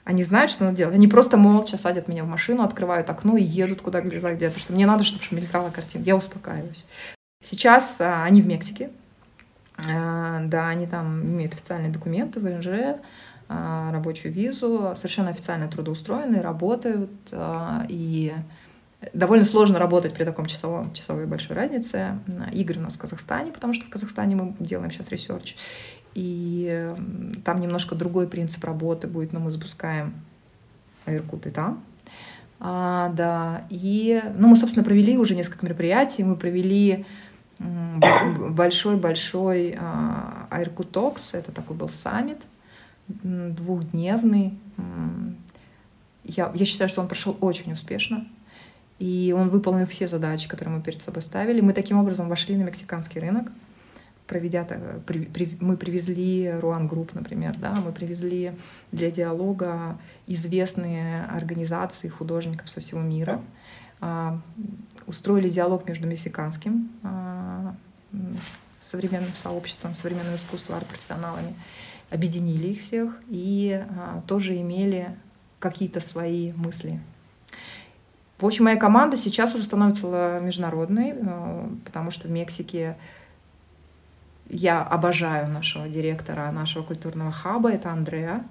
Они 0.03 0.23
знают, 0.23 0.49
что 0.49 0.63
надо 0.63 0.77
делать. 0.77 0.95
Они 0.95 1.07
просто 1.07 1.37
молча 1.37 1.77
садят 1.77 2.07
меня 2.07 2.23
в 2.23 2.27
машину, 2.27 2.63
открывают 2.63 3.07
окно 3.11 3.37
и 3.37 3.43
едут 3.43 3.83
куда 3.83 4.01
где-то, 4.01 4.33
где 4.33 4.49
что 4.49 4.73
мне 4.73 4.87
надо, 4.87 5.03
чтобы 5.03 5.23
мелькала 5.29 5.69
картина. 5.69 6.01
Я 6.05 6.15
успокаиваюсь. 6.15 6.87
Сейчас 7.43 8.01
а, 8.01 8.23
они 8.23 8.41
в 8.41 8.47
Мексике. 8.47 8.89
А, 9.87 10.41
да, 10.45 10.69
они 10.69 10.87
там 10.87 11.23
имеют 11.27 11.53
официальные 11.53 11.91
документы, 11.91 12.39
ВНЖ, 12.39 12.99
а, 13.47 13.91
рабочую 13.91 14.33
визу, 14.33 14.93
совершенно 14.95 15.29
официально 15.29 15.67
трудоустроены, 15.67 16.41
работают. 16.41 17.11
А, 17.31 17.85
и 17.87 18.33
Довольно 19.13 19.45
сложно 19.45 19.79
работать 19.79 20.13
при 20.13 20.25
таком 20.25 20.45
часовом, 20.45 20.93
часовой 20.93 21.25
большой 21.25 21.55
разнице. 21.55 22.19
И 22.51 22.55
группа 22.55 22.79
у 22.79 22.83
нас 22.83 22.95
в 22.95 22.97
Казахстане, 22.97 23.51
потому 23.51 23.73
что 23.73 23.85
в 23.85 23.89
Казахстане 23.89 24.35
мы 24.35 24.55
делаем 24.59 24.91
сейчас 24.91 25.09
research. 25.09 25.55
И 26.15 26.93
там 27.45 27.61
немножко 27.61 27.95
другой 27.95 28.27
принцип 28.27 28.63
работы 28.63 29.07
будет, 29.07 29.31
но 29.31 29.39
мы 29.39 29.51
запускаем 29.51 30.13
Иркут 31.05 31.47
и 31.47 31.49
там. 31.49 31.81
А, 32.59 33.09
да, 33.15 33.63
и, 33.69 34.21
ну, 34.35 34.49
мы, 34.49 34.57
собственно, 34.57 34.83
провели 34.83 35.17
уже 35.17 35.33
несколько 35.33 35.65
мероприятий. 35.65 36.23
Мы 36.23 36.35
провели 36.35 37.05
большой-большой 37.59 39.77
Айркутокс, 40.49 41.35
это 41.35 41.53
такой 41.53 41.77
был 41.77 41.87
саммит, 41.87 42.41
двухдневный. 43.07 44.57
Я, 46.25 46.51
я 46.53 46.65
считаю, 46.65 46.89
что 46.89 47.01
он 47.01 47.07
прошел 47.07 47.37
очень 47.39 47.71
успешно. 47.71 48.27
И 48.99 49.33
он 49.35 49.47
выполнил 49.47 49.85
все 49.87 50.07
задачи, 50.07 50.47
которые 50.49 50.75
мы 50.75 50.83
перед 50.83 51.01
собой 51.01 51.21
ставили. 51.21 51.61
Мы 51.61 51.73
таким 51.73 51.97
образом 51.97 52.27
вошли 52.27 52.57
на 52.57 52.63
мексиканский 52.63 53.21
рынок, 53.21 53.49
проведя, 54.27 54.67
при, 55.07 55.25
при, 55.25 55.57
мы 55.59 55.75
привезли 55.75 56.51
ruangrupa, 56.51 57.13
например, 57.13 57.57
да, 57.57 57.73
мы 57.73 57.91
привезли 57.91 58.53
для 58.91 59.09
диалога 59.09 59.97
известные 60.27 61.23
организации 61.25 62.09
художников 62.09 62.69
со 62.69 62.79
всего 62.79 63.01
мира, 63.01 63.41
а, 64.01 64.39
устроили 65.07 65.49
диалог 65.49 65.87
между 65.87 66.05
мексиканским 66.05 66.91
а, 67.03 67.75
современным 68.81 69.31
сообществом, 69.41 69.95
современным 69.95 70.35
искусством, 70.35 70.77
арт-профессионалами, 70.77 71.55
объединили 72.11 72.67
их 72.67 72.81
всех 72.81 73.19
и 73.29 73.83
а, 73.89 74.21
тоже 74.27 74.55
имели 74.61 75.15
какие-то 75.59 75.99
свои 76.01 76.53
мысли 76.53 76.99
в 78.39 78.45
общем, 78.45 78.65
моя 78.65 78.77
команда 78.77 79.17
сейчас 79.17 79.53
уже 79.53 79.63
становится 79.63 80.39
международной, 80.41 81.13
э, 81.15 81.67
потому 81.85 82.09
что 82.09 82.27
в 82.27 82.31
Мексике 82.31 82.97
я 84.49 84.81
обожаю 84.81 85.49
нашего 85.49 85.87
директора 85.87 86.51
нашего 86.51 86.83
культурного 86.83 87.31
хаба, 87.31 87.71
это 87.71 87.91
Андреа. 87.91 88.43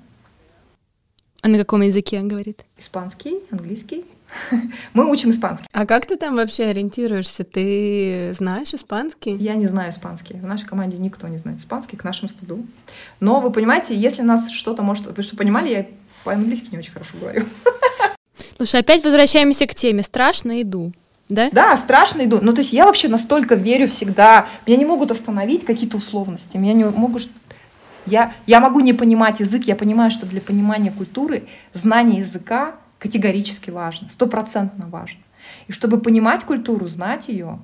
А 1.40 1.48
на 1.48 1.56
каком 1.56 1.80
языке 1.80 2.18
он 2.18 2.28
говорит? 2.28 2.66
Испанский, 2.76 3.38
английский. 3.50 4.04
Мы 4.92 5.10
учим 5.10 5.30
испанский. 5.30 5.66
А 5.72 5.86
как 5.86 6.06
ты 6.06 6.16
там 6.16 6.36
вообще 6.36 6.64
ориентируешься? 6.64 7.44
Ты 7.44 8.34
знаешь 8.36 8.74
испанский? 8.74 9.36
Я 9.36 9.54
не 9.54 9.68
знаю 9.68 9.90
испанский. 9.90 10.34
В 10.34 10.44
нашей 10.44 10.66
команде 10.66 10.98
никто 10.98 11.28
не 11.28 11.38
знает 11.38 11.60
испанский, 11.60 11.96
к 11.96 12.04
нашему 12.04 12.28
студу. 12.28 12.66
Но 13.20 13.40
вы 13.40 13.50
понимаете, 13.50 13.96
если 13.96 14.22
нас 14.22 14.50
что-то 14.50 14.82
может... 14.82 15.16
Вы 15.16 15.22
что, 15.22 15.36
понимали, 15.36 15.70
я 15.70 15.86
по-английски 16.24 16.68
не 16.72 16.78
очень 16.78 16.92
хорошо 16.92 17.16
говорю. 17.18 17.46
Слушай, 18.58 18.80
опять 18.80 19.04
возвращаемся 19.04 19.68
к 19.68 19.74
теме. 19.74 20.02
Страшно 20.02 20.60
иду. 20.60 20.92
Да? 21.28 21.48
Да, 21.52 21.76
страшно 21.76 22.24
иду. 22.24 22.40
Ну, 22.42 22.52
то 22.52 22.58
есть 22.58 22.72
я 22.72 22.86
вообще 22.86 23.06
настолько 23.06 23.54
верю 23.54 23.86
всегда. 23.86 24.48
Меня 24.66 24.78
не 24.78 24.84
могут 24.84 25.12
остановить 25.12 25.64
какие-то 25.64 25.96
условности. 25.96 26.56
Меня 26.56 26.72
не 26.72 26.84
могут... 26.84 27.30
Я, 28.04 28.32
я 28.46 28.58
могу 28.58 28.80
не 28.80 28.92
понимать 28.92 29.38
язык, 29.38 29.64
я 29.64 29.76
понимаю, 29.76 30.10
что 30.10 30.26
для 30.26 30.40
понимания 30.40 30.90
культуры 30.90 31.44
знание 31.72 32.20
языка 32.20 32.74
категорически 32.98 33.70
важно, 33.70 34.08
стопроцентно 34.08 34.88
важно. 34.88 35.20
И 35.68 35.72
чтобы 35.72 36.00
понимать 36.00 36.42
культуру, 36.42 36.88
знать 36.88 37.28
ее, 37.28 37.60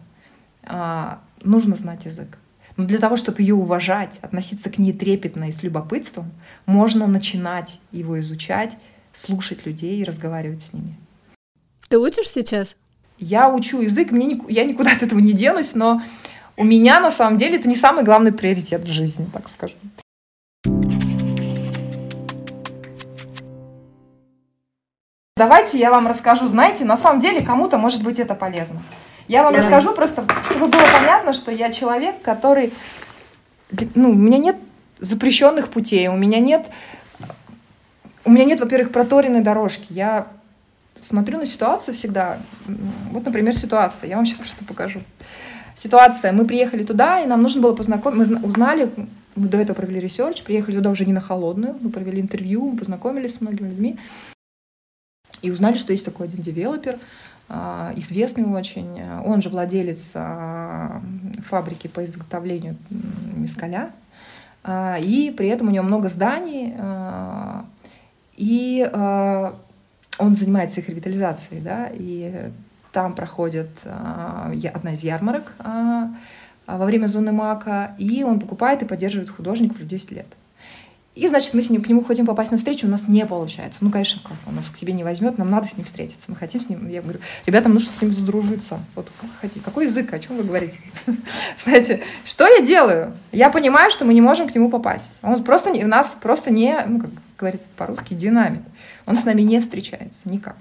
а, 0.62 1.18
нужно 1.42 1.74
знать 1.74 2.04
язык. 2.04 2.38
Но 2.76 2.84
для 2.84 2.98
того, 2.98 3.16
чтобы 3.16 3.42
ее 3.42 3.54
уважать, 3.54 4.18
относиться 4.22 4.70
к 4.70 4.78
ней 4.78 4.92
трепетно 4.92 5.48
и 5.48 5.52
с 5.52 5.64
любопытством, 5.64 6.30
можно 6.66 7.08
начинать 7.08 7.80
его 7.90 8.20
изучать 8.20 8.76
слушать 9.14 9.64
людей 9.64 10.00
и 10.00 10.04
разговаривать 10.04 10.62
с 10.62 10.72
ними. 10.72 10.94
Ты 11.88 11.98
учишь 11.98 12.28
сейчас? 12.28 12.76
Я 13.18 13.48
учу 13.48 13.80
язык, 13.80 14.10
мне 14.10 14.26
не, 14.26 14.42
я 14.48 14.64
никуда 14.64 14.92
от 14.92 15.02
этого 15.02 15.20
не 15.20 15.32
денусь, 15.32 15.74
но 15.74 16.02
у 16.56 16.64
меня 16.64 17.00
на 17.00 17.10
самом 17.10 17.38
деле 17.38 17.56
это 17.56 17.68
не 17.68 17.76
самый 17.76 18.04
главный 18.04 18.32
приоритет 18.32 18.82
в 18.82 18.90
жизни, 18.90 19.28
так 19.32 19.48
скажем. 19.48 19.78
Давайте 25.36 25.78
я 25.78 25.90
вам 25.90 26.06
расскажу. 26.06 26.48
Знаете, 26.48 26.84
на 26.84 26.96
самом 26.96 27.20
деле 27.20 27.40
кому-то 27.40 27.76
может 27.76 28.04
быть 28.04 28.20
это 28.20 28.34
полезно. 28.34 28.82
Я 29.26 29.42
вам 29.42 29.52
да. 29.52 29.60
расскажу 29.60 29.92
просто, 29.92 30.24
чтобы 30.44 30.68
было 30.68 30.82
понятно, 30.92 31.32
что 31.32 31.50
я 31.50 31.72
человек, 31.72 32.22
который... 32.22 32.72
Ну, 33.94 34.10
у 34.10 34.14
меня 34.14 34.38
нет 34.38 34.56
запрещенных 35.00 35.70
путей, 35.70 36.06
у 36.08 36.16
меня 36.16 36.38
нет 36.38 36.70
у 38.24 38.30
меня 38.30 38.44
нет, 38.44 38.60
во-первых, 38.60 38.90
проторенной 38.90 39.42
дорожки. 39.42 39.86
Я 39.90 40.28
смотрю 41.00 41.38
на 41.38 41.46
ситуацию 41.46 41.94
всегда. 41.94 42.38
Вот, 43.10 43.24
например, 43.24 43.54
ситуация. 43.54 44.08
Я 44.08 44.16
вам 44.16 44.26
сейчас 44.26 44.38
просто 44.38 44.64
покажу. 44.64 45.00
Ситуация. 45.76 46.32
Мы 46.32 46.44
приехали 46.44 46.82
туда, 46.82 47.20
и 47.20 47.26
нам 47.26 47.42
нужно 47.42 47.60
было 47.60 47.74
познакомиться. 47.74 48.34
Мы 48.34 48.46
узнали, 48.46 48.90
мы 49.34 49.48
до 49.48 49.58
этого 49.58 49.76
провели 49.76 50.00
research, 50.00 50.42
приехали 50.42 50.76
туда 50.76 50.90
уже 50.90 51.04
не 51.04 51.12
на 51.12 51.20
холодную, 51.20 51.76
мы 51.80 51.90
провели 51.90 52.20
интервью, 52.20 52.70
мы 52.70 52.78
познакомились 52.78 53.34
с 53.34 53.40
многими 53.40 53.68
людьми. 53.68 53.98
И 55.42 55.50
узнали, 55.50 55.76
что 55.76 55.92
есть 55.92 56.04
такой 56.04 56.28
один 56.28 56.40
девелопер, 56.40 56.98
а, 57.48 57.92
известный 57.96 58.44
очень. 58.44 59.02
Он 59.24 59.42
же 59.42 59.50
владелец 59.50 60.12
а, 60.14 61.02
фабрики 61.44 61.88
по 61.88 62.04
изготовлению 62.04 62.76
мискаля. 63.36 63.90
А, 64.62 64.96
и 64.98 65.30
при 65.30 65.48
этом 65.48 65.68
у 65.68 65.70
него 65.70 65.84
много 65.84 66.08
зданий. 66.08 66.72
И 68.36 68.88
он 70.18 70.36
занимается 70.36 70.80
их 70.80 70.88
ревитализацией, 70.88 71.60
да, 71.60 71.90
и 71.92 72.50
там 72.92 73.14
проходит 73.14 73.70
одна 73.84 74.92
из 74.92 75.02
ярмарок 75.02 75.52
во 76.66 76.84
время 76.84 77.08
зоны 77.08 77.32
мака, 77.32 77.94
и 77.98 78.22
он 78.22 78.40
покупает 78.40 78.82
и 78.82 78.86
поддерживает 78.86 79.30
художников 79.30 79.78
уже 79.78 79.86
10 79.86 80.12
лет. 80.12 80.26
И, 81.14 81.28
значит, 81.28 81.54
мы 81.54 81.62
с 81.62 81.70
ним, 81.70 81.80
к 81.80 81.88
нему 81.88 82.02
хотим 82.02 82.26
попасть 82.26 82.50
на 82.50 82.58
встречу, 82.58 82.88
у 82.88 82.90
нас 82.90 83.02
не 83.06 83.24
получается. 83.24 83.78
Ну, 83.82 83.90
конечно, 83.90 84.20
как, 84.24 84.36
он 84.48 84.56
нас 84.56 84.68
к 84.68 84.76
себе 84.76 84.92
не 84.92 85.04
возьмет, 85.04 85.38
нам 85.38 85.48
надо 85.48 85.68
с 85.68 85.76
ним 85.76 85.84
встретиться. 85.84 86.24
Мы 86.26 86.34
хотим 86.34 86.60
с 86.60 86.68
ним, 86.68 86.88
я 86.88 87.02
говорю, 87.02 87.20
ребятам 87.46 87.72
нужно 87.72 87.92
с 87.92 88.02
ним 88.02 88.12
задружиться. 88.12 88.80
Вот 88.96 89.08
как 89.20 89.30
хотите, 89.40 89.60
какой 89.64 89.86
язык, 89.86 90.12
о 90.12 90.18
чем 90.18 90.36
вы 90.36 90.42
говорите? 90.42 90.80
Знаете, 91.62 92.02
что 92.24 92.48
я 92.48 92.62
делаю? 92.62 93.12
Я 93.30 93.50
понимаю, 93.50 93.92
что 93.92 94.04
мы 94.04 94.12
не 94.12 94.20
можем 94.20 94.48
к 94.48 94.54
нему 94.56 94.70
попасть. 94.70 95.20
Он 95.22 95.40
просто, 95.44 95.70
у 95.70 95.86
нас 95.86 96.16
просто 96.20 96.50
не, 96.50 96.82
ну, 96.84 97.00
как 97.00 97.10
говорится 97.44 97.68
по-русски, 97.76 98.14
динамит. 98.14 98.62
Он 99.06 99.16
с 99.16 99.24
нами 99.24 99.42
не 99.42 99.60
встречается 99.60 100.18
никак. 100.24 100.56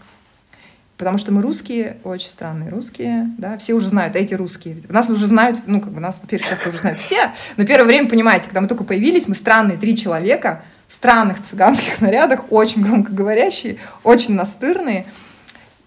Потому 0.97 1.17
что 1.17 1.31
мы 1.31 1.41
русские, 1.41 1.97
очень 2.03 2.27
странные 2.27 2.69
русские, 2.69 3.29
да, 3.37 3.57
все 3.57 3.73
уже 3.73 3.89
знают, 3.89 4.15
эти 4.15 4.33
русские. 4.33 4.77
Нас 4.89 5.09
уже 5.09 5.27
знают, 5.27 5.61
ну, 5.65 5.81
как 5.81 5.91
бы 5.91 5.99
нас, 5.99 6.19
во-первых, 6.21 6.47
сейчас 6.47 6.67
уже 6.67 6.77
знают 6.77 6.99
все, 6.99 7.31
но 7.57 7.65
первое 7.65 7.87
время, 7.87 8.09
понимаете, 8.09 8.45
когда 8.45 8.61
мы 8.61 8.67
только 8.67 8.83
появились, 8.83 9.27
мы 9.27 9.35
странные 9.35 9.77
три 9.77 9.97
человека 9.97 10.63
в 10.87 10.93
странных 10.93 11.41
цыганских 11.43 11.99
нарядах, 12.01 12.51
очень 12.51 12.83
громко 12.83 13.11
говорящие, 13.11 13.77
очень 14.03 14.35
настырные. 14.35 15.05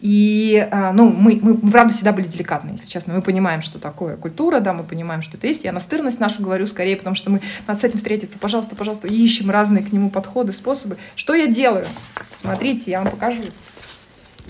И, 0.08 0.68
а, 0.70 0.92
ну, 0.92 1.10
мы, 1.10 1.40
мы, 1.42 1.56
правда, 1.56 1.92
всегда 1.92 2.12
были 2.12 2.28
деликатны, 2.28 2.70
если 2.70 2.86
честно. 2.86 3.14
Мы 3.14 3.22
понимаем, 3.22 3.60
что 3.60 3.80
такое 3.80 4.16
культура, 4.16 4.60
да, 4.60 4.72
мы 4.72 4.84
понимаем, 4.84 5.20
что 5.20 5.36
это 5.36 5.48
есть. 5.48 5.64
Я 5.64 5.72
настырность 5.72 6.20
нашу 6.20 6.44
говорю 6.44 6.68
скорее, 6.68 6.96
потому 6.96 7.16
что 7.16 7.28
мы 7.28 7.42
надо 7.66 7.80
с 7.80 7.82
этим 7.82 7.96
встретиться. 7.96 8.38
Пожалуйста, 8.38 8.76
пожалуйста, 8.76 9.08
ищем 9.08 9.50
разные 9.50 9.82
к 9.82 9.92
нему 9.92 10.10
подходы, 10.10 10.52
способы. 10.52 10.96
Что 11.16 11.34
я 11.34 11.48
делаю? 11.48 11.86
Смотрите, 12.40 12.92
я 12.92 13.00
вам 13.02 13.10
покажу. 13.10 13.42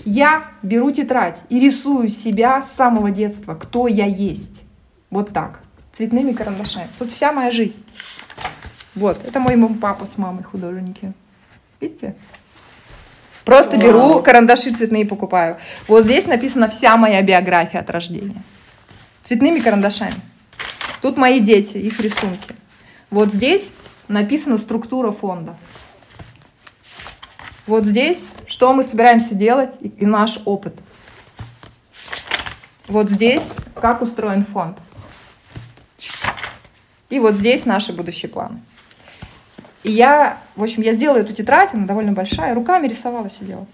Я 0.05 0.51
беру 0.61 0.91
тетрадь 0.91 1.41
и 1.49 1.59
рисую 1.59 2.09
себя 2.09 2.61
с 2.61 2.73
самого 2.73 3.09
детства, 3.09 3.55
кто 3.55 3.87
я 3.87 4.05
есть. 4.05 4.61
Вот 5.09 5.33
так, 5.33 5.61
цветными 5.93 6.33
карандашами. 6.33 6.89
Тут 6.99 7.09
вся 7.09 7.31
моя 7.31 7.49
жизнь. 7.49 7.83
Вот, 8.93 9.25
это 9.25 9.39
мой 9.39 9.57
папа 9.81 10.05
с 10.05 10.19
мамой 10.19 10.43
художники. 10.43 11.13
Видите? 11.81 12.15
Просто 13.47 13.77
беру 13.77 14.21
карандаши 14.21 14.71
цветные 14.71 15.05
покупаю. 15.05 15.57
Вот 15.87 16.03
здесь 16.03 16.27
написана 16.27 16.67
вся 16.67 16.97
моя 16.97 17.21
биография 17.21 17.79
от 17.79 17.89
рождения. 17.89 18.43
Цветными 19.23 19.61
карандашами. 19.61 20.15
Тут 21.01 21.15
мои 21.15 21.39
дети, 21.39 21.77
их 21.77 21.97
рисунки. 22.01 22.53
Вот 23.09 23.31
здесь 23.31 23.71
написана 24.09 24.57
структура 24.57 25.13
фонда. 25.13 25.55
Вот 27.67 27.85
здесь, 27.85 28.25
что 28.47 28.73
мы 28.73 28.83
собираемся 28.83 29.33
делать 29.33 29.75
и, 29.79 29.87
и 29.87 30.05
наш 30.05 30.39
опыт. 30.43 30.75
Вот 32.89 33.09
здесь, 33.09 33.51
как 33.75 34.01
устроен 34.01 34.43
фонд. 34.43 34.77
И 37.09 37.17
вот 37.19 37.35
здесь 37.35 37.65
наши 37.65 37.93
будущие 37.93 38.27
планы. 38.29 38.59
И 39.87 39.91
я, 39.91 40.37
в 40.57 40.63
общем, 40.63 40.83
я 40.83 40.93
сделала 40.93 41.19
эту 41.19 41.33
тетрадь, 41.33 41.73
она 41.73 41.85
довольно 41.85 42.11
большая, 42.11 42.53
руками 42.53 42.87
рисовала, 42.87 43.29
сидела. 43.29 43.65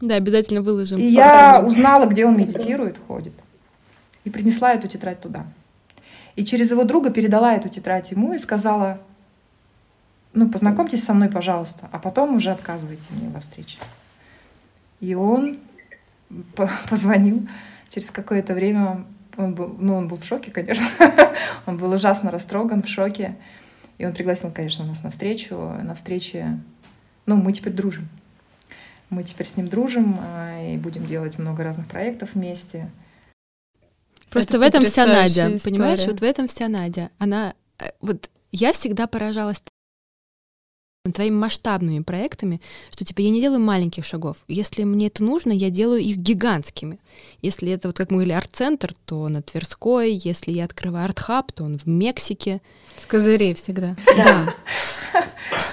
Да, 0.00 0.16
обязательно 0.16 0.60
выложим. 0.60 0.98
И 0.98 1.04
я 1.04 1.62
узнала, 1.64 2.06
где 2.06 2.26
он 2.26 2.36
медитирует, 2.36 2.98
ходит. 3.06 3.32
И 4.24 4.30
принесла 4.30 4.72
эту 4.72 4.88
тетрадь 4.88 5.20
туда. 5.20 5.46
И 6.34 6.44
через 6.44 6.72
его 6.72 6.82
друга 6.82 7.10
передала 7.10 7.54
эту 7.54 7.68
тетрадь 7.68 8.10
ему 8.10 8.34
и 8.34 8.38
сказала, 8.38 8.98
ну, 10.32 10.50
познакомьтесь 10.50 11.04
со 11.04 11.14
мной, 11.14 11.28
пожалуйста, 11.28 11.88
а 11.92 11.98
потом 11.98 12.34
уже 12.34 12.50
отказывайте 12.50 13.06
мне 13.10 13.30
во 13.30 13.38
встрече. 13.38 13.78
И 15.00 15.14
он 15.14 15.58
позвонил 16.90 17.46
через 17.88 18.10
какое-то 18.10 18.52
время, 18.52 19.04
он 19.36 19.54
был, 19.54 19.76
ну, 19.78 19.94
он 19.94 20.08
был 20.08 20.16
в 20.16 20.24
шоке, 20.24 20.50
конечно, 20.50 20.86
он 21.66 21.76
был 21.76 21.92
ужасно 21.92 22.32
растроган, 22.32 22.82
в 22.82 22.88
шоке, 22.88 23.36
и 23.98 24.04
он 24.04 24.12
пригласил, 24.12 24.50
конечно, 24.50 24.84
нас 24.84 25.02
на 25.02 25.10
встречу, 25.10 25.56
на 25.56 25.94
встрече, 25.94 26.60
ну, 27.26 27.36
мы 27.36 27.52
теперь 27.52 27.72
дружим. 27.72 28.08
Мы 29.08 29.22
теперь 29.22 29.46
с 29.46 29.56
ним 29.56 29.68
дружим 29.68 30.18
а, 30.20 30.72
и 30.72 30.76
будем 30.76 31.06
делать 31.06 31.38
много 31.38 31.62
разных 31.62 31.86
проектов 31.86 32.34
вместе. 32.34 32.90
Просто 34.30 34.56
Это 34.56 34.58
в 34.58 34.62
этом 34.62 34.84
вся 34.84 35.06
Надя, 35.06 35.54
история. 35.54 35.60
понимаешь? 35.60 36.04
Вот 36.06 36.20
в 36.20 36.24
этом 36.24 36.48
вся 36.48 36.68
Надя. 36.68 37.10
Она, 37.18 37.54
э, 37.78 37.90
вот 38.00 38.28
я 38.50 38.72
всегда 38.72 39.06
поражалась 39.06 39.62
твоими 41.12 41.34
масштабными 41.34 42.00
проектами, 42.00 42.60
что 42.90 43.04
типа 43.04 43.20
я 43.20 43.30
не 43.30 43.40
делаю 43.40 43.60
маленьких 43.60 44.04
шагов. 44.04 44.38
Если 44.48 44.84
мне 44.84 45.08
это 45.08 45.22
нужно, 45.22 45.52
я 45.52 45.70
делаю 45.70 46.00
их 46.00 46.16
гигантскими. 46.16 46.98
Если 47.42 47.70
это 47.70 47.88
вот 47.88 47.96
как 47.96 48.10
мы 48.10 48.16
говорили 48.16 48.34
арт-центр, 48.34 48.94
то 49.04 49.28
на 49.28 49.42
Тверской. 49.42 50.12
Если 50.12 50.52
я 50.52 50.64
открываю 50.64 51.04
арт-хаб, 51.04 51.52
то 51.52 51.64
он 51.64 51.78
в 51.78 51.86
Мексике. 51.86 52.60
С 53.00 53.06
козырей 53.06 53.54
всегда. 53.54 53.96
Да. 54.16 54.54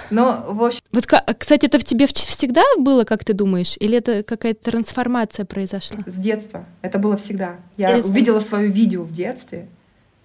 Ну, 0.09 0.53
в 0.53 0.63
общем... 0.63 0.81
Вот, 0.91 1.05
кстати, 1.05 1.65
это 1.65 1.79
в 1.79 1.83
тебе 1.83 2.05
всегда 2.05 2.63
было, 2.77 3.03
как 3.03 3.25
ты 3.25 3.33
думаешь? 3.33 3.75
Или 3.79 3.97
это 3.97 4.21
какая-то 4.23 4.71
трансформация 4.71 5.45
произошла? 5.45 6.01
С 6.05 6.13
детства. 6.13 6.65
Это 6.81 6.99
было 6.99 7.17
всегда. 7.17 7.57
Я 7.77 7.97
увидела 7.97 8.39
свое 8.39 8.67
видео 8.67 9.03
в 9.03 9.11
детстве. 9.11 9.67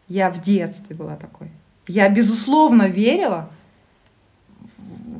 Я 0.09 0.31
в 0.31 0.43
детстве 0.43 0.95
была 0.95 1.17
такой. 1.17 1.49
Я, 1.87 2.09
безусловно, 2.09 2.89
верила, 2.89 3.51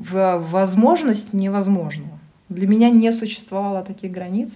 в 0.01 0.39
возможность 0.39 1.33
невозможного. 1.33 2.19
Для 2.49 2.67
меня 2.67 2.91
не 2.91 3.11
существовало 3.13 3.85
таких 3.85 4.13
границ. 4.13 4.55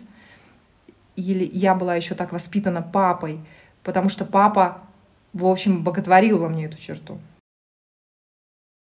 Или 1.16 1.48
я 1.52 1.74
была 1.74 1.94
еще 1.94 2.14
так 2.14 2.32
воспитана 2.32 2.80
папой, 2.80 3.40
потому 3.82 4.08
что 4.08 4.24
папа, 4.24 4.82
в 5.32 5.44
общем, 5.46 5.84
боготворил 5.84 6.38
во 6.38 6.48
мне 6.48 6.66
эту 6.66 6.78
черту. 6.78 7.18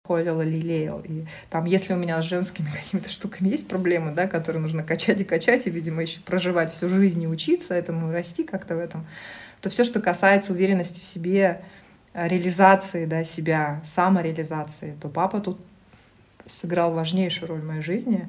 Холил, 0.07 0.41
лелеял. 0.41 1.01
И 1.01 1.25
там, 1.49 1.65
если 1.65 1.93
у 1.93 1.97
меня 1.97 2.21
с 2.21 2.25
женскими 2.25 2.69
какими-то 2.85 3.09
штуками 3.09 3.49
есть 3.49 3.67
проблемы, 3.67 4.13
да, 4.13 4.27
которые 4.27 4.61
нужно 4.61 4.83
качать 4.83 5.19
и 5.19 5.25
качать, 5.25 5.67
и, 5.67 5.69
видимо, 5.69 6.01
еще 6.01 6.21
проживать 6.21 6.71
всю 6.71 6.87
жизнь 6.87 7.21
и 7.21 7.27
учиться 7.27 7.73
этому, 7.73 8.09
и 8.09 8.13
расти 8.13 8.43
как-то 8.43 8.75
в 8.75 8.79
этом, 8.79 9.05
то 9.59 9.69
все, 9.69 9.83
что 9.83 9.99
касается 9.99 10.53
уверенности 10.53 11.01
в 11.01 11.03
себе, 11.03 11.61
реализации 12.13 13.05
да, 13.05 13.23
себя, 13.23 13.81
самореализации, 13.85 14.97
то 15.01 15.09
папа 15.09 15.39
тут 15.39 15.59
сыграл 16.51 16.91
важнейшую 16.91 17.49
роль 17.49 17.61
в 17.61 17.65
моей 17.65 17.81
жизни. 17.81 18.27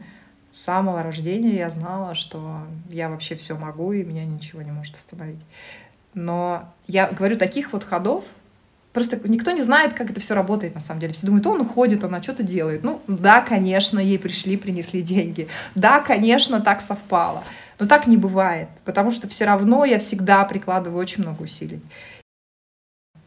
С 0.52 0.60
самого 0.62 1.02
рождения 1.02 1.56
я 1.56 1.70
знала, 1.70 2.14
что 2.14 2.66
я 2.90 3.08
вообще 3.08 3.34
все 3.34 3.56
могу, 3.56 3.92
и 3.92 4.04
меня 4.04 4.24
ничего 4.24 4.62
не 4.62 4.70
может 4.70 4.96
остановить. 4.96 5.40
Но 6.14 6.72
я 6.86 7.08
говорю 7.08 7.38
таких 7.38 7.72
вот 7.72 7.84
ходов, 7.84 8.24
Просто 8.92 9.18
никто 9.26 9.52
не 9.52 9.62
знает, 9.62 9.94
как 9.94 10.10
это 10.10 10.20
все 10.20 10.34
работает 10.34 10.74
на 10.74 10.80
самом 10.80 11.00
деле. 11.00 11.14
Все 11.14 11.26
думают, 11.26 11.46
он 11.46 11.62
уходит, 11.62 12.04
она 12.04 12.22
что-то 12.22 12.42
делает. 12.42 12.82
Ну, 12.82 13.00
да, 13.06 13.40
конечно, 13.40 13.98
ей 13.98 14.18
пришли, 14.18 14.58
принесли 14.58 15.00
деньги. 15.00 15.48
Да, 15.74 16.00
конечно, 16.00 16.60
так 16.60 16.82
совпало. 16.82 17.42
Но 17.78 17.86
так 17.86 18.06
не 18.06 18.18
бывает, 18.18 18.68
потому 18.84 19.10
что 19.10 19.28
все 19.28 19.46
равно 19.46 19.86
я 19.86 19.98
всегда 19.98 20.44
прикладываю 20.44 21.00
очень 21.00 21.22
много 21.22 21.42
усилий. 21.42 21.80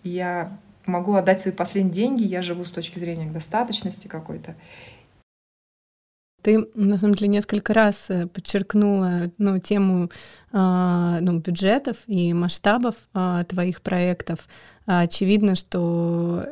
Я 0.04 0.56
могу 0.88 1.16
отдать 1.16 1.42
свои 1.42 1.54
последние 1.54 1.94
деньги, 1.94 2.24
я 2.24 2.42
живу 2.42 2.64
с 2.66 2.72
точки 2.72 3.00
зрения 3.00 3.30
достаточности 3.30 4.08
какой-то. 4.08 4.56
Ты, 6.42 6.68
на 6.76 7.00
самом 7.00 7.16
деле, 7.16 7.30
несколько 7.30 7.74
раз 7.74 8.06
э, 8.10 8.28
подчеркнула 8.28 9.32
ну, 9.40 9.58
тему 9.58 10.12
э, 10.54 11.18
ну, 11.22 11.40
бюджетов 11.40 11.98
и 12.06 12.34
масштабов 12.34 12.96
э, 13.16 13.46
твоих 13.50 13.82
проектов. 13.82 14.48
Очевидно, 14.86 15.56
что 15.56 16.46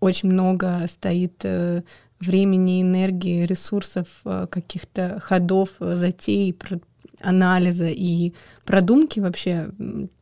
очень 0.00 0.30
много 0.30 0.86
стоит 0.88 1.44
э, 1.44 1.82
времени, 2.18 2.80
энергии, 2.80 3.44
ресурсов, 3.44 4.06
э, 4.24 4.46
каких-то 4.50 5.20
ходов, 5.22 5.68
затей, 5.78 6.52
анализа 7.20 7.88
и 7.88 8.32
продумки 8.64 9.20
вообще 9.20 9.70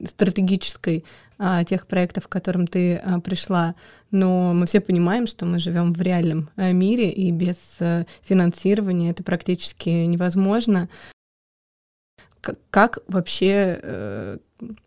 стратегической 0.05 1.05
а, 1.39 1.65
тех 1.65 1.87
проектов, 1.87 2.29
к 2.29 2.33
которым 2.33 2.67
ты 2.67 2.97
а, 2.97 3.21
пришла. 3.21 3.75
Но 4.11 4.53
мы 4.55 4.67
все 4.67 4.81
понимаем, 4.81 5.27
что 5.27 5.45
мы 5.47 5.59
живем 5.59 5.93
в 5.93 6.01
реальном 6.01 6.51
а, 6.57 6.73
мире, 6.73 7.11
и 7.11 7.33
без 7.33 7.77
а, 7.81 8.07
финансирования 8.23 9.11
это 9.11 9.23
практически 9.23 9.89
невозможно. 9.89 10.89
Как 12.71 12.99
вообще 13.09 13.79
э, 13.83 14.39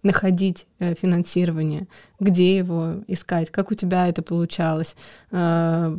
находить 0.04 0.66
э, 0.80 0.94
финансирование, 0.96 1.88
где 2.20 2.58
его 2.58 3.04
искать, 3.08 3.52
как 3.52 3.72
у 3.72 3.74
тебя 3.74 4.08
это 4.08 4.22
получалось, 4.22 4.96
э, 5.32 5.96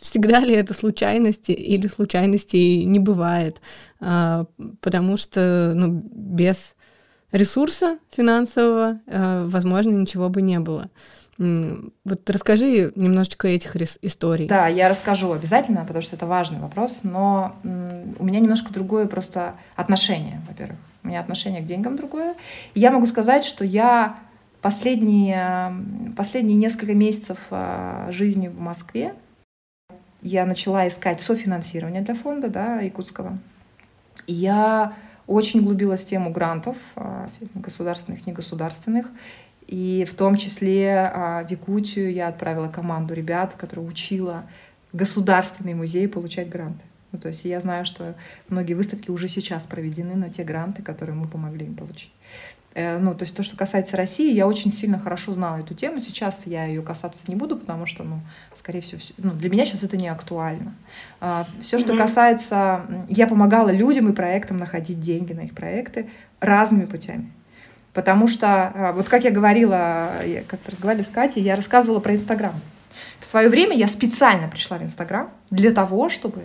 всегда 0.00 0.40
ли 0.40 0.54
это 0.54 0.74
случайности 0.74 1.52
или 1.52 1.86
случайностей 1.86 2.84
не 2.84 2.98
бывает, 2.98 3.60
э, 4.00 4.44
потому 4.80 5.16
что 5.16 5.72
ну, 5.74 6.02
без 6.04 6.74
ресурса 7.32 7.98
финансового, 8.10 9.00
э, 9.06 9.44
возможно, 9.46 9.90
ничего 9.90 10.28
бы 10.28 10.42
не 10.42 10.58
было. 10.58 10.90
Вот 11.40 12.28
расскажи 12.28 12.92
немножечко 12.96 13.48
этих 13.48 13.74
историй. 14.02 14.46
Да, 14.46 14.68
я 14.68 14.90
расскажу 14.90 15.32
обязательно, 15.32 15.86
потому 15.86 16.02
что 16.02 16.14
это 16.16 16.26
важный 16.26 16.60
вопрос, 16.60 17.00
но 17.02 17.56
у 17.62 18.24
меня 18.24 18.40
немножко 18.40 18.72
другое 18.72 19.06
просто 19.06 19.54
отношение, 19.74 20.42
во-первых. 20.46 20.78
У 21.02 21.08
меня 21.08 21.20
отношение 21.20 21.62
к 21.62 21.64
деньгам 21.64 21.96
другое. 21.96 22.34
Я 22.74 22.90
могу 22.90 23.06
сказать, 23.06 23.44
что 23.44 23.64
я 23.64 24.18
последние, 24.60 25.74
последние 26.14 26.58
несколько 26.58 26.92
месяцев 26.92 27.38
а, 27.50 28.10
жизни 28.12 28.48
в 28.48 28.60
Москве 28.60 29.14
я 30.22 30.44
начала 30.44 30.86
искать 30.86 31.22
софинансирование 31.22 32.02
для 32.02 32.14
фонда 32.14 32.48
да, 32.48 32.80
якутского. 32.80 33.38
И 34.26 34.34
я 34.34 34.94
очень 35.26 35.60
углубилась 35.60 36.02
в 36.02 36.06
тему 36.06 36.30
грантов, 36.30 36.76
а, 36.96 37.28
государственных, 37.54 38.26
негосударственных. 38.26 39.06
И 39.70 40.04
в 40.04 40.14
том 40.14 40.34
числе 40.34 41.12
а, 41.14 41.44
в 41.44 41.50
Якутию 41.50 42.12
я 42.12 42.26
отправила 42.26 42.66
команду 42.66 43.14
ребят, 43.14 43.54
которая 43.56 43.86
учила 43.86 44.42
государственный 44.92 45.74
музей 45.74 46.08
получать 46.08 46.48
гранты. 46.48 46.84
Ну, 47.12 47.20
то 47.20 47.28
есть 47.28 47.44
я 47.44 47.60
знаю, 47.60 47.84
что 47.84 48.16
многие 48.48 48.74
выставки 48.74 49.10
уже 49.10 49.28
сейчас 49.28 49.62
проведены 49.62 50.16
на 50.16 50.28
те 50.28 50.42
гранты, 50.42 50.82
которые 50.82 51.14
мы 51.14 51.28
помогли 51.28 51.66
им 51.66 51.76
получить. 51.76 52.10
Э, 52.74 52.98
ну, 52.98 53.14
то 53.14 53.22
есть 53.22 53.36
то, 53.36 53.44
что 53.44 53.56
касается 53.56 53.96
России, 53.96 54.34
я 54.34 54.48
очень 54.48 54.72
сильно 54.72 54.98
хорошо 54.98 55.34
знала 55.34 55.58
эту 55.58 55.74
тему. 55.74 56.00
Сейчас 56.00 56.42
я 56.46 56.64
ее 56.64 56.82
касаться 56.82 57.22
не 57.28 57.36
буду, 57.36 57.56
потому 57.56 57.86
что, 57.86 58.02
ну, 58.02 58.22
скорее 58.56 58.80
всего, 58.80 59.00
ну, 59.18 59.30
для 59.34 59.50
меня 59.50 59.66
сейчас 59.66 59.84
это 59.84 59.96
не 59.96 60.08
актуально. 60.08 60.74
А, 61.20 61.46
Все, 61.60 61.78
что 61.78 61.92
mm-hmm. 61.92 61.96
касается... 61.96 62.86
Я 63.08 63.28
помогала 63.28 63.70
людям 63.70 64.08
и 64.08 64.12
проектам 64.12 64.56
находить 64.56 65.00
деньги 65.00 65.32
на 65.32 65.42
их 65.42 65.54
проекты 65.54 66.10
разными 66.40 66.86
путями. 66.86 67.30
Потому 67.92 68.28
что, 68.28 68.46
а, 68.48 68.92
вот 68.92 69.08
как 69.08 69.24
я 69.24 69.30
говорила, 69.30 70.24
я 70.24 70.42
как-то 70.42 70.72
разговаривала 70.72 71.04
с 71.04 71.08
Катей, 71.08 71.42
я 71.42 71.56
рассказывала 71.56 72.00
про 72.00 72.14
Инстаграм. 72.14 72.54
В 73.18 73.26
свое 73.26 73.48
время 73.48 73.76
я 73.76 73.88
специально 73.88 74.48
пришла 74.48 74.78
в 74.78 74.82
Инстаграм 74.82 75.30
для 75.50 75.72
того, 75.72 76.08
чтобы 76.08 76.42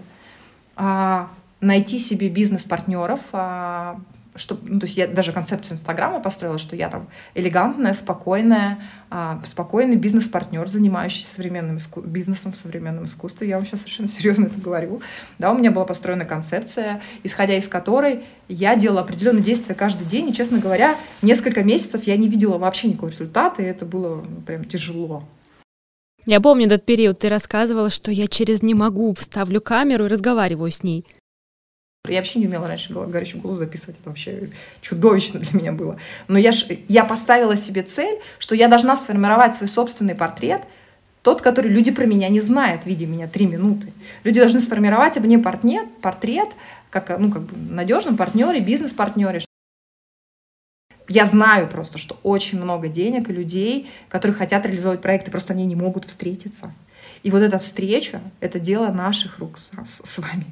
а, 0.75 1.29
найти 1.61 1.99
себе 1.99 2.29
бизнес-партнеров, 2.29 3.21
а, 3.31 3.99
что, 4.35 4.57
ну, 4.61 4.79
то 4.79 4.85
есть 4.85 4.97
я 4.97 5.07
даже 5.07 5.31
концепцию 5.31 5.73
Инстаграма 5.73 6.19
построила, 6.19 6.57
что 6.57 6.75
я 6.75 6.89
там 6.89 7.07
элегантная, 7.33 7.93
спокойная, 7.93 8.79
а, 9.09 9.41
спокойный 9.45 9.95
бизнес-партнер, 9.95 10.67
занимающийся 10.67 11.33
современным 11.33 11.77
иску- 11.77 12.01
бизнесом 12.01 12.51
в 12.51 12.55
современном 12.55 13.05
искусстве. 13.05 13.47
Я 13.47 13.57
вам 13.57 13.65
сейчас 13.65 13.81
совершенно 13.81 14.09
серьезно 14.09 14.45
это 14.45 14.59
говорю. 14.59 15.01
Да, 15.39 15.51
у 15.51 15.57
меня 15.57 15.71
была 15.71 15.85
построена 15.85 16.25
концепция, 16.25 17.01
исходя 17.23 17.55
из 17.55 17.67
которой 17.67 18.23
я 18.47 18.75
делала 18.75 19.01
определенные 19.01 19.43
действия 19.43 19.75
каждый 19.75 20.05
день, 20.05 20.29
и, 20.29 20.33
честно 20.33 20.59
говоря, 20.59 20.95
несколько 21.21 21.63
месяцев 21.63 22.03
я 22.05 22.17
не 22.17 22.27
видела 22.27 22.57
вообще 22.57 22.89
никакого 22.89 23.09
результата, 23.09 23.61
и 23.61 23.65
это 23.65 23.85
было 23.85 24.23
ну, 24.27 24.41
прям 24.41 24.65
тяжело. 24.65 25.23
Я 26.25 26.41
помню 26.41 26.65
этот 26.65 26.85
период, 26.85 27.19
ты 27.19 27.29
рассказывала, 27.29 27.91
что 27.91 28.11
я 28.11 28.27
через 28.27 28.63
«не 28.63 28.73
могу» 28.73 29.13
вставлю 29.13 29.61
камеру 29.61 30.05
и 30.05 30.09
разговариваю 30.09 30.71
с 30.71 30.81
ней. 30.81 31.05
Я 32.11 32.19
вообще 32.19 32.39
не 32.39 32.47
умела 32.47 32.67
раньше 32.67 32.93
горячую 32.93 33.41
голову 33.41 33.57
записывать, 33.57 33.97
это 33.99 34.09
вообще 34.09 34.49
чудовищно 34.81 35.39
для 35.39 35.59
меня 35.59 35.71
было. 35.71 35.97
Но 36.27 36.37
я, 36.37 36.51
ж, 36.51 36.65
я 36.87 37.03
поставила 37.03 37.55
себе 37.55 37.83
цель, 37.83 38.19
что 38.39 38.55
я 38.55 38.67
должна 38.67 38.95
сформировать 38.95 39.55
свой 39.55 39.69
собственный 39.69 40.15
портрет, 40.15 40.63
тот, 41.21 41.41
который 41.41 41.71
люди 41.71 41.91
про 41.91 42.05
меня 42.05 42.29
не 42.29 42.41
знают, 42.41 42.85
видя 42.85 43.07
меня 43.07 43.27
три 43.27 43.47
минуты. 43.47 43.91
Люди 44.23 44.39
должны 44.39 44.59
сформировать 44.59 45.17
об 45.17 45.23
мне 45.23 45.39
портрет, 45.39 45.87
портрет 46.01 46.49
как, 46.91 47.17
ну, 47.19 47.31
как 47.31 47.41
бы 47.43 47.57
надежном 47.57 48.15
партнере, 48.15 48.59
бизнес-партнере, 48.59 49.41
я 51.07 51.25
знаю 51.25 51.67
просто, 51.67 51.97
что 51.97 52.17
очень 52.23 52.59
много 52.59 52.87
денег 52.87 53.29
и 53.29 53.33
людей, 53.33 53.87
которые 54.09 54.35
хотят 54.35 54.65
реализовать 54.65 55.01
проекты, 55.01 55.29
просто 55.29 55.53
они 55.53 55.65
не 55.65 55.75
могут 55.75 56.05
встретиться. 56.05 56.73
И 57.23 57.31
вот 57.31 57.41
эта 57.41 57.59
встреча— 57.59 58.21
это 58.39 58.59
дело 58.59 58.89
наших 58.89 59.39
рук 59.39 59.57
с, 59.57 59.71
с 60.03 60.17
вами. 60.17 60.45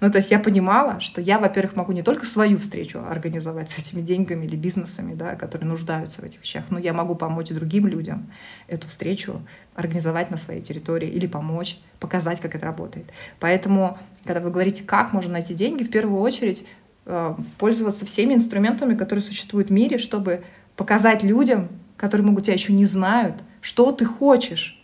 Ну, 0.00 0.10
то 0.10 0.18
есть 0.18 0.30
я 0.30 0.38
понимала, 0.38 1.00
что 1.00 1.20
я, 1.20 1.38
во-первых, 1.38 1.76
могу 1.76 1.92
не 1.92 2.02
только 2.02 2.26
свою 2.26 2.58
встречу 2.58 3.00
организовать 3.00 3.70
с 3.70 3.78
этими 3.78 4.02
деньгами 4.02 4.46
или 4.46 4.56
бизнесами, 4.56 5.14
да, 5.14 5.36
которые 5.36 5.68
нуждаются 5.68 6.20
в 6.20 6.24
этих 6.24 6.42
вещах, 6.42 6.64
но 6.70 6.78
я 6.78 6.92
могу 6.92 7.14
помочь 7.14 7.48
другим 7.48 7.86
людям 7.86 8.30
эту 8.66 8.88
встречу 8.88 9.42
организовать 9.74 10.30
на 10.30 10.36
своей 10.36 10.60
территории 10.60 11.08
или 11.08 11.26
помочь, 11.26 11.78
показать, 12.00 12.40
как 12.40 12.54
это 12.54 12.66
работает. 12.66 13.06
Поэтому, 13.40 13.98
когда 14.24 14.40
вы 14.40 14.50
говорите, 14.50 14.82
как 14.82 15.12
можно 15.12 15.32
найти 15.32 15.54
деньги, 15.54 15.84
в 15.84 15.90
первую 15.90 16.20
очередь 16.20 16.64
Э, 17.10 17.34
пользоваться 17.56 18.04
всеми 18.04 18.34
инструментами, 18.34 18.94
которые 18.94 19.22
существуют 19.22 19.70
в 19.70 19.72
мире, 19.72 19.96
чтобы 19.96 20.44
показать 20.76 21.22
людям, 21.22 21.70
которые, 21.96 22.26
могут 22.26 22.44
тебя 22.44 22.52
еще 22.52 22.74
не 22.74 22.84
знают, 22.84 23.36
что 23.62 23.92
ты 23.92 24.04
хочешь. 24.04 24.77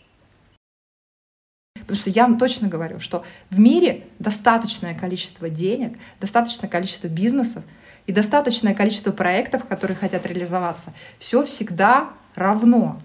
Потому 1.87 1.97
что 1.97 2.09
я 2.09 2.23
вам 2.23 2.37
точно 2.37 2.67
говорю, 2.67 2.99
что 2.99 3.23
в 3.49 3.59
мире 3.59 4.05
достаточное 4.19 4.95
количество 4.95 5.49
денег, 5.49 5.97
достаточное 6.19 6.69
количество 6.69 7.07
бизнесов 7.07 7.63
и 8.07 8.11
достаточное 8.11 8.73
количество 8.73 9.11
проектов, 9.11 9.65
которые 9.65 9.95
хотят 9.95 10.25
реализоваться. 10.25 10.93
Все 11.19 11.43
всегда 11.43 12.09
равно. 12.35 12.99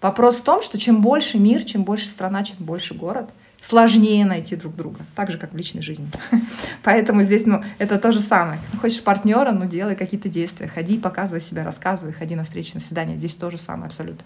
Вопрос 0.00 0.36
в 0.36 0.42
том, 0.42 0.62
что 0.62 0.78
чем 0.78 1.00
больше 1.00 1.38
мир, 1.38 1.64
чем 1.64 1.84
больше 1.84 2.08
страна, 2.08 2.42
чем 2.42 2.56
больше 2.58 2.94
город— 2.94 3.30
сложнее 3.62 4.24
найти 4.24 4.56
друг 4.56 4.74
друга, 4.74 5.00
так 5.14 5.30
же, 5.30 5.38
как 5.38 5.52
в 5.52 5.56
личной 5.56 5.82
жизни. 5.82 6.08
Поэтому 6.82 7.22
здесь, 7.22 7.46
ну, 7.46 7.62
это 7.78 7.98
то 7.98 8.12
же 8.12 8.20
самое. 8.20 8.58
Хочешь 8.80 9.02
партнера, 9.02 9.52
ну, 9.52 9.66
делай 9.66 9.94
какие-то 9.94 10.28
действия, 10.28 10.66
ходи, 10.66 10.98
показывай 10.98 11.40
себя, 11.40 11.64
рассказывай, 11.64 12.12
ходи 12.12 12.34
на 12.34 12.44
встречи, 12.44 12.72
на 12.74 12.80
свидание. 12.80 13.16
Здесь 13.16 13.34
то 13.34 13.48
же 13.50 13.58
самое 13.58 13.88
абсолютно. 13.88 14.24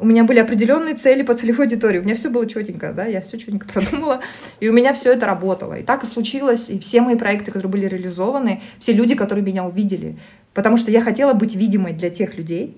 У 0.00 0.06
меня 0.06 0.22
были 0.22 0.38
определенные 0.38 0.94
цели 0.94 1.22
по 1.22 1.34
целевой 1.34 1.66
аудитории. 1.66 1.98
У 1.98 2.04
меня 2.04 2.14
все 2.14 2.30
было 2.30 2.48
четенько, 2.48 2.92
да, 2.92 3.04
я 3.04 3.20
все 3.20 3.36
четенько 3.36 3.66
продумала, 3.72 4.20
и 4.60 4.68
у 4.68 4.72
меня 4.72 4.94
все 4.94 5.12
это 5.12 5.26
работало. 5.26 5.74
И 5.74 5.82
так 5.82 6.04
и 6.04 6.06
случилось, 6.06 6.68
и 6.68 6.78
все 6.78 7.00
мои 7.00 7.16
проекты, 7.16 7.50
которые 7.50 7.70
были 7.70 7.86
реализованы, 7.86 8.62
все 8.78 8.92
люди, 8.92 9.16
которые 9.16 9.44
меня 9.44 9.64
увидели, 9.64 10.16
потому 10.54 10.76
что 10.76 10.92
я 10.92 11.02
хотела 11.02 11.34
быть 11.34 11.56
видимой 11.56 11.92
для 11.92 12.10
тех 12.10 12.36
людей, 12.36 12.76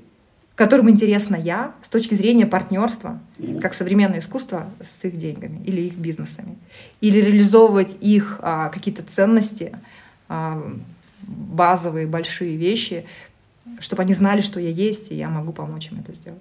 которым 0.55 0.91
интересна 0.91 1.37
я 1.37 1.75
с 1.83 1.89
точки 1.89 2.15
зрения 2.15 2.47
партнерства, 2.47 3.21
как 3.61 3.75
современное 3.75 4.19
искусство 4.19 4.71
с 4.91 5.05
их 5.05 5.17
деньгами 5.17 5.63
или 5.65 5.83
их 5.83 5.97
бизнесами, 5.97 6.59
или 7.01 7.21
реализовывать 7.21 7.97
их 8.01 8.39
а, 8.43 8.69
какие-то 8.69 9.03
ценности, 9.03 9.75
а, 10.29 10.63
базовые 11.23 12.07
большие 12.07 12.57
вещи, 12.57 13.07
чтобы 13.79 14.03
они 14.03 14.15
знали, 14.15 14.41
что 14.41 14.61
я 14.61 14.69
есть, 14.69 15.11
и 15.11 15.15
я 15.15 15.29
могу 15.29 15.53
помочь 15.53 15.91
им 15.91 16.01
это 16.01 16.13
сделать. 16.13 16.41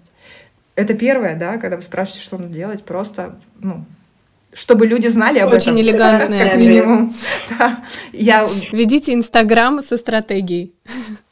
Это 0.79 0.93
первое, 0.93 1.35
да, 1.35 1.57
когда 1.57 1.75
вы 1.75 1.81
спрашиваете, 1.81 2.23
что 2.23 2.37
надо 2.37 2.53
делать, 2.53 2.85
просто, 2.85 3.37
ну, 3.59 3.83
чтобы 4.53 4.87
люди 4.87 5.07
знали 5.07 5.39
об 5.39 5.51
Очень 5.51 5.57
этом. 5.57 5.73
Очень 5.75 5.81
элегантно. 5.89 6.39
Как 6.39 6.55
минимум. 6.55 7.15
Да. 7.49 7.83
Я... 8.13 8.47
Ведите 8.71 9.13
Инстаграм 9.13 9.83
со 9.83 9.97
стратегией. 9.97 10.73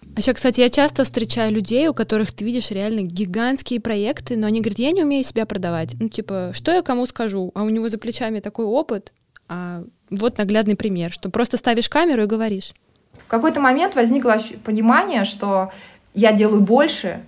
А 0.03 0.19
еще, 0.19 0.33
кстати, 0.33 0.59
я 0.59 0.69
часто 0.69 1.05
встречаю 1.05 1.53
людей, 1.53 1.87
у 1.87 1.93
которых 1.93 2.33
ты 2.33 2.43
видишь 2.43 2.71
реально 2.71 3.03
гигантские 3.03 3.79
проекты, 3.79 4.35
но 4.35 4.47
они 4.47 4.59
говорят, 4.59 4.79
я 4.79 4.91
не 4.91 5.03
умею 5.03 5.23
себя 5.23 5.45
продавать. 5.45 5.91
Ну, 5.97 6.09
типа, 6.09 6.51
что 6.53 6.73
я 6.73 6.81
кому 6.81 7.05
скажу? 7.05 7.51
А 7.55 7.63
у 7.63 7.69
него 7.69 7.87
за 7.87 7.97
плечами 7.97 8.41
такой 8.41 8.65
опыт. 8.65 9.13
А 9.47 9.85
вот 10.09 10.37
наглядный 10.37 10.75
пример, 10.75 11.13
что 11.13 11.29
просто 11.29 11.55
ставишь 11.55 11.87
камеру 11.87 12.23
и 12.23 12.27
говоришь. 12.27 12.73
В 13.13 13.29
какой-то 13.29 13.61
момент 13.61 13.95
возникло 13.95 14.37
понимание, 14.65 15.23
что 15.23 15.71
я 16.13 16.33
делаю 16.33 16.59
больше, 16.59 17.21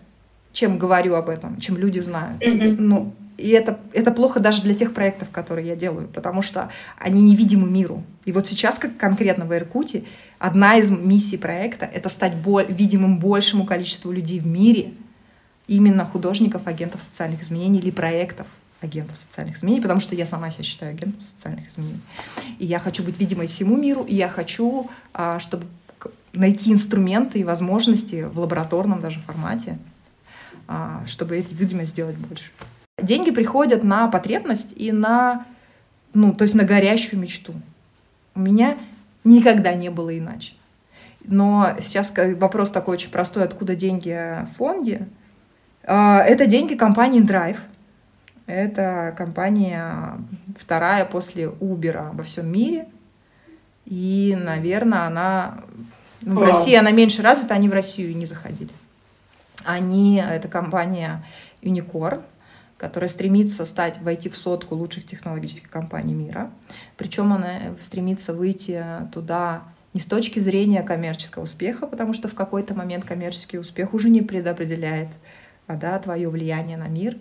чем 0.54 0.78
говорю 0.78 1.16
об 1.16 1.30
этом, 1.30 1.60
чем 1.60 1.78
люди 1.78 2.00
знают. 2.00 2.41
Mm-hmm. 2.41 2.76
Ну, 2.80 3.14
и 3.38 3.50
это, 3.50 3.80
это 3.93 4.12
плохо 4.12 4.39
даже 4.39 4.62
для 4.62 4.74
тех 4.74 4.93
проектов, 4.93 5.30
которые 5.32 5.68
я 5.68 5.76
делаю, 5.76 6.08
потому 6.08 6.41
что 6.41 6.70
они 6.97 7.22
невидимы 7.22 7.70
миру. 7.70 8.04
И 8.26 8.32
вот 8.32 8.47
сейчас, 8.47 8.78
как 8.78 8.97
конкретно 8.97 9.45
в 9.45 9.54
Иркуте, 9.56 10.04
одна 10.39 10.78
из 10.78 10.89
миссий 10.89 11.38
проекта— 11.38 11.86
это 11.93 12.10
стать 12.10 12.36
боль, 12.36 12.66
видимым 12.68 13.20
большему 13.20 13.66
количеству 13.66 14.12
людей 14.12 14.39
в 14.39 14.47
мире, 14.47 14.93
именно 15.68 16.06
художников, 16.06 16.64
агентов 16.66 17.02
социальных 17.02 17.43
изменений 17.43 17.80
или 17.80 17.91
проектов. 17.91 18.47
агентов 18.82 19.18
социальных 19.28 19.58
изменений, 19.58 19.82
потому 19.82 20.00
что 20.00 20.16
я 20.16 20.26
сама 20.26 20.52
себя 20.52 20.64
считаю 20.64 20.91
агентом 20.91 21.22
социальных 21.22 21.70
изменений. 21.70 22.00
И 22.60 22.66
я 22.66 22.80
хочу 22.80 23.04
быть 23.04 23.20
видимой 23.20 23.47
всему 23.47 23.76
миру, 23.76 24.04
и 24.04 24.16
я 24.16 24.30
хочу, 24.30 24.89
а, 25.14 25.39
чтобы 25.39 25.66
найти 26.32 26.72
инструменты 26.72 27.39
и 27.39 27.43
возможности 27.43 28.24
в 28.24 28.39
лабораторном 28.39 29.02
даже 29.02 29.20
формате, 29.20 29.78
чтобы 31.05 31.38
эти 31.38 31.53
видимость 31.53 31.91
сделать 31.91 32.15
больше. 32.15 32.51
Деньги 33.01 33.32
приходят 33.32 33.84
на 33.84 34.07
потребность 34.07 34.74
и 34.76 34.91
на, 34.91 35.45
ну, 36.13 36.34
то 36.34 36.43
есть 36.43 36.55
на 36.55 36.63
горящую 36.63 37.20
мечту. 37.20 37.53
У 38.36 38.39
меня 38.39 38.78
никогда 39.24 39.74
не 39.74 39.89
было 39.89 40.17
иначе. 40.17 40.53
Но 41.26 41.76
сейчас 41.80 42.13
вопрос 42.36 42.70
такой 42.72 42.95
очень 42.95 43.11
простой, 43.11 43.43
откуда 43.43 43.76
деньги 43.76 44.45
в 44.45 44.57
фонде. 44.57 45.07
А, 45.84 46.22
это 46.22 46.45
деньги 46.45 46.76
компании 46.76 47.22
Drive. 47.22 47.57
Это 48.45 49.13
компания 49.15 50.17
вторая 50.57 51.05
после 51.05 51.45
Uber 51.45 52.15
во 52.15 52.24
всем 52.24 52.51
мире. 52.51 52.88
И, 53.86 54.38
наверное, 54.39 55.05
она... 55.05 55.59
Ну, 56.22 56.39
в 56.39 56.43
России 56.43 56.76
она 56.76 56.91
меньше 56.91 57.22
развита, 57.22 57.53
они 57.53 57.70
в 57.70 57.74
Россию 57.74 58.15
не 58.15 58.26
заходили. 58.26 58.72
Они, 59.66 60.18
это 60.18 60.47
компания 60.47 61.24
Unicorn, 61.62 62.24
которая 62.78 63.10
стремится 63.10 63.66
стать, 63.66 64.01
войти 64.01 64.30
в 64.30 64.36
сотку 64.36 64.76
лучших 64.76 65.05
технологических 65.05 65.70
компаний 65.70 66.14
мира. 66.14 66.49
Причем 66.97 67.34
она 67.34 67.76
стремится 67.82 68.34
выйти 68.34 68.84
туда 69.14 69.64
не 69.93 69.99
с 69.99 70.05
точки 70.05 70.39
зрения 70.39 70.82
коммерческого 70.84 71.43
успеха, 71.43 71.88
потому 71.88 72.14
что 72.14 72.28
в 72.28 72.36
какой-то 72.36 72.74
момент 72.74 73.05
коммерческий 73.05 73.57
успех 73.57 73.93
уже 73.93 74.10
не 74.10 74.22
предопределяет 74.22 75.10
а, 75.68 75.76
да, 75.76 75.97
твое 75.99 76.30
влияние 76.30 76.78
на 76.78 76.88
мир. 76.88 77.18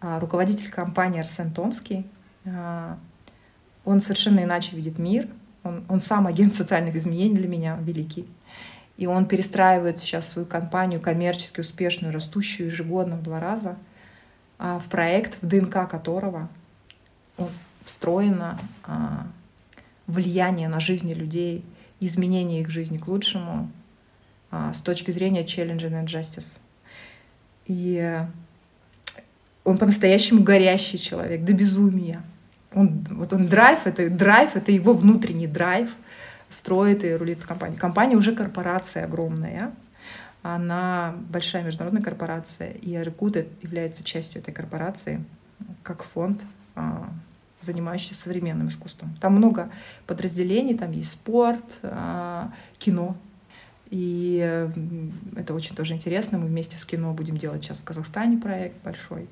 А 0.00 0.20
руководитель 0.20 0.70
компании 0.70 1.20
Арсен 1.20 1.50
Томский, 1.50 2.06
а, 2.46 2.98
он 3.84 4.00
совершенно 4.00 4.44
иначе 4.44 4.76
видит 4.76 4.98
мир. 4.98 5.28
Он, 5.62 5.84
он 5.88 6.00
сам 6.00 6.26
агент 6.26 6.54
социальных 6.54 6.94
изменений 6.96 7.34
для 7.34 7.48
меня 7.48 7.78
великий. 7.80 8.26
И 9.00 9.06
он 9.06 9.26
перестраивает 9.26 9.98
сейчас 9.98 10.28
свою 10.28 10.46
компанию 10.46 11.00
коммерчески 11.00 11.58
успешную, 11.60 12.12
растущую 12.12 12.68
ежегодно 12.68 13.16
в 13.16 13.22
два 13.24 13.40
раза, 13.40 13.76
а, 14.60 14.78
в 14.78 14.88
проект, 14.88 15.42
в 15.42 15.48
ДНК 15.48 15.90
которого 15.90 16.48
встроено 17.84 18.60
влияние 20.06 20.68
на 20.68 20.78
жизни 20.78 21.14
людей— 21.14 21.64
изменения 22.00 22.60
их 22.60 22.70
жизни 22.70 22.98
к 22.98 23.06
лучшему 23.06 23.70
а, 24.50 24.72
с 24.72 24.80
точки 24.80 25.10
зрения 25.10 25.44
challenge 25.44 25.82
and 25.82 26.06
justice. 26.06 26.52
И 27.66 28.18
он 29.64 29.78
по-настоящему 29.78 30.42
горящий 30.42 30.98
человек, 30.98 31.44
до 31.44 31.52
безумия. 31.52 32.22
Он, 32.74 33.04
вот 33.10 33.32
он 33.32 33.46
драйв, 33.46 33.86
это 33.86 34.08
драйв, 34.08 34.56
это 34.56 34.72
его 34.72 34.94
внутренний 34.94 35.46
драйв, 35.46 35.90
строит 36.50 37.04
и 37.04 37.14
рулит 37.14 37.44
компанией. 37.44 37.78
Компания 37.78 38.16
уже 38.16 38.34
корпорация 38.34 39.04
огромная, 39.04 39.72
она 40.42 41.14
большая 41.28 41.62
международная 41.62 42.02
корпорация, 42.02 42.70
и 42.70 42.94
Арикут 42.94 43.36
является 43.62 44.02
частью 44.02 44.40
этой 44.40 44.52
корпорации 44.52 45.24
как 45.82 46.02
фонд 46.02 46.42
а, 46.74 47.10
занимающийся 47.60 48.14
современным 48.14 48.68
искусством. 48.68 49.14
Там 49.20 49.34
много 49.34 49.70
подразделений, 50.06 50.76
там 50.76 50.92
есть 50.92 51.12
спорт, 51.12 51.78
а, 51.82 52.52
кино. 52.78 53.16
И 53.90 54.38
это 55.36 55.52
очень 55.52 55.74
тоже 55.74 55.94
интересно. 55.94 56.38
Мы 56.38 56.46
вместе 56.46 56.78
с 56.78 56.84
кино 56.84 57.12
будем 57.12 57.36
делать 57.36 57.64
сейчас 57.64 57.78
в 57.78 57.84
Казахстане 57.84 58.38
проект 58.38 58.82
большой. 58.84 59.28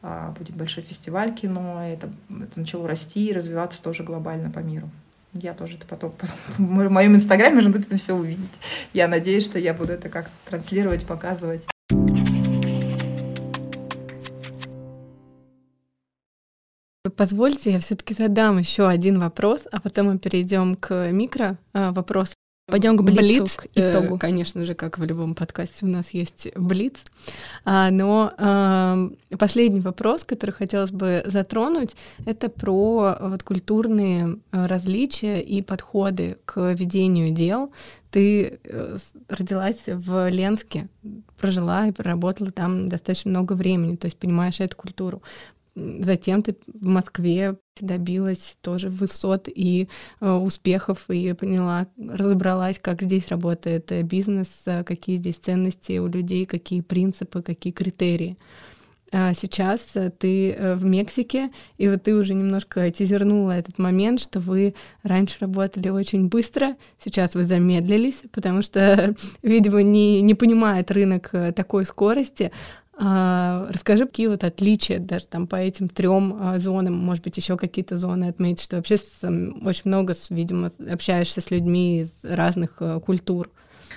А, 0.00 0.32
будет 0.32 0.56
большой 0.56 0.82
фестиваль 0.82 1.34
кино. 1.34 1.80
Это, 1.82 2.12
это 2.30 2.58
начало 2.58 2.88
расти 2.88 3.28
и 3.28 3.32
развиваться 3.32 3.82
тоже 3.82 4.02
глобально 4.02 4.50
по 4.50 4.58
миру. 4.58 4.90
Я 5.34 5.54
тоже 5.54 5.76
это 5.76 5.86
потом, 5.86 6.12
потом 6.12 6.36
в 6.58 6.90
моем 6.90 7.16
инстаграме 7.16 7.54
можно 7.54 7.70
будет 7.70 7.86
это 7.86 7.96
все 7.96 8.14
увидеть. 8.14 8.60
Я 8.92 9.08
надеюсь, 9.08 9.44
что 9.44 9.58
я 9.58 9.72
буду 9.72 9.92
это 9.92 10.10
как-то 10.10 10.32
транслировать, 10.44 11.06
показывать. 11.06 11.62
Позвольте, 17.16 17.72
я 17.72 17.78
все-таки 17.78 18.14
задам 18.14 18.58
еще 18.58 18.86
один 18.88 19.18
вопрос, 19.18 19.66
а 19.70 19.80
потом 19.80 20.06
мы 20.06 20.18
перейдем 20.18 20.76
к 20.76 21.10
микро 21.12 21.56
а, 21.72 21.92
вопросу. 21.92 22.34
Пойдем 22.66 22.96
к 22.96 23.02
блицу, 23.02 23.42
блиц, 23.42 23.56
к 23.56 23.66
э, 23.74 23.90
итогу. 23.90 24.16
Э, 24.16 24.18
конечно 24.18 24.64
же, 24.64 24.74
как 24.74 24.96
в 24.96 25.04
любом 25.04 25.34
подкасте 25.34 25.84
у 25.84 25.88
нас 25.88 26.10
есть 26.10 26.48
блиц. 26.56 27.02
А, 27.64 27.90
но 27.90 28.32
э, 28.38 29.36
последний 29.36 29.80
вопрос, 29.80 30.24
который 30.24 30.52
хотелось 30.52 30.92
бы 30.92 31.24
затронуть, 31.26 31.96
это 32.24 32.48
про 32.48 33.16
вот, 33.20 33.42
культурные 33.42 34.38
э, 34.52 34.66
различия 34.66 35.40
и 35.40 35.60
подходы 35.60 36.38
к 36.44 36.72
ведению 36.72 37.32
дел. 37.32 37.72
Ты 38.12 38.60
э, 38.62 38.96
родилась 39.28 39.82
в 39.86 40.28
Ленске, 40.30 40.88
прожила 41.40 41.88
и 41.88 41.92
проработала 41.92 42.52
там 42.52 42.88
достаточно 42.88 43.30
много 43.30 43.54
времени, 43.54 43.96
то 43.96 44.06
есть 44.06 44.16
понимаешь 44.16 44.60
эту 44.60 44.76
культуру. 44.76 45.22
Затем 45.74 46.42
ты 46.42 46.56
в 46.66 46.84
Москве 46.84 47.56
добилась 47.80 48.56
тоже 48.60 48.90
высот 48.90 49.48
и 49.48 49.88
э, 50.20 50.30
успехов, 50.30 51.08
и 51.08 51.32
поняла, 51.32 51.86
разобралась, 51.96 52.78
как 52.78 53.00
здесь 53.00 53.28
работает 53.28 53.90
э, 53.90 54.02
бизнес, 54.02 54.64
э, 54.66 54.84
какие 54.84 55.16
здесь 55.16 55.36
ценности 55.36 55.98
у 55.98 56.08
людей, 56.08 56.44
какие 56.44 56.82
принципы, 56.82 57.40
какие 57.42 57.72
критерии. 57.72 58.36
А 59.14 59.32
сейчас 59.32 59.96
э, 59.96 60.10
ты 60.10 60.74
в 60.76 60.84
Мексике, 60.84 61.50
и 61.78 61.88
вот 61.88 62.02
ты 62.02 62.14
уже 62.14 62.34
немножко 62.34 62.90
тизернула 62.90 63.52
этот 63.52 63.78
момент, 63.78 64.20
что 64.20 64.40
вы 64.40 64.74
раньше 65.02 65.36
работали 65.40 65.88
очень 65.88 66.28
быстро, 66.28 66.76
сейчас 67.02 67.34
вы 67.34 67.44
замедлились, 67.44 68.22
потому 68.30 68.60
что, 68.60 69.14
видимо, 69.42 69.82
не, 69.82 70.20
не 70.20 70.34
понимает 70.34 70.90
рынок 70.90 71.30
такой 71.56 71.86
скорости, 71.86 72.52
расскажи, 72.98 74.06
какие 74.06 74.26
вот 74.26 74.44
отличия 74.44 74.98
даже 74.98 75.26
там 75.26 75.46
по 75.46 75.56
этим 75.56 75.88
трем 75.88 76.36
а, 76.38 76.58
зонам, 76.58 76.94
может 76.94 77.24
быть, 77.24 77.36
еще 77.36 77.56
какие-то 77.56 77.96
зоны 77.96 78.26
отметить, 78.26 78.64
что 78.64 78.76
вообще 78.76 78.96
там, 79.20 79.66
очень 79.66 79.82
много, 79.86 80.14
видимо, 80.30 80.70
общаешься 80.90 81.40
с 81.40 81.50
людьми 81.50 82.00
из 82.00 82.24
разных 82.24 82.76
а, 82.80 83.00
культур. 83.00 83.48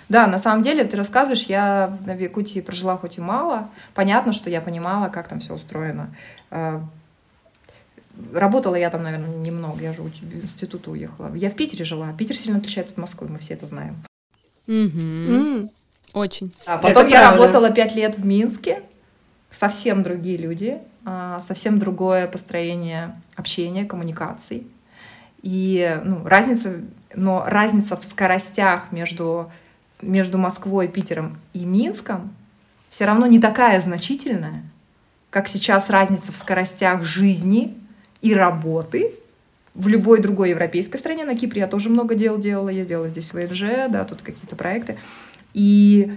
Да, 0.07 0.27
на 0.27 0.37
самом 0.37 0.61
деле, 0.61 0.83
ты 0.85 0.97
рассказываешь, 0.97 1.43
я 1.43 1.97
на 2.05 2.13
Якутии 2.13 2.59
прожила 2.61 2.95
хоть 2.95 3.17
и 3.17 3.21
мало. 3.21 3.69
Понятно, 3.95 4.33
что 4.33 4.49
я 4.49 4.61
понимала, 4.61 5.09
как 5.09 5.27
там 5.27 5.39
все 5.39 5.55
устроено. 5.55 6.15
Работала 8.31 8.75
я 8.75 8.89
там, 8.91 9.03
наверное, 9.03 9.35
немного. 9.37 9.81
Я 9.81 9.93
же 9.93 10.03
в 10.03 10.07
институт 10.07 10.87
уехала. 10.87 11.33
Я 11.35 11.49
в 11.49 11.55
Питере 11.55 11.83
жила. 11.83 12.13
Питер 12.13 12.37
сильно 12.37 12.59
отличается 12.59 12.93
от 12.93 12.99
Москвы, 12.99 13.27
мы 13.27 13.39
все 13.39 13.55
это 13.55 13.65
знаем. 13.65 13.95
Mm-hmm. 14.67 15.69
Очень. 16.15 16.53
А 16.65 16.77
потом 16.77 17.07
Это 17.07 17.13
я 17.13 17.19
правда. 17.19 17.37
работала 17.37 17.71
пять 17.71 17.93
лет 17.93 18.17
в 18.17 18.25
Минске. 18.25 18.81
Совсем 19.51 20.01
другие 20.01 20.37
люди, 20.37 20.79
а, 21.03 21.41
совсем 21.41 21.77
другое 21.77 22.27
построение 22.27 23.21
общения, 23.35 23.83
коммуникаций. 23.83 24.65
И 25.41 25.99
ну, 26.05 26.25
разница, 26.25 26.81
но 27.13 27.43
разница 27.45 27.97
в 27.97 28.03
скоростях 28.05 28.91
между, 28.91 29.51
между 30.01 30.37
Москвой, 30.37 30.87
Питером 30.87 31.37
и 31.53 31.65
Минском 31.65 32.33
все 32.89 33.03
равно 33.03 33.27
не 33.27 33.39
такая 33.39 33.81
значительная, 33.81 34.63
как 35.29 35.49
сейчас 35.49 35.89
разница 35.89 36.31
в 36.31 36.35
скоростях 36.37 37.03
жизни 37.03 37.77
и 38.21 38.33
работы 38.33 39.13
в 39.73 39.89
любой 39.89 40.21
другой 40.21 40.51
европейской 40.51 40.97
стране. 40.97 41.25
На 41.25 41.35
Кипре 41.35 41.61
я 41.61 41.67
тоже 41.67 41.89
много 41.89 42.15
дел 42.15 42.37
делала. 42.37 42.69
Я 42.69 42.85
делала 42.85 43.09
здесь 43.09 43.33
ВНЖ, 43.33 43.89
да, 43.89 44.05
тут 44.05 44.21
какие-то 44.21 44.55
проекты. 44.55 44.97
И 45.55 46.11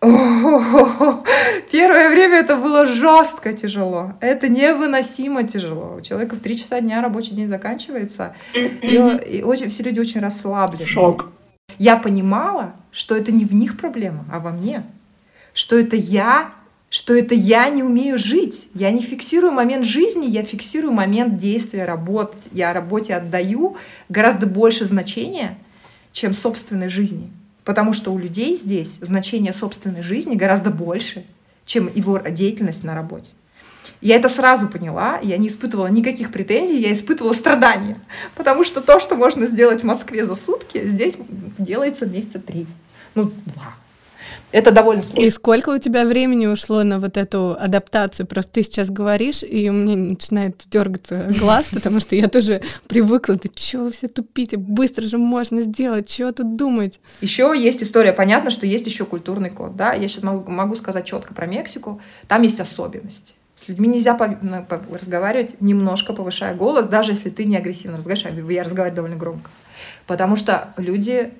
первое 0.00 2.10
время 2.10 2.38
это 2.38 2.56
было 2.56 2.84
жестко 2.84 3.52
тяжело. 3.52 4.14
Это 4.20 4.48
невыносимо 4.48 5.44
тяжело. 5.44 5.94
У 5.98 6.00
человека 6.00 6.34
в 6.34 6.40
три 6.40 6.58
часа 6.58 6.80
дня 6.80 7.00
рабочий 7.00 7.36
день 7.36 7.48
заканчивается, 7.48 8.34
и, 8.52 9.20
и 9.30 9.42
очень, 9.42 9.68
все 9.68 9.84
люди 9.84 10.00
очень 10.00 10.20
расслаблены. 10.20 10.84
Шок. 10.84 11.30
Я 11.78 11.96
понимала, 11.96 12.74
что 12.90 13.14
это 13.14 13.30
не 13.30 13.44
в 13.44 13.54
них 13.54 13.78
проблема, 13.78 14.24
а 14.32 14.40
во 14.40 14.50
мне. 14.50 14.82
Что 15.52 15.78
это 15.78 15.94
я, 15.94 16.50
что 16.90 17.14
это 17.14 17.36
я 17.36 17.68
не 17.68 17.84
умею 17.84 18.18
жить. 18.18 18.68
Я 18.74 18.90
не 18.90 19.00
фиксирую 19.00 19.52
момент 19.52 19.86
жизни, 19.86 20.26
я 20.26 20.42
фиксирую 20.42 20.92
момент 20.92 21.36
действия 21.36 21.84
работы. 21.84 22.36
Я 22.50 22.72
работе 22.72 23.14
отдаю 23.14 23.76
гораздо 24.08 24.48
больше 24.48 24.86
значения, 24.86 25.56
чем 26.10 26.34
собственной 26.34 26.88
жизни. 26.88 27.30
Потому 27.64 27.92
что 27.92 28.12
у 28.12 28.18
людей 28.18 28.56
здесь 28.56 28.98
значение 29.00 29.52
собственной 29.52 30.02
жизни 30.02 30.34
гораздо 30.34 30.70
больше, 30.70 31.24
чем 31.64 31.90
его 31.94 32.18
деятельность 32.18 32.84
на 32.84 32.94
работе. 32.94 33.30
Я 34.00 34.16
это 34.16 34.28
сразу 34.28 34.68
поняла, 34.68 35.18
я 35.22 35.38
не 35.38 35.48
испытывала 35.48 35.86
никаких 35.86 36.30
претензий, 36.30 36.78
я 36.78 36.92
испытывала 36.92 37.32
страдания. 37.32 37.98
Потому 38.34 38.64
что 38.64 38.82
то, 38.82 39.00
что 39.00 39.16
можно 39.16 39.46
сделать 39.46 39.80
в 39.80 39.86
Москве 39.86 40.26
за 40.26 40.34
сутки, 40.34 40.86
здесь 40.86 41.14
делается 41.56 42.04
месяца 42.04 42.38
три, 42.38 42.66
ну, 43.14 43.32
два. 43.46 43.74
Это 44.54 44.70
довольно 44.70 45.02
сложно. 45.02 45.26
И 45.26 45.30
сколько 45.30 45.70
у 45.70 45.78
тебя 45.78 46.04
времени 46.04 46.46
ушло 46.46 46.84
на 46.84 47.00
вот 47.00 47.16
эту 47.16 47.56
адаптацию? 47.58 48.24
Просто 48.24 48.52
ты 48.52 48.62
сейчас 48.62 48.88
говоришь, 48.88 49.42
и 49.42 49.68
у 49.68 49.72
меня 49.72 49.96
начинает 49.96 50.62
дергаться 50.70 51.32
глаз, 51.40 51.66
потому 51.72 51.98
что 51.98 52.14
я 52.14 52.28
тоже 52.28 52.62
привыкла. 52.86 53.36
Ты 53.36 53.50
чё 53.52 53.90
все 53.90 54.06
тупите? 54.06 54.56
Быстро 54.56 55.02
же 55.02 55.18
можно 55.18 55.62
сделать. 55.62 56.06
Чего 56.06 56.30
тут 56.30 56.54
думать? 56.54 57.00
Еще 57.20 57.52
есть 57.56 57.82
история. 57.82 58.12
Понятно, 58.12 58.50
что 58.50 58.64
есть 58.64 58.86
еще 58.86 59.04
культурный 59.06 59.50
код. 59.50 59.74
Да? 59.74 59.92
Я 59.92 60.06
сейчас 60.06 60.22
могу, 60.22 60.48
могу 60.48 60.76
сказать 60.76 61.04
четко 61.04 61.34
про 61.34 61.46
Мексику. 61.46 62.00
Там 62.28 62.42
есть 62.42 62.60
особенности. 62.60 63.34
С 63.56 63.66
людьми 63.66 63.88
нельзя 63.88 64.14
по, 64.14 64.28
по, 64.28 64.80
разговаривать, 64.96 65.60
немножко 65.60 66.12
повышая 66.12 66.54
голос, 66.54 66.86
даже 66.86 67.10
если 67.10 67.28
ты 67.28 67.44
не 67.44 67.56
агрессивно 67.56 67.96
разговариваешь. 67.96 68.52
Я 68.52 68.62
разговариваю 68.62 68.94
довольно 68.94 69.16
громко. 69.16 69.50
Потому 70.06 70.36
что 70.36 70.72
люди... 70.76 71.32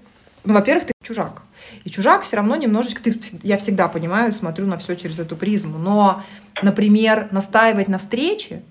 Ну, 0.43 0.55
во-первых, 0.55 0.87
ты 0.87 0.93
чужак. 1.01 1.43
И 1.85 1.91
чужак 1.91 2.23
все 2.23 2.37
равно 2.37 2.57
немножечко, 2.57 3.03
ты, 3.03 3.19
я 3.43 3.59
всегда 3.59 3.89
понимаю, 3.89 4.33
смотрю 4.33 4.67
на 4.67 4.79
все 4.79 4.95
через 4.95 5.19
эту 5.19 5.37
призму. 5.37 5.79
Но, 5.79 6.23
например, 6.63 7.29
настаивать 7.31 7.89
на 7.89 7.99
встрече, 7.99 8.63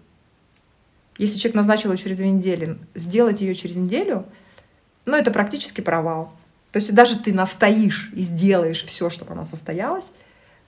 если 1.18 1.38
человек 1.38 1.56
назначил 1.56 1.92
ее 1.92 1.98
через 1.98 2.18
две 2.18 2.30
недели, 2.30 2.78
сделать 2.96 3.42
ее 3.42 3.56
через 3.56 3.76
неделю, 3.76 4.26
ну, 5.06 5.16
это 5.16 5.32
практически 5.32 5.82
провал. 5.82 6.34
То 6.72 6.80
есть 6.80 6.94
даже 6.94 7.20
ты 7.20 7.34
настоишь 7.34 8.10
и 8.14 8.22
сделаешь 8.22 8.84
все, 8.84 9.10
чтобы 9.10 9.34
она 9.34 9.44
состоялась, 9.44 10.06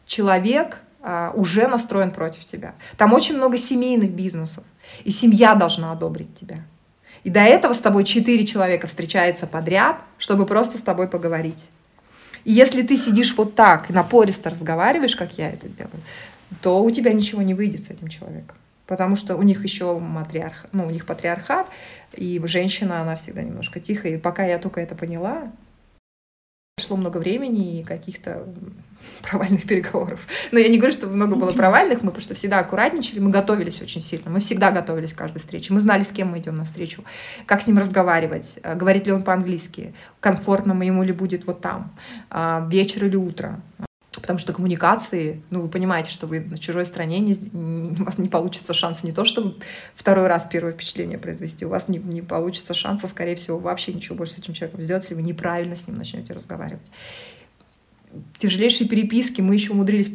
человек 0.06 0.78
а, 1.02 1.32
уже 1.34 1.68
настроен 1.68 2.12
против 2.12 2.46
тебя. 2.46 2.76
Там 2.98 3.14
очень 3.14 3.36
много 3.36 3.58
семейных 3.58 4.12
бизнесов, 4.12 4.64
и 5.04 5.12
семья 5.12 5.56
должна 5.56 5.92
одобрить 5.92 6.36
тебя. 6.40 6.58
И 7.24 7.32
до 7.32 7.40
этого 7.40 7.74
с 7.74 7.80
тобой 7.80 8.04
четыре 8.04 8.46
человека 8.46 8.86
встречается 8.86 9.48
подряд, 9.48 9.98
чтобы 10.20 10.46
просто 10.46 10.78
с 10.78 10.82
тобой 10.82 11.08
поговорить. 11.08 11.66
И 12.46 12.54
если 12.54 12.84
ты 12.84 12.96
сидишь 12.96 13.36
вот 13.36 13.56
так 13.56 13.89
и 13.89 13.93
напористо 13.93 14.50
разговариваешь, 14.50 15.16
как 15.16 15.38
я 15.38 15.50
это 15.50 15.68
делаю, 15.68 16.02
то 16.62 16.82
у 16.82 16.91
тебя 16.91 17.12
ничего 17.12 17.41
не 17.41 17.54
выйдет 17.54 17.86
с 17.86 17.89
этим 17.89 18.08
человеком. 18.08 18.56
Потому 18.88 19.16
что 19.16 19.36
у 19.36 19.41
них 19.41 19.64
еще 19.64 19.98
матриарх, 19.98 20.68
ну, 20.72 20.86
у 20.86 20.91
них 20.91 21.08
патриархат, 21.08 21.68
и 22.14 22.39
женщина, 22.46 23.02
она 23.02 23.16
всегда 23.16 23.41
немножко 23.41 23.80
тихая. 23.80 24.14
И 24.14 24.18
пока 24.18 24.46
я 24.46 24.60
только 24.60 24.80
это 24.80 24.93
поняла, 24.96 25.52
прошло 26.76 26.98
много 26.98 27.20
времени 27.20 27.80
и 27.80 27.84
каких-то 27.84 28.46
провальных 29.22 29.66
переговоров. 29.66 30.20
Но 30.52 30.60
я 30.60 30.68
не 30.68 30.78
говорю, 30.78 30.94
что 30.94 31.08
много 31.08 31.38
было 31.38 31.54
провальных, 31.54 32.04
мы 32.04 32.12
просто 32.12 32.36
всегда 32.36 32.60
аккуратничали, 32.60 33.20
мы 33.20 33.32
готовились 33.32 33.82
очень 33.82 34.02
сильно, 34.02 34.30
мы 34.30 34.42
всегда 34.42 34.72
готовились 34.72 35.14
к 35.14 35.18
каждой 35.18 35.40
встрече, 35.40 35.74
мы 35.74 35.80
знали, 35.80 36.02
с 36.02 36.12
кем 36.12 36.32
мы 36.32 36.40
идем 36.40 36.58
на 36.58 36.66
встречу, 36.66 37.06
как 37.46 37.62
с 37.62 37.68
ним 37.68 37.78
разговаривать, 37.78 38.60
э, 38.62 38.76
говорит 38.76 39.08
ли 39.08 39.14
он 39.14 39.24
по-английски, 39.24 39.94
комфортно 40.20 40.74
ему 40.84 41.04
ли 41.04 41.14
будет 41.14 41.48
вот 41.48 41.62
там, 41.62 41.94
а, 42.30 42.68
вечер 42.70 43.06
или 43.06 43.16
утро. 43.16 43.62
Потому 44.26 44.40
что 44.40 44.54
коммуникации, 44.54 45.44
ну, 45.52 45.62
вы 45.62 45.70
понимаете, 45.70 46.10
что 46.10 46.26
вы 46.26 46.40
на 46.40 46.58
чужой 46.58 46.88
стране, 46.88 47.20
не, 47.20 47.36
у 48.02 48.06
вас 48.06 48.18
не 48.18 48.28
получится 48.28 48.74
шанса 48.74 49.06
не 49.06 49.12
то, 49.12 49.24
чтобы 49.24 49.58
второй 49.94 50.26
раз 50.26 50.48
первое 50.52 50.74
впечатление 50.74 51.20
произвести, 51.20 51.64
у 51.64 51.70
вас 51.70 51.88
не, 51.88 52.00
не 52.00 52.24
получится 52.24 52.74
шанса, 52.74 53.08
скорее 53.08 53.36
всего, 53.36 53.60
вообще 53.60 53.94
ничего 53.94 54.16
больше 54.16 54.34
с 54.34 54.38
этим 54.40 54.56
человеком 54.56 54.82
сделать, 54.82 55.04
если 55.04 55.14
вы 55.14 55.22
неправильно 55.22 55.76
с 55.76 55.86
ним 55.86 56.00
начнете 56.00 56.34
разговаривать 56.34 56.88
тяжелейшие 58.38 58.88
переписки. 58.88 59.41
Мы 59.41 59.55
еще 59.55 59.74
умудрились, 59.74 60.11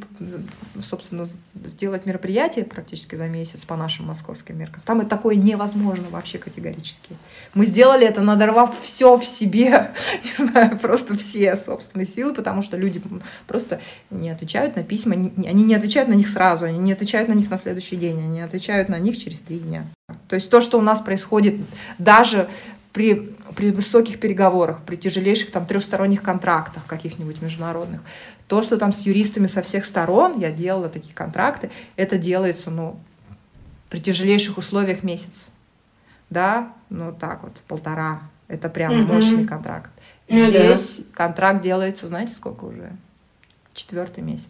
собственно, 0.83 1.27
сделать 1.65 2.07
мероприятие 2.07 2.65
практически 2.65 3.15
за 3.15 3.27
месяц 3.27 3.65
по 3.65 3.77
нашим 3.77 4.07
московским 4.07 4.59
меркам. 4.59 4.83
Там 4.85 5.01
это 5.01 5.11
такое 5.11 5.37
невозможно 5.37 6.05
вообще 6.11 6.39
категорически. 6.39 7.17
Мы 7.55 7.67
сделали 7.67 8.07
это, 8.07 8.21
надорвав 8.21 8.79
все 8.81 9.17
в 9.17 9.25
себе, 9.25 9.93
не 10.39 10.47
знаю, 10.47 10.79
просто 10.79 11.17
все 11.17 11.57
собственные 11.57 12.07
силы, 12.07 12.35
потому 12.35 12.63
что 12.63 12.77
люди 12.77 13.03
просто 13.47 13.81
не 14.11 14.31
отвечают 14.31 14.77
на 14.77 14.83
письма, 14.83 15.15
они 15.15 15.65
не 15.65 15.75
отвечают 15.75 16.09
на 16.09 16.15
них 16.15 16.29
сразу, 16.29 16.65
они 16.65 16.79
не 16.79 16.93
отвечают 16.93 17.29
на 17.29 17.35
них 17.35 17.51
на 17.51 17.59
следующий 17.59 17.97
день, 17.97 18.19
они 18.19 18.41
отвечают 18.41 18.89
на 18.89 18.99
них 18.99 19.19
через 19.19 19.41
три 19.41 19.59
дня. 19.59 19.87
То 20.29 20.35
есть 20.35 20.51
то, 20.51 20.61
что 20.61 20.79
у 20.79 20.83
нас 20.83 21.01
происходит 21.01 21.57
даже 21.99 22.49
при, 22.93 23.37
при 23.55 23.71
высоких 23.71 24.19
переговорах, 24.19 24.81
при 24.85 24.97
тяжелейших 24.97 25.51
там 25.53 25.67
трехсторонних 25.67 26.23
контрактах 26.23 26.85
каких-нибудь 26.87 27.41
международных. 27.41 28.01
То, 28.49 28.63
что 28.63 28.77
там 28.79 28.93
с 28.93 29.01
юристами 29.03 29.47
со 29.47 29.63
всех 29.63 29.85
сторон, 29.85 30.39
я 30.39 30.51
делала 30.51 30.89
такие 30.89 31.15
контракты, 31.15 31.71
это 31.97 32.19
делается, 32.19 32.71
ну, 32.71 32.99
при 33.89 34.01
тяжелейших 34.01 34.59
условиях 34.59 35.03
месяц. 35.03 35.51
Да, 36.31 36.73
ну 36.89 37.13
так 37.13 37.43
вот, 37.43 37.53
полтора. 37.69 38.23
Это 38.49 38.69
прям 38.69 38.93
mm-hmm. 38.93 39.07
мощный 39.07 39.45
контракт. 39.45 39.91
Ну, 40.29 40.49
Здесь 40.49 40.97
да. 40.99 41.05
контракт 41.13 41.63
делается, 41.63 42.09
знаете, 42.09 42.35
сколько 42.35 42.65
уже? 42.65 42.91
Четвертый 43.75 44.23
месяц. 44.23 44.49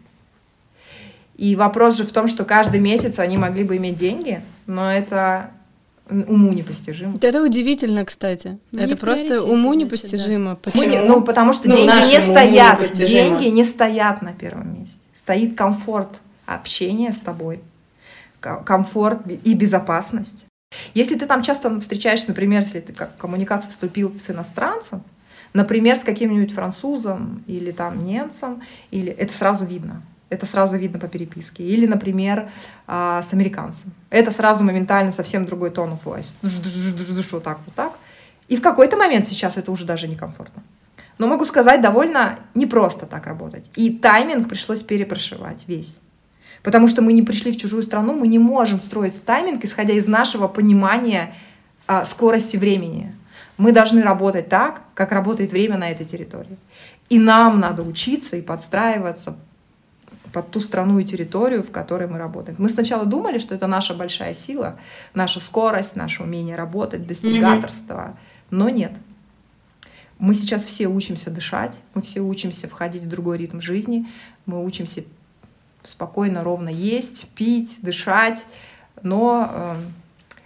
И 1.35 1.55
вопрос 1.55 1.97
же 1.97 2.05
в 2.05 2.11
том, 2.11 2.27
что 2.27 2.45
каждый 2.45 2.79
месяц 2.79 3.17
они 3.17 3.37
могли 3.37 3.63
бы 3.63 3.77
иметь 3.77 3.95
деньги, 3.95 4.43
но 4.67 4.91
это 4.91 5.51
уму 6.11 6.51
непостижимо. 6.53 7.17
Это 7.21 7.41
удивительно, 7.43 8.05
кстати. 8.05 8.59
Ну, 8.71 8.81
это 8.81 8.97
просто 8.97 9.41
уму 9.41 9.73
непостижимо. 9.73 10.57
Значит, 10.63 10.63
да. 10.63 10.71
Почему? 10.71 11.05
Ну, 11.05 11.21
потому 11.21 11.53
что 11.53 11.69
ну, 11.69 11.75
деньги 11.75 11.91
не 11.91 12.21
стоят. 12.21 12.93
Деньги 12.93 13.45
не 13.45 13.63
стоят 13.63 14.21
на 14.21 14.33
первом 14.33 14.79
месте. 14.79 15.07
Стоит 15.15 15.55
комфорт 15.55 16.21
общения 16.45 17.11
с 17.13 17.19
тобой, 17.19 17.61
комфорт 18.39 19.19
и 19.27 19.53
безопасность. 19.53 20.45
Если 20.93 21.15
ты 21.15 21.25
там 21.25 21.41
часто 21.43 21.79
встречаешься, 21.79 22.29
например, 22.29 22.63
если 22.63 22.79
ты 22.79 22.93
как 22.93 23.17
коммуникацию 23.17 23.71
вступил 23.71 24.13
с 24.19 24.29
иностранцем, 24.29 25.03
например, 25.53 25.97
с 25.97 26.01
каким-нибудь 26.01 26.53
французом 26.53 27.43
или 27.47 27.71
там 27.71 28.03
немцем, 28.05 28.61
или 28.89 29.11
это 29.11 29.33
сразу 29.33 29.65
видно. 29.65 30.01
Это 30.31 30.45
сразу 30.45 30.77
видно 30.77 30.97
по 30.97 31.09
переписке. 31.09 31.63
Или, 31.63 31.85
например, 31.85 32.49
а, 32.87 33.21
с 33.21 33.33
американцем. 33.33 33.91
Это 34.09 34.31
сразу 34.31 34.63
моментально 34.63 35.11
совсем 35.11 35.45
другой 35.45 35.71
тон 35.71 35.91
of 35.91 36.03
voice. 36.05 36.35
Вот 37.31 37.43
так, 37.43 37.59
вот 37.65 37.75
так. 37.75 37.93
И 38.47 38.55
в 38.55 38.61
какой-то 38.61 38.95
момент 38.95 39.27
сейчас 39.27 39.57
это 39.57 39.71
уже 39.73 39.83
даже 39.85 40.07
некомфортно. 40.07 40.63
Но 41.17 41.27
могу 41.27 41.43
сказать, 41.43 41.81
довольно 41.81 42.39
непросто 42.55 43.05
так 43.05 43.27
работать. 43.27 43.69
И 43.75 43.91
тайминг 43.91 44.47
пришлось 44.47 44.81
перепрошивать 44.81 45.65
весь. 45.67 45.95
Потому 46.63 46.87
что 46.87 47.01
мы 47.01 47.11
не 47.11 47.23
пришли 47.23 47.51
в 47.51 47.57
чужую 47.57 47.83
страну, 47.83 48.13
мы 48.13 48.27
не 48.27 48.39
можем 48.39 48.79
строить 48.79 49.21
тайминг, 49.25 49.65
исходя 49.65 49.93
из 49.93 50.07
нашего 50.07 50.47
понимания 50.47 51.35
а, 51.87 52.05
скорости 52.05 52.55
времени. 52.55 53.13
Мы 53.57 53.73
должны 53.73 54.01
работать 54.01 54.47
так, 54.47 54.81
как 54.93 55.11
работает 55.11 55.51
время 55.51 55.77
на 55.77 55.91
этой 55.91 56.05
территории. 56.05 56.57
И 57.09 57.19
нам 57.19 57.59
надо 57.59 57.83
учиться 57.83 58.37
и 58.37 58.41
подстраиваться 58.41 59.35
под 60.31 60.51
ту 60.51 60.59
страну 60.59 60.99
и 60.99 61.03
территорию, 61.03 61.63
в 61.63 61.71
которой 61.71 62.07
мы 62.07 62.17
работаем. 62.17 62.55
Мы 62.59 62.69
сначала 62.69 63.05
думали, 63.05 63.37
что 63.37 63.55
это 63.55 63.67
наша 63.67 63.93
большая 63.93 64.33
сила, 64.33 64.77
наша 65.13 65.39
скорость, 65.39 65.95
наше 65.95 66.23
умение 66.23 66.55
работать, 66.55 67.05
достигаторство, 67.05 67.93
mm-hmm. 67.93 68.45
но 68.51 68.69
нет. 68.69 68.91
Мы 70.19 70.35
сейчас 70.35 70.63
все 70.63 70.87
учимся 70.87 71.31
дышать, 71.31 71.79
мы 71.93 72.01
все 72.01 72.21
учимся 72.21 72.67
входить 72.67 73.03
в 73.03 73.09
другой 73.09 73.37
ритм 73.37 73.59
жизни, 73.59 74.07
мы 74.45 74.63
учимся 74.63 75.03
спокойно, 75.83 76.43
ровно 76.43 76.69
есть, 76.69 77.27
пить, 77.29 77.79
дышать, 77.81 78.45
но 79.01 79.49
э, 79.51 79.75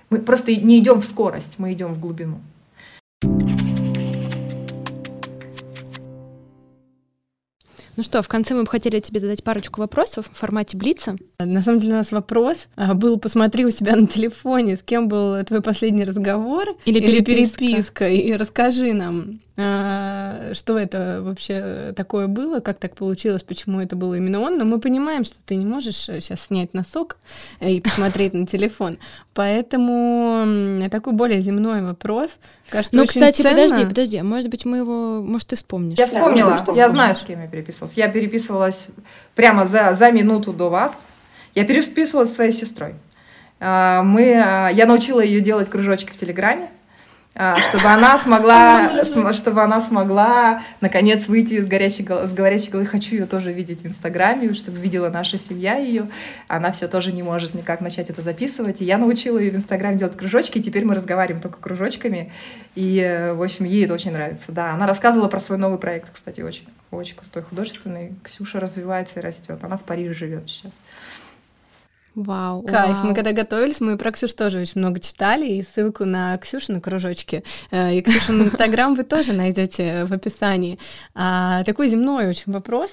мы 0.09 0.19
просто 0.19 0.55
не 0.55 0.79
идем 0.79 1.01
в 1.01 1.05
скорость, 1.05 1.55
мы 1.57 1.73
идем 1.73 1.93
в 1.93 1.99
глубину. 1.99 2.39
Ну 7.97 8.03
что, 8.03 8.21
в 8.21 8.27
конце 8.27 8.53
мы 8.55 8.63
бы 8.63 8.69
хотели 8.69 8.99
тебе 8.99 9.21
задать 9.21 9.43
парочку 9.43 9.79
вопросов 9.79 10.25
в 10.31 10.37
формате 10.37 10.75
Блица. 10.75 11.15
На 11.39 11.61
самом 11.61 11.79
деле 11.79 11.93
у 11.93 11.97
нас 11.97 12.11
вопрос 12.11 12.67
а, 12.75 12.93
был, 12.93 13.17
посмотри 13.19 13.65
у 13.65 13.71
себя 13.71 13.95
на 13.95 14.05
телефоне, 14.07 14.75
с 14.75 14.81
кем 14.81 15.07
был 15.07 15.43
твой 15.45 15.61
последний 15.61 16.03
разговор 16.03 16.75
или 16.85 16.99
переписка, 16.99 17.63
или 17.63 17.73
переписка 17.73 18.09
и 18.09 18.33
расскажи 18.33 18.93
нам, 18.93 19.39
а, 19.55 20.53
что 20.53 20.77
это 20.77 21.21
вообще 21.21 21.93
такое 21.95 22.27
было, 22.27 22.59
как 22.59 22.79
так 22.79 22.95
получилось, 22.95 23.43
почему 23.43 23.79
это 23.79 23.95
было 23.95 24.15
именно 24.15 24.41
он. 24.41 24.57
Но 24.57 24.65
мы 24.65 24.79
понимаем, 24.79 25.23
что 25.23 25.37
ты 25.45 25.55
не 25.55 25.65
можешь 25.65 25.95
сейчас 25.95 26.41
снять 26.41 26.73
носок 26.73 27.17
и 27.61 27.79
посмотреть 27.79 28.33
на 28.33 28.45
телефон. 28.45 28.97
Поэтому 29.35 30.87
такой 30.89 31.11
более 31.11 31.41
земной 31.41 31.81
вопрос. 31.81 32.31
Кажется, 32.69 32.95
ну, 32.95 33.05
кстати, 33.05 33.41
ценно. 33.41 33.53
подожди, 33.53 33.85
подожди, 33.85 34.21
может 34.21 34.49
быть, 34.49 34.63
мы 34.63 34.77
его, 34.77 35.21
может, 35.21 35.49
ты 35.49 35.57
вспомнишь. 35.57 35.97
Я 35.97 36.07
вспомнила, 36.07 36.57
я 36.73 36.89
знаю, 36.89 37.15
с 37.15 37.19
кем 37.19 37.41
я 37.41 37.47
переписывалась. 37.47 37.97
Я 37.97 38.07
переписывалась 38.07 38.87
прямо 39.35 39.65
за, 39.65 39.91
за 39.91 40.11
минуту 40.11 40.53
до 40.53 40.69
вас. 40.69 41.05
Я 41.53 41.65
переписывалась 41.65 42.29
со 42.29 42.35
своей 42.35 42.53
сестрой. 42.53 42.95
А, 43.59 44.03
мы, 44.03 44.41
а, 44.41 44.69
я 44.69 44.85
научила 44.85 45.19
ее 45.19 45.41
делать 45.41 45.69
кружочки 45.69 46.11
в 46.11 46.17
Телеграме. 46.17 46.69
А, 47.37 47.59
чтобы 47.59 47.83
она 47.85 48.17
смогла, 48.17 49.03
чтобы 49.33 49.61
она 49.61 49.81
смогла 49.81 50.63
наконец 50.79 51.27
выйти 51.27 51.59
с 51.59 51.67
горячей, 51.67 52.03
с 52.05 52.31
говорящей 52.31 52.71
головы. 52.71 52.87
Хочу 52.87 53.15
ее 53.15 53.25
тоже 53.25 53.51
видеть 53.51 53.81
в 53.81 53.87
Инстаграме, 53.87 54.53
чтобы 54.53 54.79
видела 54.79 55.09
наша 55.09 55.37
семья 55.37 55.75
ее. 55.75 56.09
Она 56.47 56.71
все 56.71 56.87
тоже 56.87 57.11
не 57.11 57.23
может 57.23 57.53
никак 57.53 57.81
начать 57.81 58.09
это 58.09 58.21
записывать. 58.21 58.81
И 58.81 58.85
я 58.85 58.97
научила 58.97 59.37
ее 59.37 59.51
в 59.51 59.55
Инстаграме 59.57 59.97
делать 59.97 60.15
кружочки, 60.15 60.59
и 60.59 60.63
теперь 60.63 60.85
мы 60.85 60.95
разговариваем 60.95 61.41
только 61.41 61.59
кружочками. 61.59 62.31
И, 62.75 63.33
в 63.35 63.43
общем, 63.43 63.65
ей 63.65 63.83
это 63.83 63.93
очень 63.93 64.13
нравится. 64.13 64.45
Да, 64.47 64.71
она 64.71 64.87
рассказывала 64.87 65.27
про 65.27 65.41
свой 65.41 65.57
новый 65.57 65.77
проект, 65.77 66.11
кстати, 66.13 66.39
очень, 66.39 66.67
очень 66.91 67.17
крутой, 67.17 67.43
художественный. 67.43 68.13
Ксюша 68.23 68.61
развивается 68.61 69.19
и 69.19 69.23
растет. 69.23 69.61
Она 69.61 69.75
в 69.75 69.83
Париже 69.83 70.13
живет 70.13 70.49
сейчас. 70.49 70.71
Вау. 72.15 72.59
Кайф. 72.59 72.97
Вау. 72.97 73.07
Мы 73.07 73.13
когда 73.13 73.33
готовились, 73.33 73.81
мы 73.81 73.97
про 73.97 74.11
Ксюшу 74.11 74.35
тоже 74.35 74.59
очень 74.59 74.79
много 74.79 74.99
читали, 74.99 75.47
и 75.47 75.63
ссылку 75.63 76.05
на 76.05 76.37
Ксюшу 76.37 76.73
на 76.73 76.81
кружочки 76.81 77.43
э, 77.71 77.95
и 77.95 78.01
Ксюшу 78.01 78.33
на 78.33 78.43
Инстаграм 78.43 78.95
вы 78.95 79.03
тоже 79.03 79.33
найдете 79.33 80.05
в 80.05 80.13
описании. 80.13 80.79
А, 81.13 81.63
такой 81.63 81.89
земной 81.89 82.27
очень 82.27 82.51
вопрос. 82.53 82.91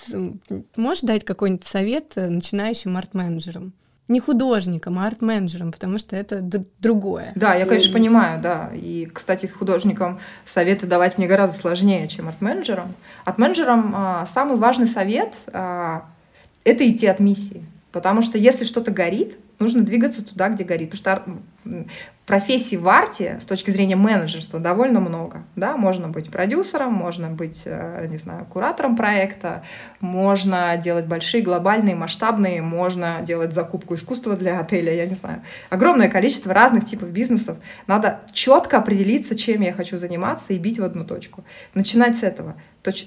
Можешь 0.77 1.03
дать 1.03 1.25
какой-нибудь 1.25 1.67
совет 1.67 2.13
начинающим 2.17 2.97
арт-менеджерам? 2.97 3.73
не 4.09 4.21
художникам, 4.21 4.99
а 4.99 5.07
арт-менеджерам, 5.07 5.73
потому 5.73 5.99
что 5.99 6.17
это 6.17 6.41
другое. 6.79 7.33
Да, 7.35 7.55
я, 7.55 7.65
конечно, 7.67 7.93
понимаю, 7.93 8.41
да. 8.43 8.71
И, 8.75 9.07
кстати, 9.07 9.47
художникам 9.47 10.21
советы 10.45 10.87
давать 10.87 11.19
мне 11.19 11.27
гораздо 11.27 11.57
сложнее, 11.57 12.07
чем 12.09 12.29
арт-менеджерам. 12.29 12.95
Арт-менеджерам 13.25 13.95
а, 13.97 14.27
самый 14.27 14.59
важный 14.59 14.87
совет 14.87 15.37
а,— 15.53 16.05
это 16.65 16.89
идти 16.89 17.07
от 17.07 17.21
миссии. 17.21 17.65
Потому 17.93 18.23
что 18.23 18.39
если 18.39 18.65
что-то 18.65 18.91
горит, 18.91 19.37
нужно 19.59 19.83
двигаться 19.83 20.25
туда, 20.25 20.49
где 20.49 20.65
горит. 20.65 20.91
Потому 20.91 21.39
что 21.65 21.87
профессий 22.27 22.77
в 22.77 22.89
арте 22.89 23.39
с 23.41 23.47
точки 23.47 23.71
зрения 23.71 23.97
менеджерства 23.97 24.61
довольно 24.61 25.01
много. 25.01 25.45
Да? 25.57 25.77
Можно 25.77 26.09
быть 26.09 26.31
продюсером, 26.31 26.93
можно 26.93 27.29
быть, 27.29 27.63
э, 27.67 28.07
не 28.09 28.19
знаю, 28.19 28.47
куратором 28.47 28.97
проекта, 28.97 29.65
можно 30.01 30.77
делать 30.77 31.07
большие, 31.07 31.43
глобальные, 31.43 31.97
масштабные, 31.97 32.63
можно 32.63 33.21
делать 33.23 33.53
закупку 33.53 33.95
искусства 33.95 34.37
для 34.37 34.61
отеля, 34.61 34.95
я 34.95 35.07
не 35.07 35.17
знаю. 35.17 35.43
Огромное 35.69 36.09
количество 36.09 36.55
разных 36.55 36.87
типов 36.87 37.11
бизнесов. 37.11 37.59
Надо 37.87 38.21
четко 38.33 38.79
определиться, 38.79 39.35
чем 39.35 39.63
я 39.63 39.73
хочу 39.73 39.97
заниматься 39.97 40.53
и 40.53 40.59
бить 40.59 40.79
в 40.79 40.85
одну 40.85 41.05
точку. 41.05 41.45
Начинать 41.75 42.17
с 42.17 42.23
этого. 42.23 42.55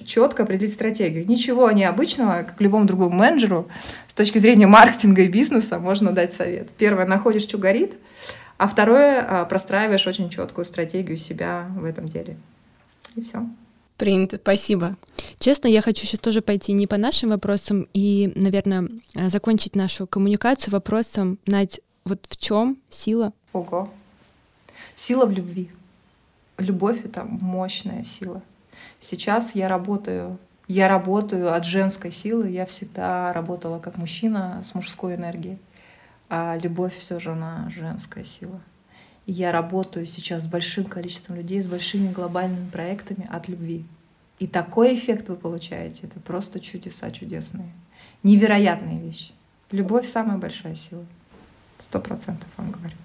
Четко 0.06 0.44
определить 0.44 0.74
стратегию. 0.74 1.28
Ничего 1.28 1.70
необычного, 1.72 2.44
как 2.44 2.60
любому 2.62 2.86
другому 2.86 3.16
менеджеру, 3.16 3.68
с 4.10 4.14
точки 4.14 4.38
зрения 4.38 4.68
маркетинга 4.68 5.24
и 5.24 5.28
бизнеса 5.28 5.80
можно 5.80 6.12
дать 6.12 6.34
совет. 6.34 6.70
Первое, 6.78 7.06
находишь, 7.06 7.44
что 7.44 7.58
горит, 7.58 7.96
а 8.57 8.68
второе, 8.68 9.22
а, 9.22 9.45
простраиваешь 9.45 10.07
очень 10.07 10.30
четкую 10.30 10.65
стратегию 10.65 11.18
себя 11.18 11.68
в 11.76 11.84
этом 11.84 12.07
деле. 12.07 12.38
И 13.15 13.22
все. 13.22 13.45
Принято, 13.98 14.38
спасибо. 14.38 14.98
Честно, 15.40 15.68
я 15.68 15.82
хочу 15.82 16.06
сейчас 16.06 16.19
тоже 16.19 16.41
пойти 16.41 16.73
не 16.73 16.86
по 16.86 16.98
нашим 16.98 17.30
вопросам 17.30 17.88
и, 17.94 18.32
наверное, 18.36 18.90
э, 19.15 19.30
закончить 19.30 19.76
нашу 19.76 20.06
коммуникацию 20.06 20.73
вопросом, 20.73 21.40
Надь, 21.45 21.80
вот 22.03 22.26
в 22.27 22.38
чем 22.38 22.77
сила? 22.90 23.32
Ого. 23.53 23.90
Сила 24.98 25.26
в 25.26 25.32
любви. 25.32 25.72
Любовь— 26.57 26.99
это 27.06 27.23
мощная 27.23 28.03
сила. 28.03 28.41
Сейчас 28.99 29.56
я 29.56 29.69
работаю 29.69 30.38
я 30.68 30.88
работаю 30.88 31.53
от 31.53 31.64
женской 31.64 32.11
силы, 32.11 32.49
я 32.49 32.65
всегда 32.65 33.32
работала 33.34 33.77
как 33.77 33.98
мужчина 33.98 34.64
с 34.68 34.73
мужской 34.73 35.14
энергией 35.14 35.60
а 36.30 36.57
любовь 36.57 36.97
все 36.97 37.19
же 37.19 37.31
она 37.31 37.69
женская 37.73 38.23
сила. 38.23 38.60
И 39.26 39.31
я 39.31 39.52
работаю 39.52 40.06
сейчас 40.06 40.43
с 40.43 40.47
большим 40.47 40.85
количеством 40.85 41.35
людей, 41.35 41.61
с 41.61 41.68
большими 41.68 42.11
глобальными 42.11 42.69
проектами 42.69 43.27
от 43.31 43.47
любви. 43.47 43.85
И 44.39 44.47
такой 44.47 44.95
эффект 44.95 45.30
вы 45.30 45.35
получаете. 45.35 46.07
Это 46.07 46.19
просто 46.19 46.60
чудеса 46.60 47.10
чудесные. 47.11 47.69
Невероятные 48.23 48.99
вещи. 48.99 49.31
Любовь— 49.72 50.07
самая 50.11 50.38
большая 50.38 50.76
сила. 50.76 51.06
Сто 51.80 51.99
процентов 51.99 52.47
вам 52.57 52.72
говорю. 52.72 52.95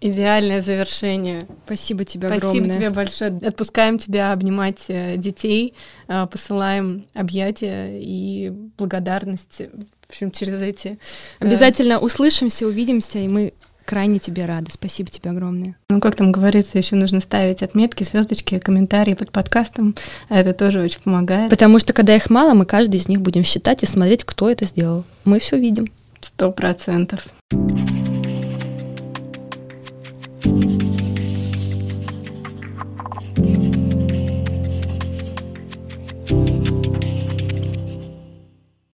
Идеальное 0.00 0.60
завершение. 0.60 1.46
Спасибо 1.64 2.04
тебе 2.04 2.28
Спасибо 2.28 2.50
огромное. 2.50 2.64
Спасибо 2.64 2.78
тебе 2.78 2.90
большое. 2.90 3.48
Отпускаем 3.48 3.98
тебя 3.98 4.32
обнимать 4.32 4.84
э, 4.88 5.16
детей, 5.16 5.74
э, 6.08 6.26
посылаем 6.26 7.06
объятия 7.14 7.98
и 7.98 8.50
благодарность 8.76 9.62
в 10.06 10.10
общем, 10.10 10.30
через 10.30 10.60
эти... 10.60 10.98
Э, 11.40 11.46
Обязательно 11.46 11.94
э... 11.94 11.98
услышимся, 11.98 12.66
увидимся, 12.66 13.18
и 13.18 13.28
мы 13.28 13.52
крайне 13.84 14.18
тебе 14.18 14.46
рады. 14.46 14.70
Спасибо 14.72 15.10
тебе 15.10 15.30
огромное. 15.30 15.76
Ну, 15.90 16.00
как 16.00 16.16
там 16.16 16.32
говорится, 16.32 16.78
еще 16.78 16.96
нужно 16.96 17.20
ставить 17.20 17.62
отметки, 17.62 18.04
звездочки, 18.04 18.58
комментарии 18.58 19.14
под 19.14 19.30
подкастом. 19.30 19.94
Это 20.28 20.52
тоже 20.52 20.80
очень 20.80 21.00
помогает. 21.00 21.50
Потому 21.50 21.78
что, 21.78 21.92
когда 21.92 22.16
их 22.16 22.30
мало, 22.30 22.54
мы 22.54 22.66
каждый 22.66 22.96
из 22.96 23.08
них 23.08 23.20
будем 23.20 23.44
считать 23.44 23.82
и 23.82 23.86
смотреть, 23.86 24.24
кто 24.24 24.50
это 24.50 24.64
сделал. 24.64 25.04
Мы 25.24 25.38
все 25.38 25.58
видим. 25.58 25.88
Сто 26.20 26.50
процентов. 26.50 27.26
thank 30.44 30.82
you 30.82 30.83